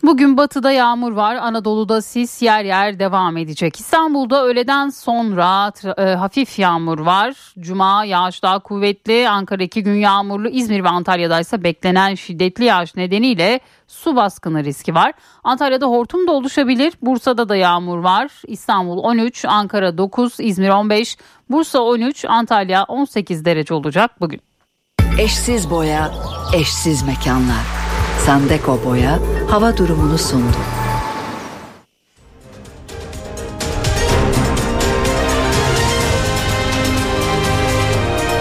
Bugün 0.07 0.37
batıda 0.37 0.73
yağmur 0.73 1.13
var, 1.13 1.37
Anadolu'da 1.37 2.03
sis 2.03 2.43
yer 2.43 2.65
yer 2.65 2.99
devam 2.99 3.37
edecek. 3.37 3.81
İstanbul'da 3.81 4.45
öğleden 4.45 4.89
sonra 4.89 5.73
e, 5.99 6.03
hafif 6.03 6.59
yağmur 6.59 6.99
var. 6.99 7.35
Cuma 7.59 8.05
yağış 8.05 8.43
daha 8.43 8.59
kuvvetli, 8.59 9.29
Ankara 9.29 9.63
iki 9.63 9.83
gün 9.83 9.95
yağmurlu, 9.95 10.49
İzmir 10.49 10.85
ve 10.85 10.89
Antalya'da 10.89 11.41
ise 11.41 11.65
beklenen 11.65 12.15
şiddetli 12.15 12.65
yağış 12.65 12.97
nedeniyle 12.97 13.61
su 13.87 14.17
baskını 14.17 14.65
riski 14.65 14.95
var. 14.95 15.13
Antalya'da 15.45 15.87
hortum 15.87 16.27
da 16.27 16.33
oluşabilir, 16.33 16.93
Bursa'da 17.03 17.49
da 17.49 17.57
yağmur 17.57 17.99
var. 17.99 18.31
İstanbul 18.47 18.99
13, 18.99 19.45
Ankara 19.45 19.99
9, 19.99 20.37
İzmir 20.41 20.69
15, 20.69 21.19
Bursa 21.51 21.79
13, 21.79 22.25
Antalya 22.25 22.85
18 22.85 23.45
derece 23.45 23.75
olacak 23.75 24.21
bugün. 24.21 24.41
Eşsiz 25.19 25.71
boya, 25.71 26.11
eşsiz 26.55 27.03
mekanlar. 27.03 27.84
Sandeko 28.27 28.85
Boya 28.85 29.19
hava 29.51 29.77
durumunu 29.77 30.19
sundu. 30.19 30.57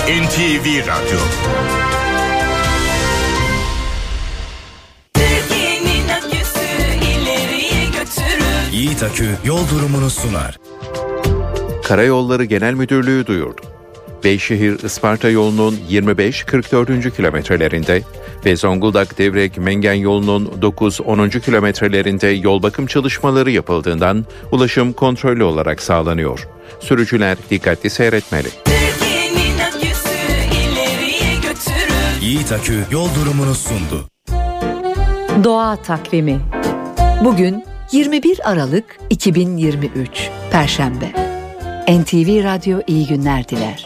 NTV 0.08 0.88
Radyo 0.88 1.20
Yiğit 8.72 9.04
Akü 9.04 9.30
yol 9.46 9.70
durumunu 9.70 10.10
sunar. 10.10 10.58
Karayolları 11.84 12.44
Genel 12.44 12.74
Müdürlüğü 12.74 13.28
duyurdu. 13.28 13.73
Beyşehir 14.24 14.84
Isparta 14.84 15.30
yolunun 15.30 15.80
25-44. 15.92 17.12
kilometrelerinde 17.12 18.02
ve 18.46 18.56
Zonguldak 18.56 19.18
Devrek 19.18 19.58
Mengen 19.58 19.94
yolunun 19.94 20.46
9-10. 20.62 21.42
kilometrelerinde 21.42 22.28
yol 22.28 22.64
bakım 22.64 22.88
çalışmaları 22.88 23.52
yapıldığından 23.52 24.26
ulaşım 24.52 24.94
kontrollü 24.94 25.44
olarak 25.44 25.82
sağlanıyor. 25.82 26.48
Sürücüler 26.80 27.38
dikkatli 27.50 27.90
seyretmeli. 27.90 28.48
Yiğit 32.22 32.52
Akü 32.52 32.80
yol 32.92 33.08
durumunu 33.16 33.56
sundu. 33.56 34.10
Doğa 35.44 35.76
takvimi. 35.76 36.40
Bugün 37.24 37.64
21 37.92 38.52
Aralık 38.52 39.00
2023 39.10 40.30
Perşembe. 40.52 41.12
NTV 41.88 42.44
Radyo 42.44 42.80
iyi 42.88 43.08
günler 43.08 43.50
diler. 43.50 43.86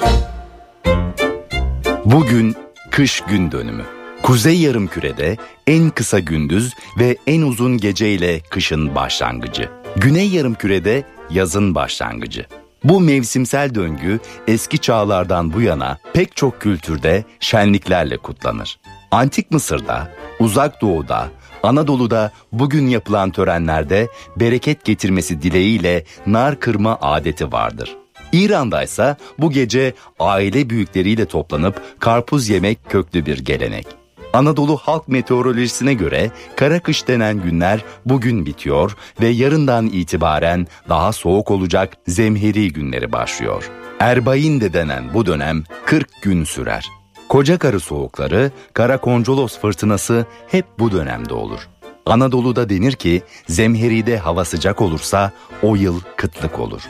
Bugün 2.11 2.55
kış 2.91 3.21
gün 3.21 3.51
dönümü. 3.51 3.83
Kuzey 4.23 4.59
yarımkürede 4.59 5.37
en 5.67 5.89
kısa 5.89 6.19
gündüz 6.19 6.73
ve 6.99 7.17
en 7.27 7.41
uzun 7.41 7.77
gece 7.77 8.11
ile 8.13 8.39
kışın 8.39 8.95
başlangıcı. 8.95 9.69
Güney 9.95 10.29
yarımkürede 10.29 11.03
yazın 11.29 11.75
başlangıcı. 11.75 12.45
Bu 12.83 13.01
mevsimsel 13.01 13.75
döngü 13.75 14.19
eski 14.47 14.77
çağlardan 14.77 15.53
bu 15.53 15.61
yana 15.61 15.97
pek 16.13 16.35
çok 16.35 16.61
kültürde 16.61 17.23
şenliklerle 17.39 18.17
kutlanır. 18.17 18.79
Antik 19.11 19.51
Mısır'da, 19.51 20.11
Uzak 20.39 20.81
Doğu'da, 20.81 21.27
Anadolu'da 21.63 22.31
bugün 22.51 22.87
yapılan 22.87 23.31
törenlerde 23.31 24.07
bereket 24.35 24.85
getirmesi 24.85 25.41
dileğiyle 25.41 26.03
nar 26.25 26.59
kırma 26.59 26.97
adeti 27.01 27.51
vardır. 27.51 27.97
İran'da 28.31 28.83
ise 28.83 29.15
bu 29.39 29.51
gece 29.51 29.93
aile 30.19 30.69
büyükleriyle 30.69 31.25
toplanıp 31.25 31.81
karpuz 31.99 32.49
yemek 32.49 32.89
köklü 32.89 33.25
bir 33.25 33.39
gelenek. 33.39 33.87
Anadolu 34.33 34.77
halk 34.77 35.07
meteorolojisine 35.07 35.93
göre 35.93 36.31
kara 36.55 36.79
kış 36.79 37.07
denen 37.07 37.41
günler 37.41 37.83
bugün 38.05 38.45
bitiyor 38.45 38.97
ve 39.21 39.27
yarından 39.27 39.85
itibaren 39.85 40.67
daha 40.89 41.11
soğuk 41.11 41.51
olacak 41.51 41.93
zemheri 42.07 42.73
günleri 42.73 43.11
başlıyor. 43.11 43.71
Erbain 43.99 44.61
de 44.61 44.73
denen 44.73 45.13
bu 45.13 45.25
dönem 45.25 45.63
40 45.85 46.21
gün 46.21 46.43
sürer. 46.43 46.89
Koca 47.29 47.57
karı 47.57 47.79
soğukları, 47.79 48.51
kara 48.73 48.97
koncolos 48.97 49.59
fırtınası 49.59 50.25
hep 50.47 50.65
bu 50.79 50.91
dönemde 50.91 51.33
olur. 51.33 51.59
Anadolu'da 52.05 52.69
denir 52.69 52.93
ki 52.93 53.21
zemheride 53.47 54.17
hava 54.17 54.45
sıcak 54.45 54.81
olursa 54.81 55.31
o 55.61 55.75
yıl 55.75 56.01
kıtlık 56.17 56.59
olur. 56.59 56.81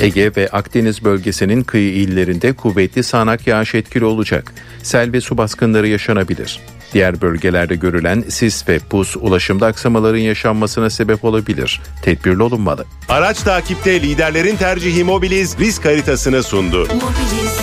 Ege 0.00 0.32
ve 0.36 0.48
Akdeniz 0.48 1.04
bölgesinin 1.04 1.62
kıyı 1.62 1.92
illerinde 1.92 2.52
kuvvetli 2.52 3.02
sağanak 3.02 3.46
yağış 3.46 3.74
etkili 3.74 4.04
olacak. 4.04 4.52
Sel 4.82 5.12
ve 5.12 5.20
su 5.20 5.38
baskınları 5.38 5.88
yaşanabilir. 5.88 6.60
Diğer 6.92 7.20
bölgelerde 7.20 7.74
görülen 7.74 8.24
sis 8.28 8.68
ve 8.68 8.78
pus 8.78 9.16
ulaşımda 9.16 9.66
aksamaların 9.66 10.18
yaşanmasına 10.18 10.90
sebep 10.90 11.24
olabilir. 11.24 11.80
Tedbirli 12.02 12.42
olunmalı. 12.42 12.84
Araç 13.08 13.38
takipte 13.42 14.02
liderlerin 14.02 14.56
tercihi 14.56 15.04
Mobiliz 15.04 15.58
risk 15.58 15.84
haritasını 15.84 16.42
sundu. 16.42 16.78
Mobiliz. 16.80 17.60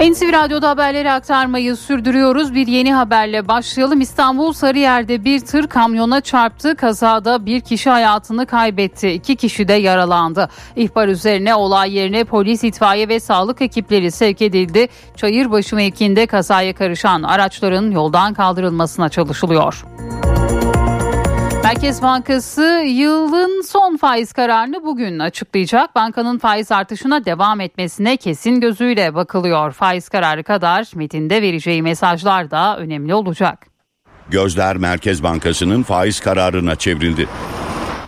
NTV 0.00 0.32
Radyo'da 0.32 0.68
haberleri 0.68 1.12
aktarmayı 1.12 1.76
sürdürüyoruz. 1.76 2.54
Bir 2.54 2.66
yeni 2.66 2.94
haberle 2.94 3.48
başlayalım. 3.48 4.00
İstanbul 4.00 4.52
Sarıyer'de 4.52 5.24
bir 5.24 5.40
tır 5.40 5.66
kamyona 5.66 6.20
çarptı. 6.20 6.76
Kazada 6.76 7.46
bir 7.46 7.60
kişi 7.60 7.90
hayatını 7.90 8.46
kaybetti. 8.46 9.08
İki 9.08 9.36
kişi 9.36 9.68
de 9.68 9.72
yaralandı. 9.72 10.48
İhbar 10.76 11.08
üzerine 11.08 11.54
olay 11.54 11.94
yerine 11.94 12.24
polis, 12.24 12.64
itfaiye 12.64 13.08
ve 13.08 13.20
sağlık 13.20 13.62
ekipleri 13.62 14.10
sevk 14.10 14.42
edildi. 14.42 14.88
Çayırbaşı 15.16 15.76
mevkiinde 15.76 16.26
kazaya 16.26 16.74
karışan 16.74 17.22
araçların 17.22 17.90
yoldan 17.90 18.34
kaldırılmasına 18.34 19.08
çalışılıyor. 19.08 19.84
Merkez 21.66 22.02
Bankası 22.02 22.82
yılın 22.86 23.62
son 23.62 23.96
faiz 23.96 24.32
kararını 24.32 24.84
bugün 24.84 25.18
açıklayacak. 25.18 25.94
Bankanın 25.94 26.38
faiz 26.38 26.72
artışına 26.72 27.24
devam 27.24 27.60
etmesine 27.60 28.16
kesin 28.16 28.60
gözüyle 28.60 29.14
bakılıyor. 29.14 29.72
Faiz 29.72 30.08
kararı 30.08 30.44
kadar 30.44 30.90
metinde 30.94 31.42
vereceği 31.42 31.82
mesajlar 31.82 32.50
da 32.50 32.78
önemli 32.78 33.14
olacak. 33.14 33.66
Gözler 34.30 34.76
Merkez 34.76 35.22
Bankası'nın 35.22 35.82
faiz 35.82 36.20
kararına 36.20 36.76
çevrildi. 36.76 37.28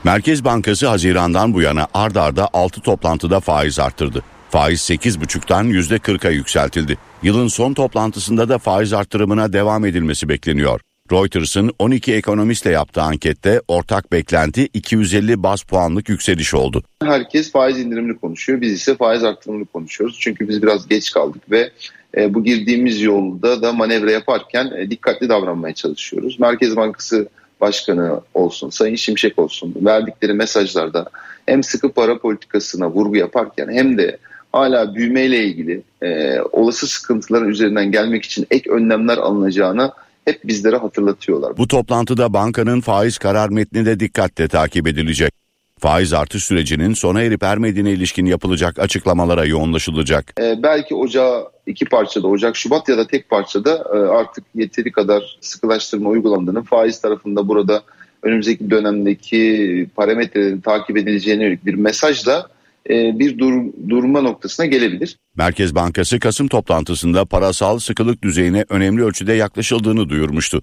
Merkez 0.05 0.45
Bankası 0.45 0.89
Haziran'dan 0.89 1.55
bu 1.55 1.63
yana 1.63 1.87
ard 1.95 2.17
arda 2.17 2.49
6 2.53 2.81
toplantıda 2.81 3.41
faiz 3.41 3.79
arttırdı. 3.79 4.23
Faiz 4.51 4.81
8,5'tan 4.81 5.67
%40'a 5.67 6.31
yükseltildi. 6.31 6.99
Yılın 7.23 7.49
son 7.49 7.75
toplantısında 7.75 8.49
da 8.49 8.59
faiz 8.59 8.93
arttırımına 8.93 9.53
devam 9.53 9.85
edilmesi 9.85 10.29
bekleniyor. 10.29 10.81
Reuters'ın 11.13 11.73
12 11.79 12.15
ekonomistle 12.15 12.71
yaptığı 12.71 13.03
ankette 13.03 13.61
ortak 13.69 14.13
beklenti 14.13 14.69
250 14.75 15.43
bas 15.43 15.63
puanlık 15.63 16.09
yükseliş 16.09 16.55
oldu. 16.55 16.83
Herkes 17.03 17.53
faiz 17.53 17.79
indirimini 17.79 18.19
konuşuyor. 18.19 18.61
Biz 18.61 18.73
ise 18.73 18.97
faiz 18.97 19.25
arttırımını 19.25 19.65
konuşuyoruz. 19.65 20.17
Çünkü 20.21 20.49
biz 20.49 20.63
biraz 20.63 20.89
geç 20.89 21.13
kaldık 21.13 21.51
ve 21.51 21.71
e, 22.17 22.35
bu 22.35 22.45
girdiğimiz 22.45 23.03
yolda 23.03 23.63
da 23.63 23.73
manevra 23.73 24.11
yaparken 24.11 24.71
e, 24.77 24.91
dikkatli 24.91 25.29
davranmaya 25.29 25.75
çalışıyoruz. 25.75 26.41
Merkez 26.41 26.77
Bankası 26.77 27.29
Başkanı 27.61 28.21
olsun, 28.35 28.71
Sayın 28.71 28.95
Şimşek 28.95 29.39
olsun 29.39 29.75
verdikleri 29.77 30.33
mesajlarda 30.33 31.11
hem 31.47 31.63
sıkı 31.63 31.93
para 31.93 32.19
politikasına 32.19 32.91
vurgu 32.91 33.17
yaparken 33.17 33.69
hem 33.69 33.99
de 33.99 34.19
hala 34.53 34.95
büyümeyle 34.95 35.45
ilgili 35.45 35.83
e, 36.03 36.41
olası 36.41 36.87
sıkıntıların 36.87 37.49
üzerinden 37.49 37.93
gelmek 37.93 38.25
için 38.25 38.47
ek 38.51 38.71
önlemler 38.71 39.19
alınacağına 39.19 39.93
hep 40.29 40.45
bizlere 40.45 40.77
hatırlatıyorlar. 40.77 41.57
Bu 41.57 41.69
toplantıda 41.69 42.33
bankanın 42.33 42.81
faiz 42.81 43.19
karar 43.19 43.49
metni 43.49 43.87
de 43.87 44.01
dikkatle 44.01 44.49
takip 44.49 44.87
edilecek. 44.87 45.33
Faiz 45.79 46.13
artış 46.13 46.45
sürecinin 46.45 46.95
sona 46.95 47.23
erip 47.23 47.43
ermediğine 47.43 47.91
ilişkin 47.91 48.27
yapılacak 48.27 48.79
açıklamalara 48.79 49.45
yoğunlaşılacak. 49.45 50.35
Ee, 50.41 50.63
belki 50.63 50.95
ocağı 50.95 51.49
iki 51.67 51.85
parçada, 51.85 52.29
Ocak, 52.29 52.57
Şubat 52.57 52.89
ya 52.89 52.99
da 52.99 53.07
tek 53.07 53.29
parçada 53.29 53.85
e, 53.95 53.97
artık 53.97 54.45
yeteri 54.55 54.93
kadar 54.93 55.39
sıkılaştırma 55.41 56.11
uygulandığını, 56.11 56.63
faiz 56.63 57.01
tarafında 57.01 57.49
burada 57.49 57.83
önümüzdeki 58.23 58.71
dönemdeki 58.71 59.87
parametrelerin 59.97 60.61
takip 60.61 60.97
edileceğine 60.97 61.43
yönelik 61.43 61.67
bir 61.67 61.75
mesajla 61.75 62.49
bir 62.89 63.39
dur, 63.39 63.53
durma 63.89 64.21
noktasına 64.21 64.67
gelebilir. 64.67 65.17
Merkez 65.37 65.75
Bankası 65.75 66.21
Kasım 66.21 66.49
toplantısında 66.49 67.25
parasal 67.25 67.79
sıkılık 67.79 68.23
düzeyine 68.23 68.65
önemli 68.69 69.05
ölçüde 69.05 69.33
yaklaşıldığını 69.33 70.09
duyurmuştu. 70.09 70.63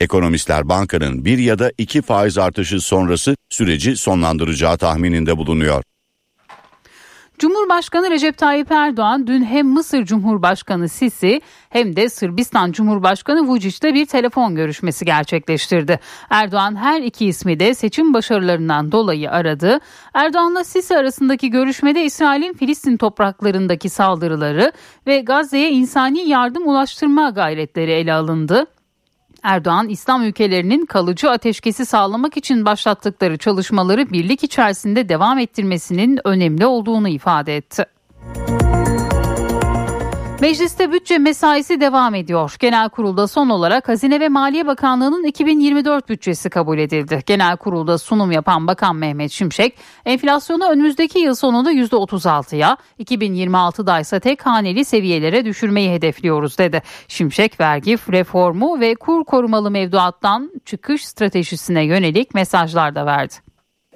Ekonomistler 0.00 0.68
bankanın 0.68 1.24
bir 1.24 1.38
ya 1.38 1.58
da 1.58 1.72
iki 1.78 2.02
faiz 2.02 2.38
artışı 2.38 2.80
sonrası 2.80 3.36
süreci 3.50 3.96
sonlandıracağı 3.96 4.78
tahmininde 4.78 5.36
bulunuyor. 5.36 5.82
Cumhurbaşkanı 7.40 8.10
Recep 8.10 8.38
Tayyip 8.38 8.72
Erdoğan 8.72 9.26
dün 9.26 9.44
hem 9.44 9.66
Mısır 9.66 10.04
Cumhurbaşkanı 10.04 10.88
Sisi 10.88 11.40
hem 11.70 11.96
de 11.96 12.08
Sırbistan 12.08 12.72
Cumhurbaşkanı 12.72 13.40
Vučić'le 13.40 13.94
bir 13.94 14.06
telefon 14.06 14.54
görüşmesi 14.54 15.04
gerçekleştirdi. 15.04 16.00
Erdoğan 16.30 16.76
her 16.76 17.00
iki 17.00 17.26
ismi 17.26 17.60
de 17.60 17.74
seçim 17.74 18.14
başarılarından 18.14 18.92
dolayı 18.92 19.30
aradı. 19.30 19.80
Erdoğan'la 20.14 20.64
Sisi 20.64 20.96
arasındaki 20.96 21.50
görüşmede 21.50 22.04
İsrail'in 22.04 22.52
Filistin 22.52 22.96
topraklarındaki 22.96 23.88
saldırıları 23.88 24.72
ve 25.06 25.20
Gazze'ye 25.20 25.70
insani 25.70 26.28
yardım 26.28 26.68
ulaştırma 26.68 27.30
gayretleri 27.30 27.90
ele 27.90 28.12
alındı. 28.12 28.66
Erdoğan 29.42 29.88
İslam 29.88 30.22
ülkelerinin 30.22 30.86
kalıcı 30.86 31.30
ateşkesi 31.30 31.86
sağlamak 31.86 32.36
için 32.36 32.64
başlattıkları 32.64 33.38
çalışmaları 33.38 34.10
birlik 34.10 34.44
içerisinde 34.44 35.08
devam 35.08 35.38
ettirmesinin 35.38 36.20
önemli 36.24 36.66
olduğunu 36.66 37.08
ifade 37.08 37.56
etti. 37.56 37.86
Mecliste 40.40 40.92
bütçe 40.92 41.18
mesaisi 41.18 41.80
devam 41.80 42.14
ediyor. 42.14 42.56
Genel 42.58 42.88
kurulda 42.88 43.26
son 43.26 43.48
olarak 43.48 43.88
Hazine 43.88 44.20
ve 44.20 44.28
Maliye 44.28 44.66
Bakanlığı'nın 44.66 45.24
2024 45.24 46.08
bütçesi 46.08 46.50
kabul 46.50 46.78
edildi. 46.78 47.22
Genel 47.26 47.56
kurulda 47.56 47.98
sunum 47.98 48.32
yapan 48.32 48.66
Bakan 48.66 48.96
Mehmet 48.96 49.30
Şimşek, 49.30 49.74
enflasyonu 50.04 50.68
önümüzdeki 50.68 51.18
yıl 51.18 51.34
sonunda 51.34 51.72
%36'ya, 51.72 52.76
2026'da 53.00 54.00
ise 54.00 54.20
tek 54.20 54.46
haneli 54.46 54.84
seviyelere 54.84 55.44
düşürmeyi 55.44 55.90
hedefliyoruz 55.90 56.58
dedi. 56.58 56.82
Şimşek 57.08 57.60
vergi 57.60 57.96
reformu 58.12 58.80
ve 58.80 58.94
kur 58.94 59.24
korumalı 59.24 59.70
mevduattan 59.70 60.52
çıkış 60.64 61.08
stratejisine 61.08 61.84
yönelik 61.84 62.34
mesajlar 62.34 62.94
da 62.94 63.06
verdi. 63.06 63.34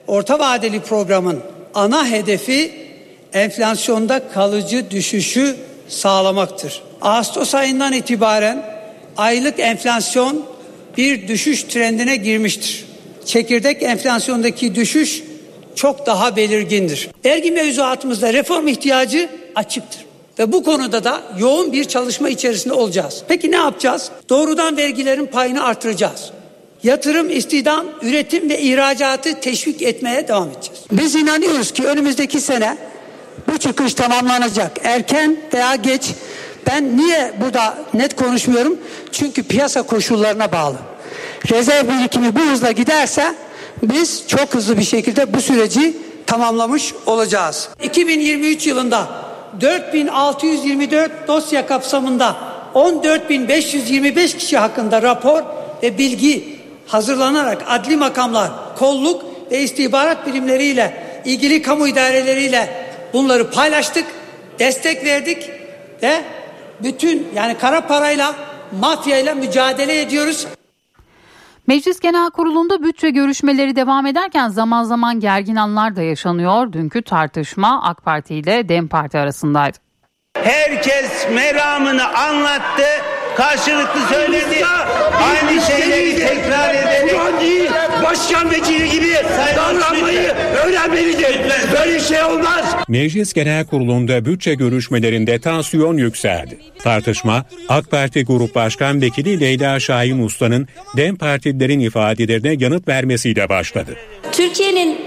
Orta 0.07 0.39
vadeli 0.39 0.81
programın 0.81 1.41
ana 1.75 2.07
hedefi 2.07 2.73
enflasyonda 3.33 4.29
kalıcı 4.29 4.91
düşüşü 4.91 5.74
sağlamaktır. 5.89 6.83
Ağustos 7.01 7.55
ayından 7.55 7.93
itibaren 7.93 8.65
aylık 9.17 9.61
enflasyon 9.61 10.45
bir 10.97 11.29
düşüş 11.29 11.63
trendine 11.63 12.17
girmiştir. 12.17 12.85
Çekirdek 13.25 13.83
enflasyondaki 13.83 14.75
düşüş 14.75 15.23
çok 15.75 16.07
daha 16.07 16.37
belirgindir. 16.37 17.09
Vergi 17.25 17.51
mevzuatımızda 17.51 18.33
reform 18.33 18.69
ihtiyacı 18.69 19.29
açıktır. 19.55 20.05
Ve 20.39 20.53
bu 20.53 20.65
konuda 20.65 21.05
da 21.05 21.23
yoğun 21.39 21.73
bir 21.73 21.85
çalışma 21.85 22.29
içerisinde 22.29 22.75
olacağız. 22.75 23.23
Peki 23.29 23.51
ne 23.51 23.57
yapacağız? 23.57 24.11
Doğrudan 24.29 24.77
vergilerin 24.77 25.27
payını 25.27 25.65
artıracağız. 25.65 26.31
Yatırım, 26.83 27.31
istihdam, 27.31 27.87
üretim 28.03 28.51
ve 28.51 28.61
ihracatı 28.61 29.41
teşvik 29.41 29.83
etmeye 29.83 30.29
devam 30.29 30.49
edeceğiz. 30.49 30.81
Biz 30.93 31.15
inanıyoruz 31.15 31.73
ki 31.73 31.85
önümüzdeki 31.85 32.41
sene 32.41 32.77
bu 33.49 33.59
çıkış 33.59 33.95
tamamlanacak. 33.95 34.73
Erken 34.85 35.37
veya 35.55 35.75
geç. 35.75 36.11
Ben 36.67 36.97
niye 36.97 37.33
burada 37.41 37.79
net 37.95 38.17
konuşmuyorum? 38.17 38.79
Çünkü 39.13 39.43
piyasa 39.43 39.83
koşullarına 39.83 40.53
bağlı. 40.53 40.77
Rezerv 41.51 41.89
birikimi 41.89 42.37
bu 42.37 42.41
hızla 42.41 42.73
giderse 42.73 43.35
biz 43.83 44.25
çok 44.29 44.55
hızlı 44.55 44.79
bir 44.79 44.85
şekilde 44.85 45.35
bu 45.35 45.41
süreci 45.41 45.97
tamamlamış 46.27 46.95
olacağız. 47.07 47.69
2023 47.83 48.67
yılında 48.67 49.09
4624 49.61 51.29
dosya 51.29 51.67
kapsamında 51.67 52.37
14525 52.75 54.37
kişi 54.37 54.59
hakkında 54.59 55.03
rapor 55.03 55.43
ve 55.83 55.99
bilgi 55.99 56.59
hazırlanarak 56.87 57.63
adli 57.69 57.97
makamlar, 57.97 58.51
kolluk 58.79 59.23
ve 59.51 59.61
istihbarat 59.61 60.27
birimleriyle 60.27 61.05
ilgili 61.25 61.63
kamu 61.63 61.89
idareleriyle 61.89 62.84
bunları 63.15 63.51
paylaştık, 63.51 64.07
destek 64.59 65.05
verdik 65.05 65.51
ve 66.03 66.25
bütün 66.83 67.29
yani 67.35 67.59
kara 67.59 67.87
parayla 67.87 68.35
mafyayla 68.81 69.35
mücadele 69.35 70.01
ediyoruz. 70.01 70.47
Meclis 71.67 72.01
Genel 72.01 72.31
Kurulu'nda 72.31 72.83
bütçe 72.83 73.11
görüşmeleri 73.11 73.77
devam 73.77 74.07
ederken 74.07 74.49
zaman 74.49 74.85
zaman 74.85 75.21
gergin 75.21 75.57
anlar 75.57 75.97
da 75.97 76.03
yaşanıyor. 76.03 76.73
Dünkü 76.73 77.03
tartışma 77.03 77.83
AK 77.83 78.05
Parti 78.05 78.35
ile 78.35 78.69
DEM 78.69 78.89
Parti 78.89 79.19
arasındaydı. 79.19 79.79
Herkes 80.37 81.29
meramını 81.35 82.09
anlattı, 82.19 82.87
karşılıklı 83.37 84.01
söyledi. 84.11 84.65
Aynı 85.23 85.61
şeyleri 85.63 86.17
tekrar 86.17 86.75
ederek. 86.75 87.41
değil, 87.41 87.71
başkan 88.05 88.51
vekili 88.51 88.91
gibi 88.91 89.15
davranmayı 89.57 90.35
öğrenmelidir. 90.65 91.39
Böyle 91.73 92.01
şey 92.01 92.23
olmaz. 92.23 92.65
Meclis 92.89 93.33
Genel 93.33 93.67
Kurulu'nda 93.67 94.25
bütçe 94.25 94.55
görüşmelerinde 94.55 95.39
tansiyon 95.39 95.97
yükseldi. 95.97 96.59
Tartışma 96.83 97.45
AK 97.69 97.91
Parti 97.91 98.25
Grup 98.25 98.55
Başkan 98.55 99.01
Vekili 99.03 99.41
Leyla 99.41 99.81
Şahin 99.81 100.23
Usta'nın 100.23 100.69
DEM 100.97 101.17
Partililerin 101.17 101.81
ifadelerine 101.81 102.57
yanıt 102.59 102.89
vermesiyle 102.89 103.49
başladı. 103.49 103.97
Türkiye'nin 104.33 104.99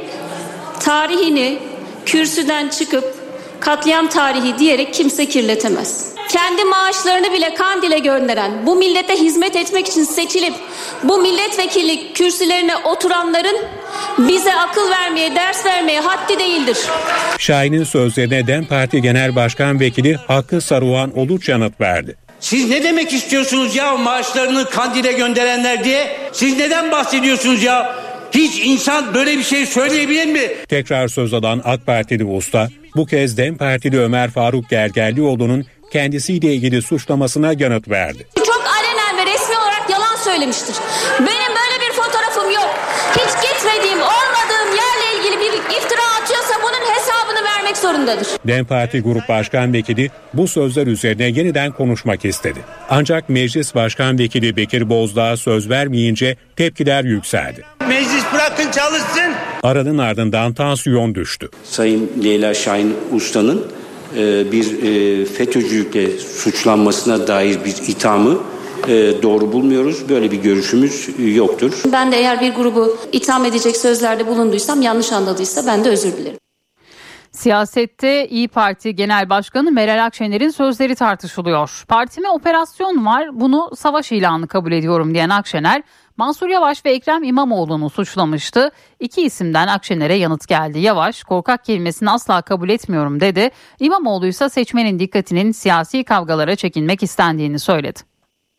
tarihini 0.79 1.59
kürsüden 2.05 2.69
çıkıp 2.69 3.16
katliam 3.59 4.09
tarihi 4.09 4.59
diyerek 4.59 4.93
kimse 4.93 5.25
kirletemez. 5.25 6.07
Kendi 6.29 6.63
maaşlarını 6.63 7.33
bile 7.33 7.53
Kandil'e 7.53 7.99
gönderen, 7.99 8.51
bu 8.65 8.75
millete 8.75 9.15
hizmet 9.15 9.55
etmek 9.55 9.87
için 9.87 10.03
seçilip 10.03 10.53
bu 11.03 11.17
milletvekili 11.17 12.13
kürsülerine 12.13 12.75
oturanların 12.77 13.57
bize 14.17 14.55
akıl 14.55 14.91
vermeye, 14.91 15.35
ders 15.35 15.65
vermeye 15.65 15.99
haddi 15.99 16.39
değildir. 16.39 16.77
Şahin'in 17.37 17.83
sözlerine 17.83 18.47
DEM 18.47 18.65
Parti 18.65 19.01
Genel 19.01 19.35
Başkan 19.35 19.79
Vekili 19.79 20.15
Hakkı 20.15 20.61
Saruhan 20.61 21.17
Oluç 21.19 21.49
yanıt 21.49 21.81
verdi. 21.81 22.15
Siz 22.39 22.69
ne 22.69 22.83
demek 22.83 23.13
istiyorsunuz 23.13 23.75
ya 23.75 23.97
maaşlarını 23.97 24.69
kandile 24.69 25.11
gönderenler 25.11 25.83
diye? 25.83 26.17
Siz 26.31 26.57
neden 26.57 26.91
bahsediyorsunuz 26.91 27.63
ya? 27.63 27.95
Hiç 28.31 28.59
insan 28.65 29.13
böyle 29.13 29.37
bir 29.37 29.43
şey 29.43 29.65
söyleyebilir 29.65 30.25
mi? 30.25 30.41
Tekrar 30.69 31.07
söz 31.07 31.33
alan 31.33 31.61
AK 31.65 31.85
Partili 31.85 32.25
usta 32.25 32.67
bu 32.97 33.05
kez 33.05 33.37
DEM 33.37 33.57
Partili 33.57 33.99
Ömer 33.99 34.29
Faruk 34.29 34.69
Gergerlioğlu'nun 34.69 35.65
kendisiyle 35.91 36.53
ilgili 36.53 36.81
suçlamasına 36.81 37.53
yanıt 37.59 37.89
verdi. 37.89 38.27
Çok 38.45 38.63
alenen 38.77 39.17
ve 39.17 39.31
resmi 39.31 39.57
olarak 39.57 39.89
yalan 39.89 40.15
söylemiştir. 40.15 40.75
Benim 41.19 41.53
böyle 41.59 41.81
bir 41.81 41.93
fotoğrafım 41.93 42.51
yok. 42.51 42.75
Hiç 43.11 43.49
gitmediğim, 43.49 43.99
olmadığım 43.99 44.69
yerle 44.75 45.19
ilgili 45.19 45.41
bir 45.41 45.53
iftira 45.57 46.21
atıyorsa 46.21 46.53
bunun 46.63 46.95
hesabını 46.95 47.45
vermek 47.45 47.77
zorundadır. 47.77 48.27
DEM 48.47 48.65
Parti 48.65 48.99
Grup 48.99 49.29
Başkan 49.29 49.73
Vekili 49.73 50.09
bu 50.33 50.47
sözler 50.47 50.87
üzerine 50.87 51.23
yeniden 51.23 51.71
konuşmak 51.71 52.25
istedi. 52.25 52.59
Ancak 52.89 53.29
Meclis 53.29 53.75
Başkan 53.75 54.19
Vekili 54.19 54.57
Bekir 54.57 54.89
Bozdağ 54.89 55.37
söz 55.37 55.69
vermeyince 55.69 56.35
tepkiler 56.55 57.03
yükseldi. 57.03 57.76
Meclis 57.87 58.23
bırakın 58.33 58.71
çalışsın. 58.71 59.33
Aranın 59.63 59.97
ardından 59.97 60.53
tansiyon 60.53 61.15
düştü. 61.15 61.49
Sayın 61.63 62.11
Leyla 62.23 62.53
Şahin 62.53 62.95
Usta'nın 63.13 63.65
e, 64.17 64.51
bir 64.51 64.83
e, 64.83 65.25
FETÖ'cülükle 65.25 66.19
suçlanmasına 66.19 67.27
dair 67.27 67.65
bir 67.65 67.75
ithamı 67.87 68.37
e, 68.87 69.23
doğru 69.23 69.53
bulmuyoruz. 69.53 70.09
Böyle 70.09 70.31
bir 70.31 70.37
görüşümüz 70.37 71.09
yoktur. 71.35 71.71
Ben 71.91 72.11
de 72.11 72.17
eğer 72.17 72.41
bir 72.41 72.53
grubu 72.53 72.97
itham 73.11 73.45
edecek 73.45 73.77
sözlerde 73.77 74.27
bulunduysam, 74.27 74.81
yanlış 74.81 75.11
anladıysa 75.11 75.65
ben 75.65 75.85
de 75.85 75.89
özür 75.89 76.11
dilerim. 76.17 76.37
Siyasette 77.37 78.27
İyi 78.27 78.47
Parti 78.47 78.95
Genel 78.95 79.29
Başkanı 79.29 79.71
Meral 79.71 80.05
Akşener'in 80.05 80.49
sözleri 80.49 80.95
tartışılıyor. 80.95 81.83
Partime 81.87 82.29
operasyon 82.29 83.05
var 83.05 83.39
bunu 83.39 83.71
savaş 83.75 84.11
ilanı 84.11 84.47
kabul 84.47 84.71
ediyorum 84.71 85.13
diyen 85.13 85.29
Akşener 85.29 85.83
Mansur 86.17 86.49
Yavaş 86.49 86.85
ve 86.85 86.91
Ekrem 86.91 87.23
İmamoğlu'nu 87.23 87.89
suçlamıştı. 87.89 88.71
İki 88.99 89.21
isimden 89.21 89.67
Akşener'e 89.67 90.13
yanıt 90.13 90.47
geldi. 90.47 90.79
Yavaş 90.79 91.23
korkak 91.23 91.65
kelimesini 91.65 92.09
asla 92.09 92.41
kabul 92.41 92.69
etmiyorum 92.69 93.19
dedi. 93.19 93.49
İmamoğlu 93.79 94.27
ise 94.27 94.49
seçmenin 94.49 94.99
dikkatinin 94.99 95.51
siyasi 95.51 96.03
kavgalara 96.03 96.55
çekinmek 96.55 97.03
istendiğini 97.03 97.59
söyledi. 97.59 97.99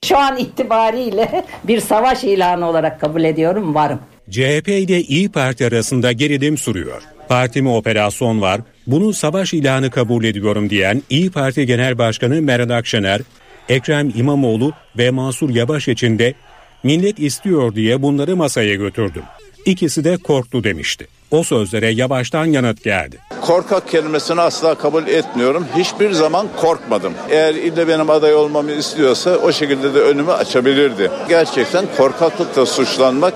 Şu 0.04 0.18
an 0.18 0.36
itibariyle 0.36 1.44
bir 1.64 1.80
savaş 1.80 2.24
ilanı 2.24 2.68
olarak 2.68 3.00
kabul 3.00 3.24
ediyorum 3.24 3.74
varım. 3.74 4.00
CHP 4.30 4.68
ile 4.68 5.00
İyi 5.00 5.32
Parti 5.32 5.66
arasında 5.66 6.12
gerilim 6.12 6.58
sürüyor. 6.58 7.17
Partime 7.28 7.68
operasyon 7.68 8.40
var, 8.40 8.60
bunu 8.86 9.12
savaş 9.12 9.54
ilanı 9.54 9.90
kabul 9.90 10.24
ediyorum 10.24 10.70
diyen 10.70 11.02
İyi 11.10 11.30
Parti 11.30 11.66
Genel 11.66 11.98
Başkanı 11.98 12.42
Meral 12.42 12.70
Akşener, 12.70 13.20
Ekrem 13.68 14.12
İmamoğlu 14.16 14.72
ve 14.98 15.10
Mansur 15.10 15.50
Yavaş 15.50 15.88
için 15.88 16.18
de 16.18 16.34
millet 16.82 17.18
istiyor 17.18 17.74
diye 17.74 18.02
bunları 18.02 18.36
masaya 18.36 18.74
götürdüm. 18.74 19.22
İkisi 19.66 20.04
de 20.04 20.16
korktu 20.16 20.64
demişti. 20.64 21.06
O 21.30 21.42
sözlere 21.42 21.90
Yavaş'tan 21.90 22.46
yanıt 22.46 22.84
geldi. 22.84 23.18
Korkak 23.40 23.88
kelimesini 23.88 24.40
asla 24.40 24.74
kabul 24.74 25.06
etmiyorum. 25.06 25.66
Hiçbir 25.76 26.12
zaman 26.12 26.46
korkmadım. 26.56 27.12
Eğer 27.30 27.54
ille 27.54 27.88
benim 27.88 28.10
aday 28.10 28.34
olmamı 28.34 28.72
istiyorsa 28.72 29.30
o 29.36 29.52
şekilde 29.52 29.94
de 29.94 30.00
önümü 30.00 30.32
açabilirdi. 30.32 31.10
Gerçekten 31.28 31.84
korkaklıkla 31.96 32.66
suçlanmak 32.66 33.34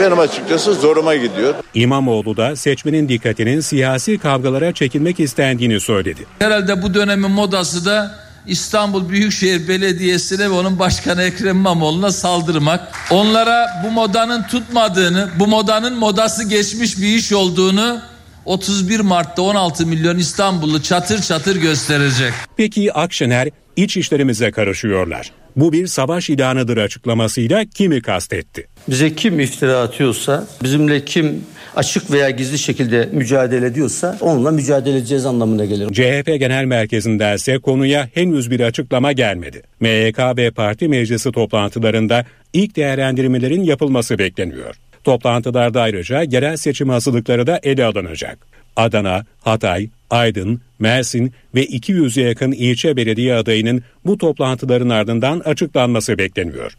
benim 0.00 0.18
açıkçası 0.18 0.74
zoruma 0.74 1.14
gidiyor. 1.14 1.54
İmamoğlu 1.74 2.36
da 2.36 2.56
seçmenin 2.56 3.08
dikkatinin 3.08 3.60
siyasi 3.60 4.18
kavgalara 4.18 4.72
çekilmek 4.72 5.20
istendiğini 5.20 5.80
söyledi. 5.80 6.26
Herhalde 6.38 6.82
bu 6.82 6.94
dönemin 6.94 7.30
modası 7.30 7.84
da 7.84 8.14
İstanbul 8.46 9.08
Büyükşehir 9.08 9.68
Belediyesi'ne 9.68 10.44
ve 10.50 10.54
onun 10.54 10.78
başkanı 10.78 11.22
Ekrem 11.22 11.56
İmamoğlu'na 11.56 12.12
saldırmak. 12.12 12.80
Onlara 13.10 13.66
bu 13.84 13.90
modanın 13.90 14.42
tutmadığını, 14.42 15.28
bu 15.38 15.46
modanın 15.46 15.96
modası 15.98 16.48
geçmiş 16.48 16.98
bir 16.98 17.06
iş 17.06 17.32
olduğunu 17.32 18.00
31 18.48 19.00
Mart'ta 19.00 19.42
16 19.42 19.86
milyon 19.86 20.18
İstanbullu 20.18 20.82
çatır 20.82 21.22
çatır 21.22 21.56
gösterecek. 21.56 22.32
Peki 22.56 22.92
Akşener 22.92 23.48
iç 23.76 23.96
işlerimize 23.96 24.50
karışıyorlar. 24.50 25.32
Bu 25.56 25.72
bir 25.72 25.86
savaş 25.86 26.30
ilanıdır 26.30 26.76
açıklamasıyla 26.76 27.64
kimi 27.64 28.02
kastetti? 28.02 28.66
Bize 28.88 29.14
kim 29.14 29.40
iftira 29.40 29.78
atıyorsa, 29.78 30.46
bizimle 30.62 31.04
kim 31.04 31.44
açık 31.76 32.10
veya 32.10 32.30
gizli 32.30 32.58
şekilde 32.58 33.08
mücadele 33.12 33.66
ediyorsa 33.66 34.16
onunla 34.20 34.50
mücadele 34.50 34.96
edeceğiz 34.96 35.26
anlamına 35.26 35.64
gelir. 35.64 35.88
CHP 35.88 36.26
Genel 36.26 36.64
Merkezi'nde 36.64 37.34
ise 37.34 37.58
konuya 37.58 38.08
henüz 38.14 38.50
bir 38.50 38.60
açıklama 38.60 39.12
gelmedi. 39.12 39.62
MYK 39.80 40.18
ve 40.36 40.50
parti 40.50 40.88
meclisi 40.88 41.32
toplantılarında 41.32 42.24
ilk 42.52 42.76
değerlendirmelerin 42.76 43.62
yapılması 43.62 44.18
bekleniyor. 44.18 44.74
Toplantılarda 45.04 45.82
ayrıca 45.82 46.22
yerel 46.22 46.56
seçim 46.56 46.88
hazırlıkları 46.88 47.46
da 47.46 47.60
ele 47.62 47.84
alınacak. 47.84 48.38
Adana, 48.76 49.24
Hatay, 49.40 49.88
Aydın, 50.10 50.60
Mersin 50.78 51.32
ve 51.54 51.64
200'e 51.64 52.22
yakın 52.22 52.52
ilçe 52.52 52.96
belediye 52.96 53.34
adayının 53.34 53.82
bu 54.04 54.18
toplantıların 54.18 54.88
ardından 54.88 55.40
açıklanması 55.40 56.18
bekleniyor. 56.18 56.72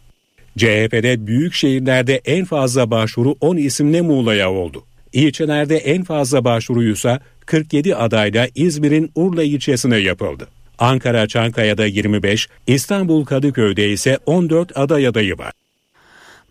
CHP'de 0.57 1.27
büyük 1.27 1.53
şehirlerde 1.53 2.21
en 2.25 2.45
fazla 2.45 2.91
başvuru 2.91 3.35
10 3.41 3.57
isimle 3.57 4.01
Muğla'ya 4.01 4.51
oldu. 4.51 4.83
İlçelerde 5.13 5.77
en 5.77 6.03
fazla 6.03 6.43
başvuruysa 6.43 7.19
47 7.45 7.95
adayla 7.95 8.47
İzmir'in 8.55 9.11
Urla 9.15 9.43
ilçesine 9.43 9.97
yapıldı. 9.97 10.47
Ankara 10.79 11.27
Çankaya'da 11.27 11.85
25, 11.85 12.47
İstanbul 12.67 13.25
Kadıköy'de 13.25 13.89
ise 13.89 14.17
14 14.25 14.77
aday 14.77 15.07
adayı 15.07 15.37
var. 15.37 15.51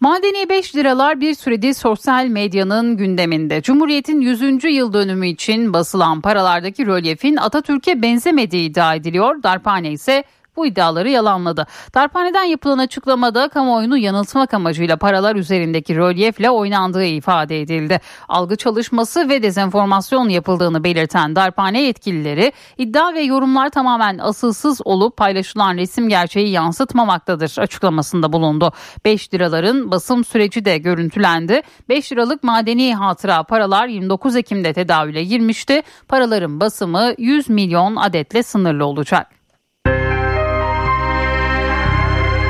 Madeni 0.00 0.48
5 0.48 0.76
liralar 0.76 1.20
bir 1.20 1.34
süredir 1.34 1.72
sosyal 1.72 2.26
medyanın 2.26 2.96
gündeminde. 2.96 3.62
Cumhuriyet'in 3.62 4.20
100. 4.20 4.64
yıl 4.64 4.92
dönümü 4.92 5.28
için 5.28 5.72
basılan 5.72 6.20
paralardaki 6.20 6.86
rölyefin 6.86 7.36
Atatürk'e 7.36 8.02
benzemediği 8.02 8.70
iddia 8.70 8.94
ediliyor. 8.94 9.42
Darphane 9.42 9.92
ise 9.92 10.24
bu 10.58 10.66
iddiaları 10.66 11.08
yalanladı. 11.08 11.66
Darphaneden 11.94 12.44
yapılan 12.44 12.78
açıklamada 12.78 13.48
kamuoyunu 13.48 13.98
yanıltmak 13.98 14.54
amacıyla 14.54 14.96
paralar 14.96 15.36
üzerindeki 15.36 15.96
rölyefle 15.96 16.50
oynandığı 16.50 17.04
ifade 17.04 17.60
edildi. 17.60 18.00
Algı 18.28 18.56
çalışması 18.56 19.28
ve 19.28 19.42
dezenformasyon 19.42 20.28
yapıldığını 20.28 20.84
belirten 20.84 21.36
darphane 21.36 21.82
yetkilileri 21.82 22.52
iddia 22.78 23.14
ve 23.14 23.20
yorumlar 23.20 23.70
tamamen 23.70 24.18
asılsız 24.18 24.80
olup 24.84 25.16
paylaşılan 25.16 25.76
resim 25.76 26.08
gerçeği 26.08 26.50
yansıtmamaktadır 26.50 27.58
açıklamasında 27.58 28.32
bulundu. 28.32 28.72
5 29.04 29.34
liraların 29.34 29.90
basım 29.90 30.24
süreci 30.24 30.64
de 30.64 30.78
görüntülendi. 30.78 31.62
5 31.88 32.12
liralık 32.12 32.42
madeni 32.42 32.94
hatıra 32.94 33.42
paralar 33.42 33.86
29 33.86 34.36
Ekim'de 34.36 34.72
tedavüle 34.72 35.24
girmişti. 35.24 35.82
Paraların 36.08 36.60
basımı 36.60 37.12
100 37.18 37.48
milyon 37.48 37.96
adetle 37.96 38.42
sınırlı 38.42 38.84
olacak. 38.84 39.37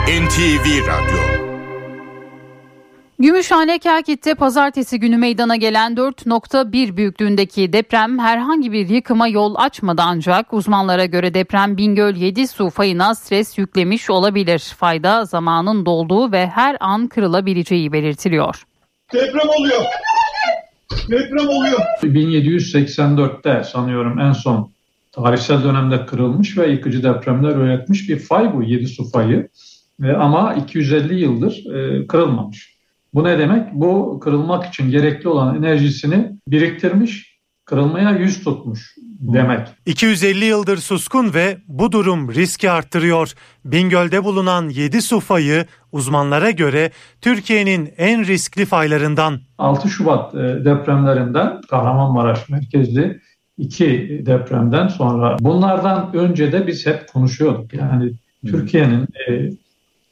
NTV 0.09 0.67
Radyo 0.89 1.19
Gümüşhane 3.19 3.79
Kelkit'te 3.79 4.35
pazartesi 4.35 5.01
günü 5.01 5.17
meydana 5.17 5.57
gelen 5.57 5.95
4.1 5.95 6.97
büyüklüğündeki 6.97 7.73
deprem 7.73 8.19
herhangi 8.19 8.73
bir 8.73 8.89
yıkıma 8.89 9.29
yol 9.29 9.55
açmadı 9.59 10.03
ancak 10.05 10.53
uzmanlara 10.53 11.05
göre 11.05 11.35
deprem 11.35 11.77
Bingöl 11.77 12.17
7 12.17 12.49
su 12.49 12.71
fayına 12.71 13.15
stres 13.15 13.59
yüklemiş 13.59 14.11
olabilir. 14.11 14.59
Fayda 14.79 15.25
zamanın 15.25 15.87
dolduğu 15.87 16.33
ve 16.33 16.47
her 16.47 16.77
an 16.81 17.09
kırılabileceği 17.09 17.93
belirtiliyor. 17.93 18.67
Deprem 19.13 19.49
oluyor. 19.59 19.85
Deprem 21.11 21.49
oluyor. 21.49 21.81
1784'te 22.03 23.65
sanıyorum 23.65 24.19
en 24.19 24.33
son 24.33 24.71
tarihsel 25.13 25.65
dönemde 25.65 26.07
kırılmış 26.07 26.59
ve 26.59 26.67
yıkıcı 26.67 27.03
depremler 27.03 27.57
üretmiş 27.57 28.09
bir 28.09 28.19
fay 28.19 28.55
bu 28.55 28.63
7 28.63 28.89
su 28.89 29.11
fayı. 29.11 29.49
E, 30.05 30.13
ama 30.13 30.55
250 30.55 31.21
yıldır 31.21 31.65
e, 31.75 32.07
kırılmamış. 32.07 32.79
Bu 33.15 33.25
ne 33.25 33.39
demek? 33.39 33.73
Bu 33.73 34.21
kırılmak 34.21 34.67
için 34.67 34.91
gerekli 34.91 35.29
olan 35.29 35.57
enerjisini 35.57 36.33
biriktirmiş, 36.49 37.39
kırılmaya 37.65 38.11
yüz 38.11 38.45
tutmuş 38.45 38.95
demek. 39.21 39.69
250 39.87 40.45
yıldır 40.45 40.77
suskun 40.77 41.35
ve 41.35 41.57
bu 41.69 41.93
durum 41.93 42.35
riski 42.35 42.71
arttırıyor. 42.71 43.33
Bingöl'de 43.65 44.25
bulunan 44.25 44.69
7 44.69 45.03
su 45.03 45.21
fayı 45.21 45.67
uzmanlara 45.93 46.51
göre 46.51 46.91
Türkiye'nin 47.21 47.93
en 47.97 48.27
riskli 48.27 48.67
faylarından. 48.67 49.41
6 49.59 49.89
Şubat 49.89 50.35
e, 50.35 50.39
depremlerinden 50.39 51.61
Kahramanmaraş 51.71 52.49
merkezli 52.49 53.21
iki 53.59 54.23
depremden 54.27 54.89
sonra 54.89 55.37
bunlardan 55.41 56.11
önce 56.15 56.53
de 56.53 56.67
biz 56.67 56.87
hep 56.87 57.09
konuşuyorduk. 57.13 57.75
Yani 57.75 58.13
Türkiye'nin 58.47 59.07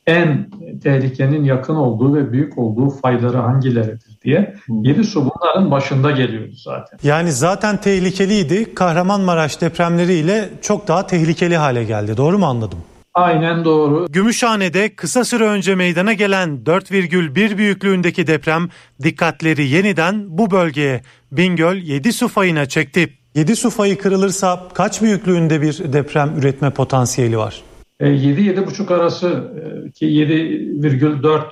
en 0.06 0.50
tehlikenin 0.82 1.44
yakın 1.44 1.74
olduğu 1.74 2.14
ve 2.14 2.32
büyük 2.32 2.58
olduğu 2.58 2.90
fayları 2.90 3.36
hangileridir 3.36 4.20
diye. 4.24 4.54
Yedi 4.68 5.04
su 5.04 5.30
bunların 5.30 5.70
başında 5.70 6.10
geliyordu 6.10 6.54
zaten. 6.56 6.98
Yani 7.02 7.32
zaten 7.32 7.76
tehlikeliydi. 7.76 8.74
Kahramanmaraş 8.74 9.60
depremleriyle 9.60 10.48
çok 10.62 10.88
daha 10.88 11.06
tehlikeli 11.06 11.56
hale 11.56 11.84
geldi. 11.84 12.16
Doğru 12.16 12.38
mu 12.38 12.46
anladım? 12.46 12.78
Aynen 13.14 13.64
doğru. 13.64 14.06
Gümüşhane'de 14.10 14.94
kısa 14.94 15.24
süre 15.24 15.44
önce 15.44 15.74
meydana 15.74 16.12
gelen 16.12 16.48
4,1 16.64 17.58
büyüklüğündeki 17.58 18.26
deprem 18.26 18.68
dikkatleri 19.02 19.68
yeniden 19.68 20.38
bu 20.38 20.50
bölgeye 20.50 21.02
Bingöl 21.32 21.76
7 21.76 22.12
su 22.12 22.28
fayına 22.28 22.66
çekti. 22.66 23.08
7 23.34 23.56
su 23.56 23.70
fayı 23.70 23.98
kırılırsa 23.98 24.62
kaç 24.74 25.02
büyüklüğünde 25.02 25.62
bir 25.62 25.92
deprem 25.92 26.38
üretme 26.38 26.70
potansiyeli 26.70 27.38
var? 27.38 27.62
7-7,5 28.00 28.92
E, 28.92 28.96
arası 28.96 29.52
e, 29.86 29.90
ki 29.90 30.06
7,4 30.06 31.42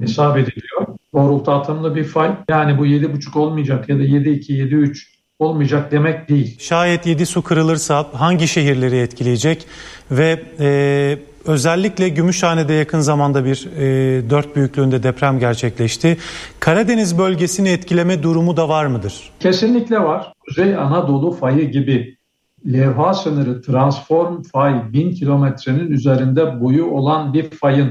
hesap 0.00 0.36
ediliyor. 0.36 0.86
Doğrultu 1.14 1.52
atımlı 1.52 1.94
bir 1.94 2.04
fay. 2.04 2.30
Yani 2.48 2.78
bu 2.78 2.86
7,5 2.86 3.38
olmayacak 3.38 3.88
ya 3.88 3.98
da 3.98 4.02
7,2, 4.02 4.52
7,3 4.52 5.02
olmayacak 5.38 5.92
demek 5.92 6.28
değil. 6.28 6.56
Şayet 6.60 7.06
7 7.06 7.26
su 7.26 7.42
kırılırsa 7.42 8.06
hangi 8.12 8.48
şehirleri 8.48 8.96
etkileyecek 8.96 9.66
ve 10.10 10.42
e, 10.60 11.18
özellikle 11.44 12.08
Gümüşhane'de 12.08 12.72
yakın 12.72 13.00
zamanda 13.00 13.44
bir 13.44 13.68
e, 13.76 14.30
4 14.30 14.56
büyüklüğünde 14.56 15.02
deprem 15.02 15.38
gerçekleşti. 15.38 16.16
Karadeniz 16.60 17.18
bölgesini 17.18 17.68
etkileme 17.68 18.22
durumu 18.22 18.56
da 18.56 18.68
var 18.68 18.86
mıdır? 18.86 19.30
Kesinlikle 19.40 19.98
var. 19.98 20.32
Kuzey 20.48 20.76
Anadolu 20.76 21.32
fayı 21.32 21.70
gibi 21.70 22.16
levha 22.72 23.14
sınırı 23.14 23.62
transform 23.62 24.42
fay 24.42 24.92
1000 24.92 25.12
kilometrenin 25.12 25.90
üzerinde 25.90 26.60
boyu 26.60 26.86
olan 26.86 27.34
bir 27.34 27.50
fayın 27.50 27.88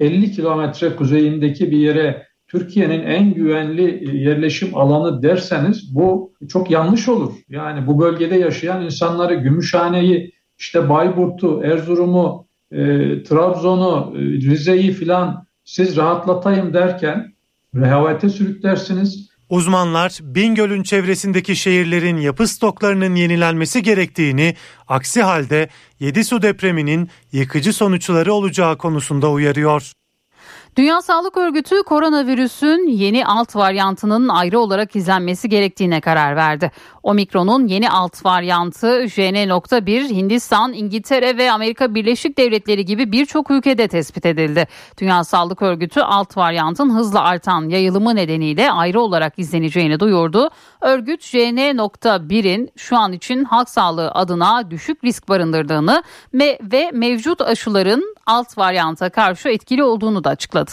50 0.00 0.32
kilometre 0.32 0.96
kuzeyindeki 0.96 1.70
bir 1.70 1.78
yere 1.78 2.26
Türkiye'nin 2.46 3.02
en 3.02 3.34
güvenli 3.34 4.16
yerleşim 4.24 4.76
alanı 4.76 5.22
derseniz 5.22 5.94
bu 5.94 6.32
çok 6.48 6.70
yanlış 6.70 7.08
olur. 7.08 7.32
Yani 7.48 7.86
bu 7.86 7.98
bölgede 7.98 8.34
yaşayan 8.34 8.84
insanları 8.84 9.34
Gümüşhane'yi, 9.34 10.32
işte 10.58 10.88
Bayburt'u, 10.88 11.62
Erzurum'u, 11.64 12.46
e, 12.72 12.78
Trabzon'u, 13.22 14.14
e, 14.16 14.20
Rize'yi 14.20 14.92
filan 14.92 15.46
siz 15.64 15.96
rahatlatayım 15.96 16.74
derken 16.74 17.34
rehavete 17.74 18.28
sürüklersiniz. 18.28 19.33
Uzmanlar 19.48 20.18
Bingöl'ün 20.22 20.82
çevresindeki 20.82 21.56
şehirlerin 21.56 22.16
yapı 22.16 22.48
stoklarının 22.48 23.14
yenilenmesi 23.14 23.82
gerektiğini, 23.82 24.56
aksi 24.88 25.22
halde 25.22 25.68
7 26.00 26.24
su 26.24 26.42
depreminin 26.42 27.10
yıkıcı 27.32 27.72
sonuçları 27.72 28.32
olacağı 28.32 28.78
konusunda 28.78 29.30
uyarıyor. 29.30 29.92
Dünya 30.76 31.02
Sağlık 31.02 31.36
Örgütü 31.36 31.82
koronavirüsün 31.82 32.88
yeni 32.88 33.26
alt 33.26 33.56
varyantının 33.56 34.28
ayrı 34.28 34.58
olarak 34.58 34.96
izlenmesi 34.96 35.48
gerektiğine 35.48 36.00
karar 36.00 36.36
verdi. 36.36 36.70
Omikron'un 37.02 37.66
yeni 37.66 37.90
alt 37.90 38.24
varyantı 38.24 39.08
JN.1 39.08 40.08
Hindistan, 40.08 40.72
İngiltere 40.72 41.38
ve 41.38 41.52
Amerika 41.52 41.94
Birleşik 41.94 42.38
Devletleri 42.38 42.84
gibi 42.84 43.12
birçok 43.12 43.50
ülkede 43.50 43.88
tespit 43.88 44.26
edildi. 44.26 44.66
Dünya 45.00 45.24
Sağlık 45.24 45.62
Örgütü 45.62 46.00
alt 46.00 46.36
varyantın 46.36 46.94
hızla 46.94 47.24
artan 47.24 47.68
yayılımı 47.68 48.16
nedeniyle 48.16 48.70
ayrı 48.72 49.00
olarak 49.00 49.38
izleneceğini 49.38 50.00
duyurdu. 50.00 50.50
Örgüt 50.80 51.22
JN.1'in 51.22 52.70
şu 52.76 52.96
an 52.96 53.12
için 53.12 53.44
halk 53.44 53.68
sağlığı 53.68 54.10
adına 54.10 54.70
düşük 54.70 55.04
risk 55.04 55.28
barındırdığını 55.28 56.02
ve 56.62 56.90
mevcut 56.92 57.40
aşıların 57.40 58.14
alt 58.26 58.58
varyanta 58.58 59.10
karşı 59.10 59.48
etkili 59.48 59.84
olduğunu 59.84 60.24
da 60.24 60.30
açıkladı. 60.30 60.63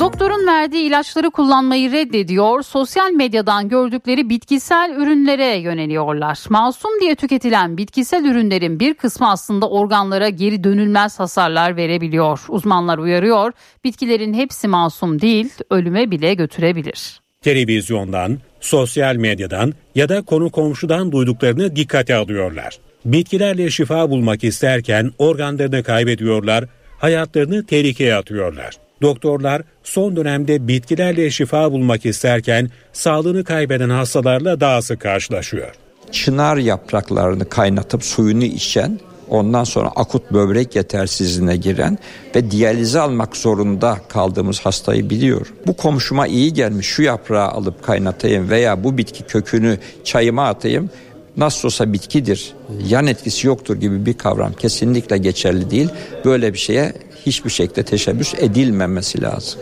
Doktorun 0.00 0.46
verdiği 0.46 0.82
ilaçları 0.82 1.30
kullanmayı 1.30 1.92
reddediyor, 1.92 2.62
sosyal 2.62 3.10
medyadan 3.10 3.68
gördükleri 3.68 4.28
bitkisel 4.28 4.94
ürünlere 4.96 5.56
yöneliyorlar. 5.56 6.44
Masum 6.48 6.90
diye 7.00 7.14
tüketilen 7.14 7.76
bitkisel 7.76 8.24
ürünlerin 8.24 8.80
bir 8.80 8.94
kısmı 8.94 9.30
aslında 9.30 9.68
organlara 9.68 10.28
geri 10.28 10.64
dönülmez 10.64 11.20
hasarlar 11.20 11.76
verebiliyor. 11.76 12.40
Uzmanlar 12.48 12.98
uyarıyor, 12.98 13.52
bitkilerin 13.84 14.34
hepsi 14.34 14.68
masum 14.68 15.20
değil, 15.20 15.52
ölüme 15.70 16.10
bile 16.10 16.34
götürebilir. 16.34 17.20
Televizyondan, 17.42 18.38
sosyal 18.60 19.16
medyadan 19.16 19.72
ya 19.94 20.08
da 20.08 20.22
konu 20.22 20.50
komşudan 20.50 21.12
duyduklarını 21.12 21.76
dikkate 21.76 22.14
alıyorlar. 22.14 22.78
Bitkilerle 23.04 23.70
şifa 23.70 24.10
bulmak 24.10 24.44
isterken 24.44 25.10
organlarını 25.18 25.82
kaybediyorlar, 25.82 26.64
hayatlarını 26.98 27.66
tehlikeye 27.66 28.14
atıyorlar. 28.14 28.76
Doktorlar 29.02 29.62
son 29.84 30.16
dönemde 30.16 30.68
bitkilerle 30.68 31.30
şifa 31.30 31.72
bulmak 31.72 32.06
isterken 32.06 32.70
sağlığını 32.92 33.44
kaybeden 33.44 33.90
hastalarla 33.90 34.60
daha 34.60 34.82
sık 34.82 35.00
karşılaşıyor. 35.00 35.74
Çınar 36.12 36.56
yapraklarını 36.56 37.48
kaynatıp 37.48 38.04
suyunu 38.04 38.44
içen, 38.44 39.00
ondan 39.28 39.64
sonra 39.64 39.88
akut 39.96 40.32
böbrek 40.32 40.76
yetersizliğine 40.76 41.56
giren 41.56 41.98
ve 42.36 42.50
diyalize 42.50 43.00
almak 43.00 43.36
zorunda 43.36 43.98
kaldığımız 44.08 44.60
hastayı 44.60 45.10
biliyor. 45.10 45.52
Bu 45.66 45.76
komşuma 45.76 46.26
iyi 46.26 46.52
gelmiş 46.52 46.86
şu 46.86 47.02
yaprağı 47.02 47.48
alıp 47.48 47.82
kaynatayım 47.82 48.50
veya 48.50 48.84
bu 48.84 48.98
bitki 48.98 49.24
kökünü 49.24 49.78
çayıma 50.04 50.48
atayım 50.48 50.90
nasıl 51.36 51.68
olsa 51.68 51.92
bitkidir, 51.92 52.52
yan 52.88 53.06
etkisi 53.06 53.46
yoktur 53.46 53.80
gibi 53.80 54.06
bir 54.06 54.14
kavram 54.14 54.52
kesinlikle 54.52 55.18
geçerli 55.18 55.70
değil. 55.70 55.88
Böyle 56.24 56.52
bir 56.52 56.58
şeye 56.58 56.92
hiçbir 57.26 57.50
şekilde 57.50 57.82
teşebbüs 57.82 58.34
edilmemesi 58.34 59.22
lazım. 59.22 59.60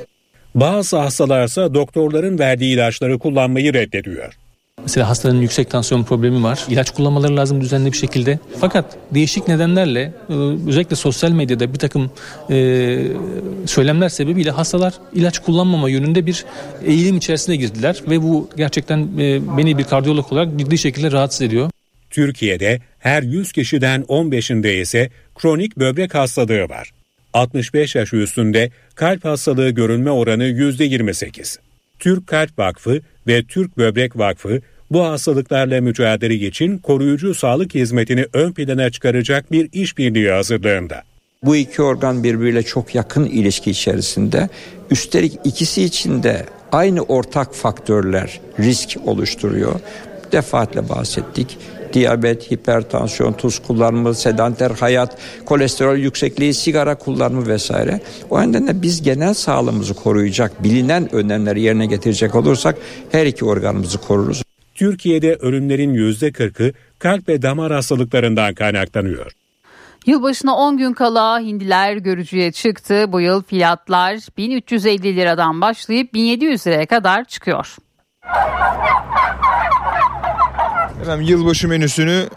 Bazı 0.55 0.96
hastalarsa 0.96 1.74
doktorların 1.74 2.38
verdiği 2.38 2.74
ilaçları 2.74 3.18
kullanmayı 3.18 3.74
reddediyor. 3.74 4.34
Mesela 4.85 5.09
hastaların 5.09 5.40
yüksek 5.40 5.70
tansiyon 5.70 6.05
problemi 6.05 6.43
var. 6.43 6.65
İlaç 6.69 6.90
kullanmaları 6.90 7.36
lazım 7.36 7.61
düzenli 7.61 7.93
bir 7.93 7.97
şekilde. 7.97 8.39
Fakat 8.61 8.97
değişik 9.15 9.48
nedenlerle 9.48 10.12
e, 10.28 10.32
özellikle 10.69 10.97
sosyal 10.97 11.31
medyada 11.31 11.73
bir 11.73 11.78
takım 11.78 12.11
e, 12.51 12.98
söylemler 13.66 14.09
sebebiyle 14.09 14.51
hastalar 14.51 14.94
ilaç 15.12 15.39
kullanmama 15.39 15.89
yönünde 15.89 16.27
bir 16.27 16.44
eğilim 16.86 17.16
içerisine 17.16 17.56
girdiler. 17.56 18.02
Ve 18.11 18.23
bu 18.23 18.51
gerçekten 18.56 18.98
e, 19.19 19.56
beni 19.56 19.78
bir 19.78 19.85
kardiyolog 19.85 20.32
olarak 20.32 20.59
ciddi 20.59 20.78
şekilde 20.78 21.12
rahatsız 21.12 21.43
ediyor. 21.43 21.70
Türkiye'de 22.11 22.81
her 22.98 23.23
100 23.23 23.52
kişiden 23.52 24.02
15'inde 24.02 24.81
ise 24.81 25.11
kronik 25.35 25.77
böbrek 25.77 26.15
hastalığı 26.15 26.69
var. 26.69 26.90
65 27.32 27.94
yaş 27.94 28.12
üstünde 28.12 28.70
kalp 28.94 29.24
hastalığı 29.24 29.70
görülme 29.70 30.11
oranı 30.11 30.44
%28. 30.44 31.59
Türk 31.98 32.27
Kalp 32.27 32.59
Vakfı 32.59 33.01
ve 33.27 33.43
Türk 33.43 33.78
Böbrek 33.78 34.19
Vakfı 34.19 34.61
bu 34.90 35.05
hastalıklarla 35.05 35.81
mücadele 35.81 36.35
için 36.35 36.78
koruyucu 36.78 37.35
sağlık 37.35 37.74
hizmetini 37.74 38.27
ön 38.32 38.52
plana 38.52 38.90
çıkaracak 38.90 39.52
bir 39.52 39.69
işbirliği 39.73 40.31
hazırlığında. 40.31 41.02
Bu 41.43 41.56
iki 41.56 41.82
organ 41.82 42.24
birbiriyle 42.24 42.62
çok 42.62 42.94
yakın 42.94 43.24
ilişki 43.24 43.70
içerisinde. 43.70 44.48
Üstelik 44.90 45.39
ikisi 45.44 45.82
için 45.82 46.23
de 46.23 46.47
aynı 46.73 47.02
ortak 47.02 47.55
faktörler 47.55 48.40
risk 48.59 48.97
oluşturuyor. 49.06 49.81
Defaatle 50.32 50.89
bahsettik. 50.89 51.59
Diyabet, 51.93 52.51
hipertansiyon, 52.51 53.32
tuz 53.32 53.59
kullanımı, 53.59 54.15
sedanter 54.15 54.70
hayat, 54.70 55.19
kolesterol 55.44 55.97
yüksekliği, 55.97 56.55
sigara 56.55 56.94
kullanımı 56.94 57.47
vesaire. 57.47 58.01
O 58.31 58.43
nedenle 58.43 58.82
biz 58.82 59.02
genel 59.02 59.35
sağlığımızı 59.35 59.94
koruyacak, 59.94 60.65
bilinen 60.65 61.15
önlemleri 61.15 61.61
yerine 61.61 61.86
getirecek 61.86 62.35
olursak 62.35 62.77
her 63.12 63.27
iki 63.27 63.44
organımızı 63.44 63.98
koruruz. 63.98 64.44
Türkiye'de 64.74 65.34
ölümlerin 65.34 65.94
%40'ı 65.94 66.72
kalp 66.98 67.28
ve 67.28 67.42
damar 67.42 67.72
hastalıklarından 67.72 68.55
kaynaklanıyor. 68.55 69.32
Yılbaşına 70.06 70.56
10 70.56 70.78
gün 70.78 70.92
kala 70.92 71.40
hindiler 71.40 71.96
görücüye 71.96 72.52
çıktı. 72.52 73.05
Bu 73.09 73.20
yıl 73.20 73.42
fiyatlar 73.42 74.18
1350 74.36 75.16
liradan 75.16 75.60
başlayıp 75.60 76.14
1700 76.14 76.66
liraya 76.66 76.86
kadar 76.86 77.24
çıkıyor. 77.24 77.76
Efendim 81.02 81.26
yılbaşı 81.26 81.68
menüsünü 81.68 82.28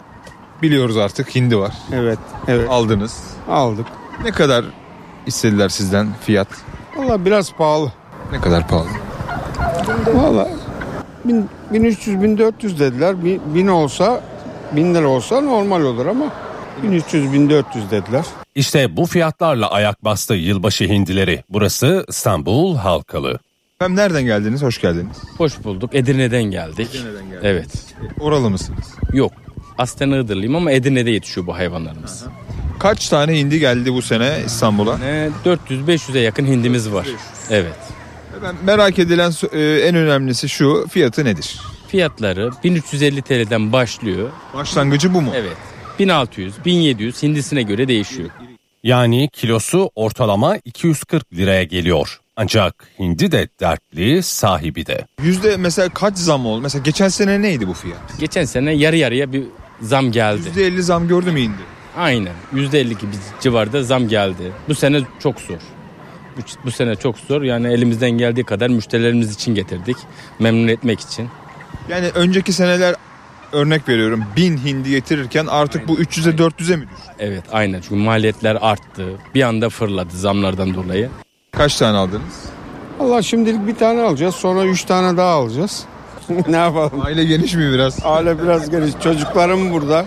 biliyoruz 0.62 0.96
artık 0.96 1.34
hindi 1.36 1.58
var. 1.58 1.72
Evet, 1.92 2.18
evet. 2.48 2.70
Aldınız. 2.70 3.24
Aldık. 3.48 3.86
Ne 4.24 4.30
kadar 4.30 4.64
istediler 5.26 5.68
sizden 5.68 6.08
fiyat? 6.20 6.48
Valla 6.96 7.24
biraz 7.24 7.52
pahalı. 7.52 7.92
Ne 8.32 8.40
kadar 8.40 8.68
pahalı? 8.68 8.88
Valla 10.14 10.48
1300-1400 11.72 12.78
dediler. 12.78 13.16
1000 13.54 13.66
olsa 13.66 14.20
1000 14.76 14.94
lira 14.94 15.08
olsa 15.08 15.40
normal 15.40 15.82
olur 15.82 16.06
ama 16.06 16.32
1300-1400 16.84 17.64
dediler. 17.90 18.24
İşte 18.54 18.96
bu 18.96 19.06
fiyatlarla 19.06 19.70
ayak 19.70 20.04
bastı 20.04 20.34
yılbaşı 20.34 20.84
hindileri. 20.84 21.44
Burası 21.48 22.04
İstanbul 22.08 22.76
Halkalı. 22.76 23.38
Efendim 23.80 23.96
nereden 23.96 24.22
geldiniz? 24.22 24.62
Hoş 24.62 24.80
geldiniz. 24.80 25.16
Hoş 25.38 25.64
bulduk. 25.64 25.94
Edirne'den 25.94 26.42
geldik. 26.42 26.90
Edirne'den 26.90 27.24
geldiniz. 27.24 27.40
Evet. 27.42 27.68
Oralı 28.20 28.50
mısınız? 28.50 28.86
Yok. 29.12 29.32
Aslen 29.78 30.10
Iğdırlıyım 30.10 30.56
ama 30.56 30.72
Edirne'de 30.72 31.10
yetişiyor 31.10 31.46
bu 31.46 31.54
hayvanlarımız. 31.54 32.24
Kaç 32.78 33.08
tane 33.08 33.40
hindi 33.40 33.58
geldi 33.60 33.92
bu 33.94 34.02
sene 34.02 34.38
İstanbul'a? 34.46 34.98
Ne 34.98 35.30
400-500'e 35.44 36.20
yakın 36.20 36.46
hindimiz 36.46 36.92
var. 36.92 37.06
Evet. 37.50 37.76
Ben 38.42 38.54
merak 38.64 38.98
edilen 38.98 39.32
e, 39.52 39.60
en 39.88 39.94
önemlisi 39.94 40.48
şu 40.48 40.86
fiyatı 40.90 41.24
nedir? 41.24 41.56
Fiyatları 41.88 42.50
1350 42.64 43.22
TL'den 43.22 43.72
başlıyor. 43.72 44.30
Başlangıcı 44.54 45.14
bu 45.14 45.20
mu? 45.22 45.32
Evet. 45.34 45.56
1600, 45.98 46.64
1700 46.64 47.22
hindisine 47.22 47.62
göre 47.62 47.88
değişiyor. 47.88 48.30
Yani 48.82 49.28
kilosu 49.32 49.90
ortalama 49.94 50.56
240 50.64 51.32
liraya 51.34 51.64
geliyor. 51.64 52.20
Ancak 52.36 52.74
hindi 52.98 53.32
de 53.32 53.48
dertli, 53.60 54.22
sahibi 54.22 54.86
de. 54.86 55.06
Yüzde 55.22 55.56
mesela 55.56 55.88
kaç 55.88 56.16
zam 56.18 56.46
oldu? 56.46 56.60
Mesela 56.60 56.82
geçen 56.82 57.08
sene 57.08 57.42
neydi 57.42 57.68
bu 57.68 57.74
fiyat? 57.74 57.98
Geçen 58.20 58.44
sene 58.44 58.72
yarı 58.72 58.96
yarıya 58.96 59.32
bir 59.32 59.42
zam 59.80 60.12
geldi. 60.12 60.40
Yüzde 60.46 60.66
elli 60.66 60.82
zam 60.82 61.08
gördü 61.08 61.32
mü 61.32 61.40
hindi? 61.40 61.62
Aynen. 61.96 62.34
%50 62.54 62.88
gibi 62.88 63.10
civarda 63.40 63.82
zam 63.82 64.08
geldi. 64.08 64.52
Bu 64.68 64.74
sene 64.74 65.00
çok 65.22 65.40
zor. 65.40 65.58
Bu, 66.38 66.42
bu 66.64 66.70
sene 66.70 66.96
çok 66.96 67.18
zor. 67.18 67.42
Yani 67.42 67.66
elimizden 67.72 68.10
geldiği 68.10 68.44
kadar 68.44 68.68
müşterilerimiz 68.68 69.34
için 69.34 69.54
getirdik. 69.54 69.96
Memnun 70.38 70.68
etmek 70.68 71.00
için. 71.00 71.28
Yani 71.88 72.10
önceki 72.14 72.52
seneler 72.52 72.94
örnek 73.52 73.88
veriyorum 73.88 74.24
1000 74.36 74.56
hindi 74.56 74.90
getirirken 74.90 75.46
artık 75.46 75.88
bu 75.88 75.94
300'e 76.00 76.32
400'e 76.32 76.76
mi 76.76 76.82
düştü? 76.90 77.12
Evet 77.18 77.44
aynen 77.52 77.80
çünkü 77.80 77.94
maliyetler 77.94 78.58
arttı. 78.60 79.04
Bir 79.34 79.42
anda 79.42 79.68
fırladı 79.68 80.16
zamlardan 80.16 80.74
dolayı. 80.74 81.10
Kaç 81.52 81.76
tane 81.76 81.96
aldınız? 81.98 82.44
Allah 83.00 83.22
şimdilik 83.22 83.66
bir 83.66 83.74
tane 83.76 84.02
alacağız 84.02 84.34
sonra 84.34 84.64
üç 84.64 84.84
tane 84.84 85.16
daha 85.16 85.30
alacağız. 85.30 85.84
ne 86.48 86.56
yapalım? 86.56 87.00
Aile 87.00 87.24
geniş 87.24 87.54
mi 87.54 87.72
biraz? 87.72 87.98
Aile 88.04 88.42
biraz 88.42 88.70
geniş. 88.70 88.92
Çocuklarım 89.02 89.72
burada. 89.72 90.06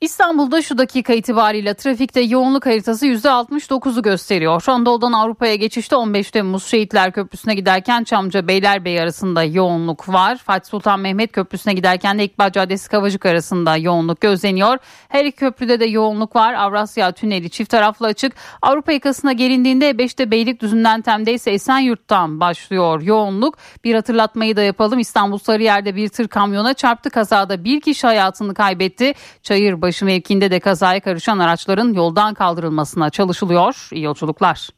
İstanbul'da 0.00 0.62
şu 0.62 0.78
dakika 0.78 1.12
itibariyle 1.12 1.74
trafikte 1.74 2.20
yoğunluk 2.20 2.66
haritası 2.66 3.06
%69'u 3.06 4.02
gösteriyor. 4.02 4.64
Anadolu'dan 4.66 5.12
Avrupa'ya 5.12 5.54
geçişte 5.54 5.96
15 5.96 6.30
Temmuz 6.30 6.66
Şehitler 6.66 7.12
Köprüsü'ne 7.12 7.54
giderken 7.54 8.04
Çamca 8.04 8.48
Beylerbeyi 8.48 9.00
arasında 9.00 9.44
yoğunluk 9.44 10.08
var. 10.08 10.36
Fatih 10.36 10.70
Sultan 10.70 11.00
Mehmet 11.00 11.32
Köprüsü'ne 11.32 11.74
giderken 11.74 12.18
de 12.18 12.24
İkbal 12.24 12.52
Caddesi 12.52 12.88
Kavacık 12.88 13.26
arasında 13.26 13.76
yoğunluk 13.76 14.20
gözleniyor. 14.20 14.78
Her 15.08 15.24
iki 15.24 15.36
köprüde 15.36 15.80
de 15.80 15.84
yoğunluk 15.84 16.36
var. 16.36 16.54
Avrasya 16.54 17.12
Tüneli 17.12 17.50
çift 17.50 17.70
taraflı 17.70 18.06
açık. 18.06 18.32
Avrupa 18.62 18.92
yakasına 18.92 19.32
gelindiğinde 19.32 19.90
5'te 19.90 20.30
Beylikdüzü'nden 20.30 21.02
Tem'de 21.02 21.32
ise 21.32 21.50
Esenyurt'tan 21.50 22.40
başlıyor 22.40 23.02
yoğunluk. 23.02 23.58
Bir 23.84 23.94
hatırlatmayı 23.94 24.56
da 24.56 24.62
yapalım. 24.62 24.98
İstanbul 24.98 25.38
Sarıyer'de 25.38 25.96
bir 25.96 26.08
tır 26.08 26.28
kamyona 26.28 26.74
çarptı. 26.74 27.10
Kazada 27.10 27.64
bir 27.64 27.80
kişi 27.80 28.06
hayatını 28.06 28.54
kaybetti. 28.54 29.14
Çayırbaşı 29.42 29.89
mevkinde 30.02 30.50
de 30.50 30.60
kazaya 30.60 31.00
karışan 31.00 31.38
araçların 31.38 31.92
yoldan 31.92 32.34
kaldırılmasına 32.34 33.10
çalışılıyor. 33.10 33.88
İyi 33.92 34.04
yolculuklar. 34.04 34.68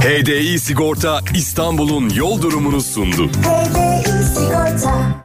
HDI 0.00 0.58
Sigorta 0.58 1.20
İstanbul'un 1.34 2.10
yol 2.10 2.42
durumunu 2.42 2.80
sundu. 2.80 3.28
HDI 3.28 4.24
Sigorta 4.24 5.24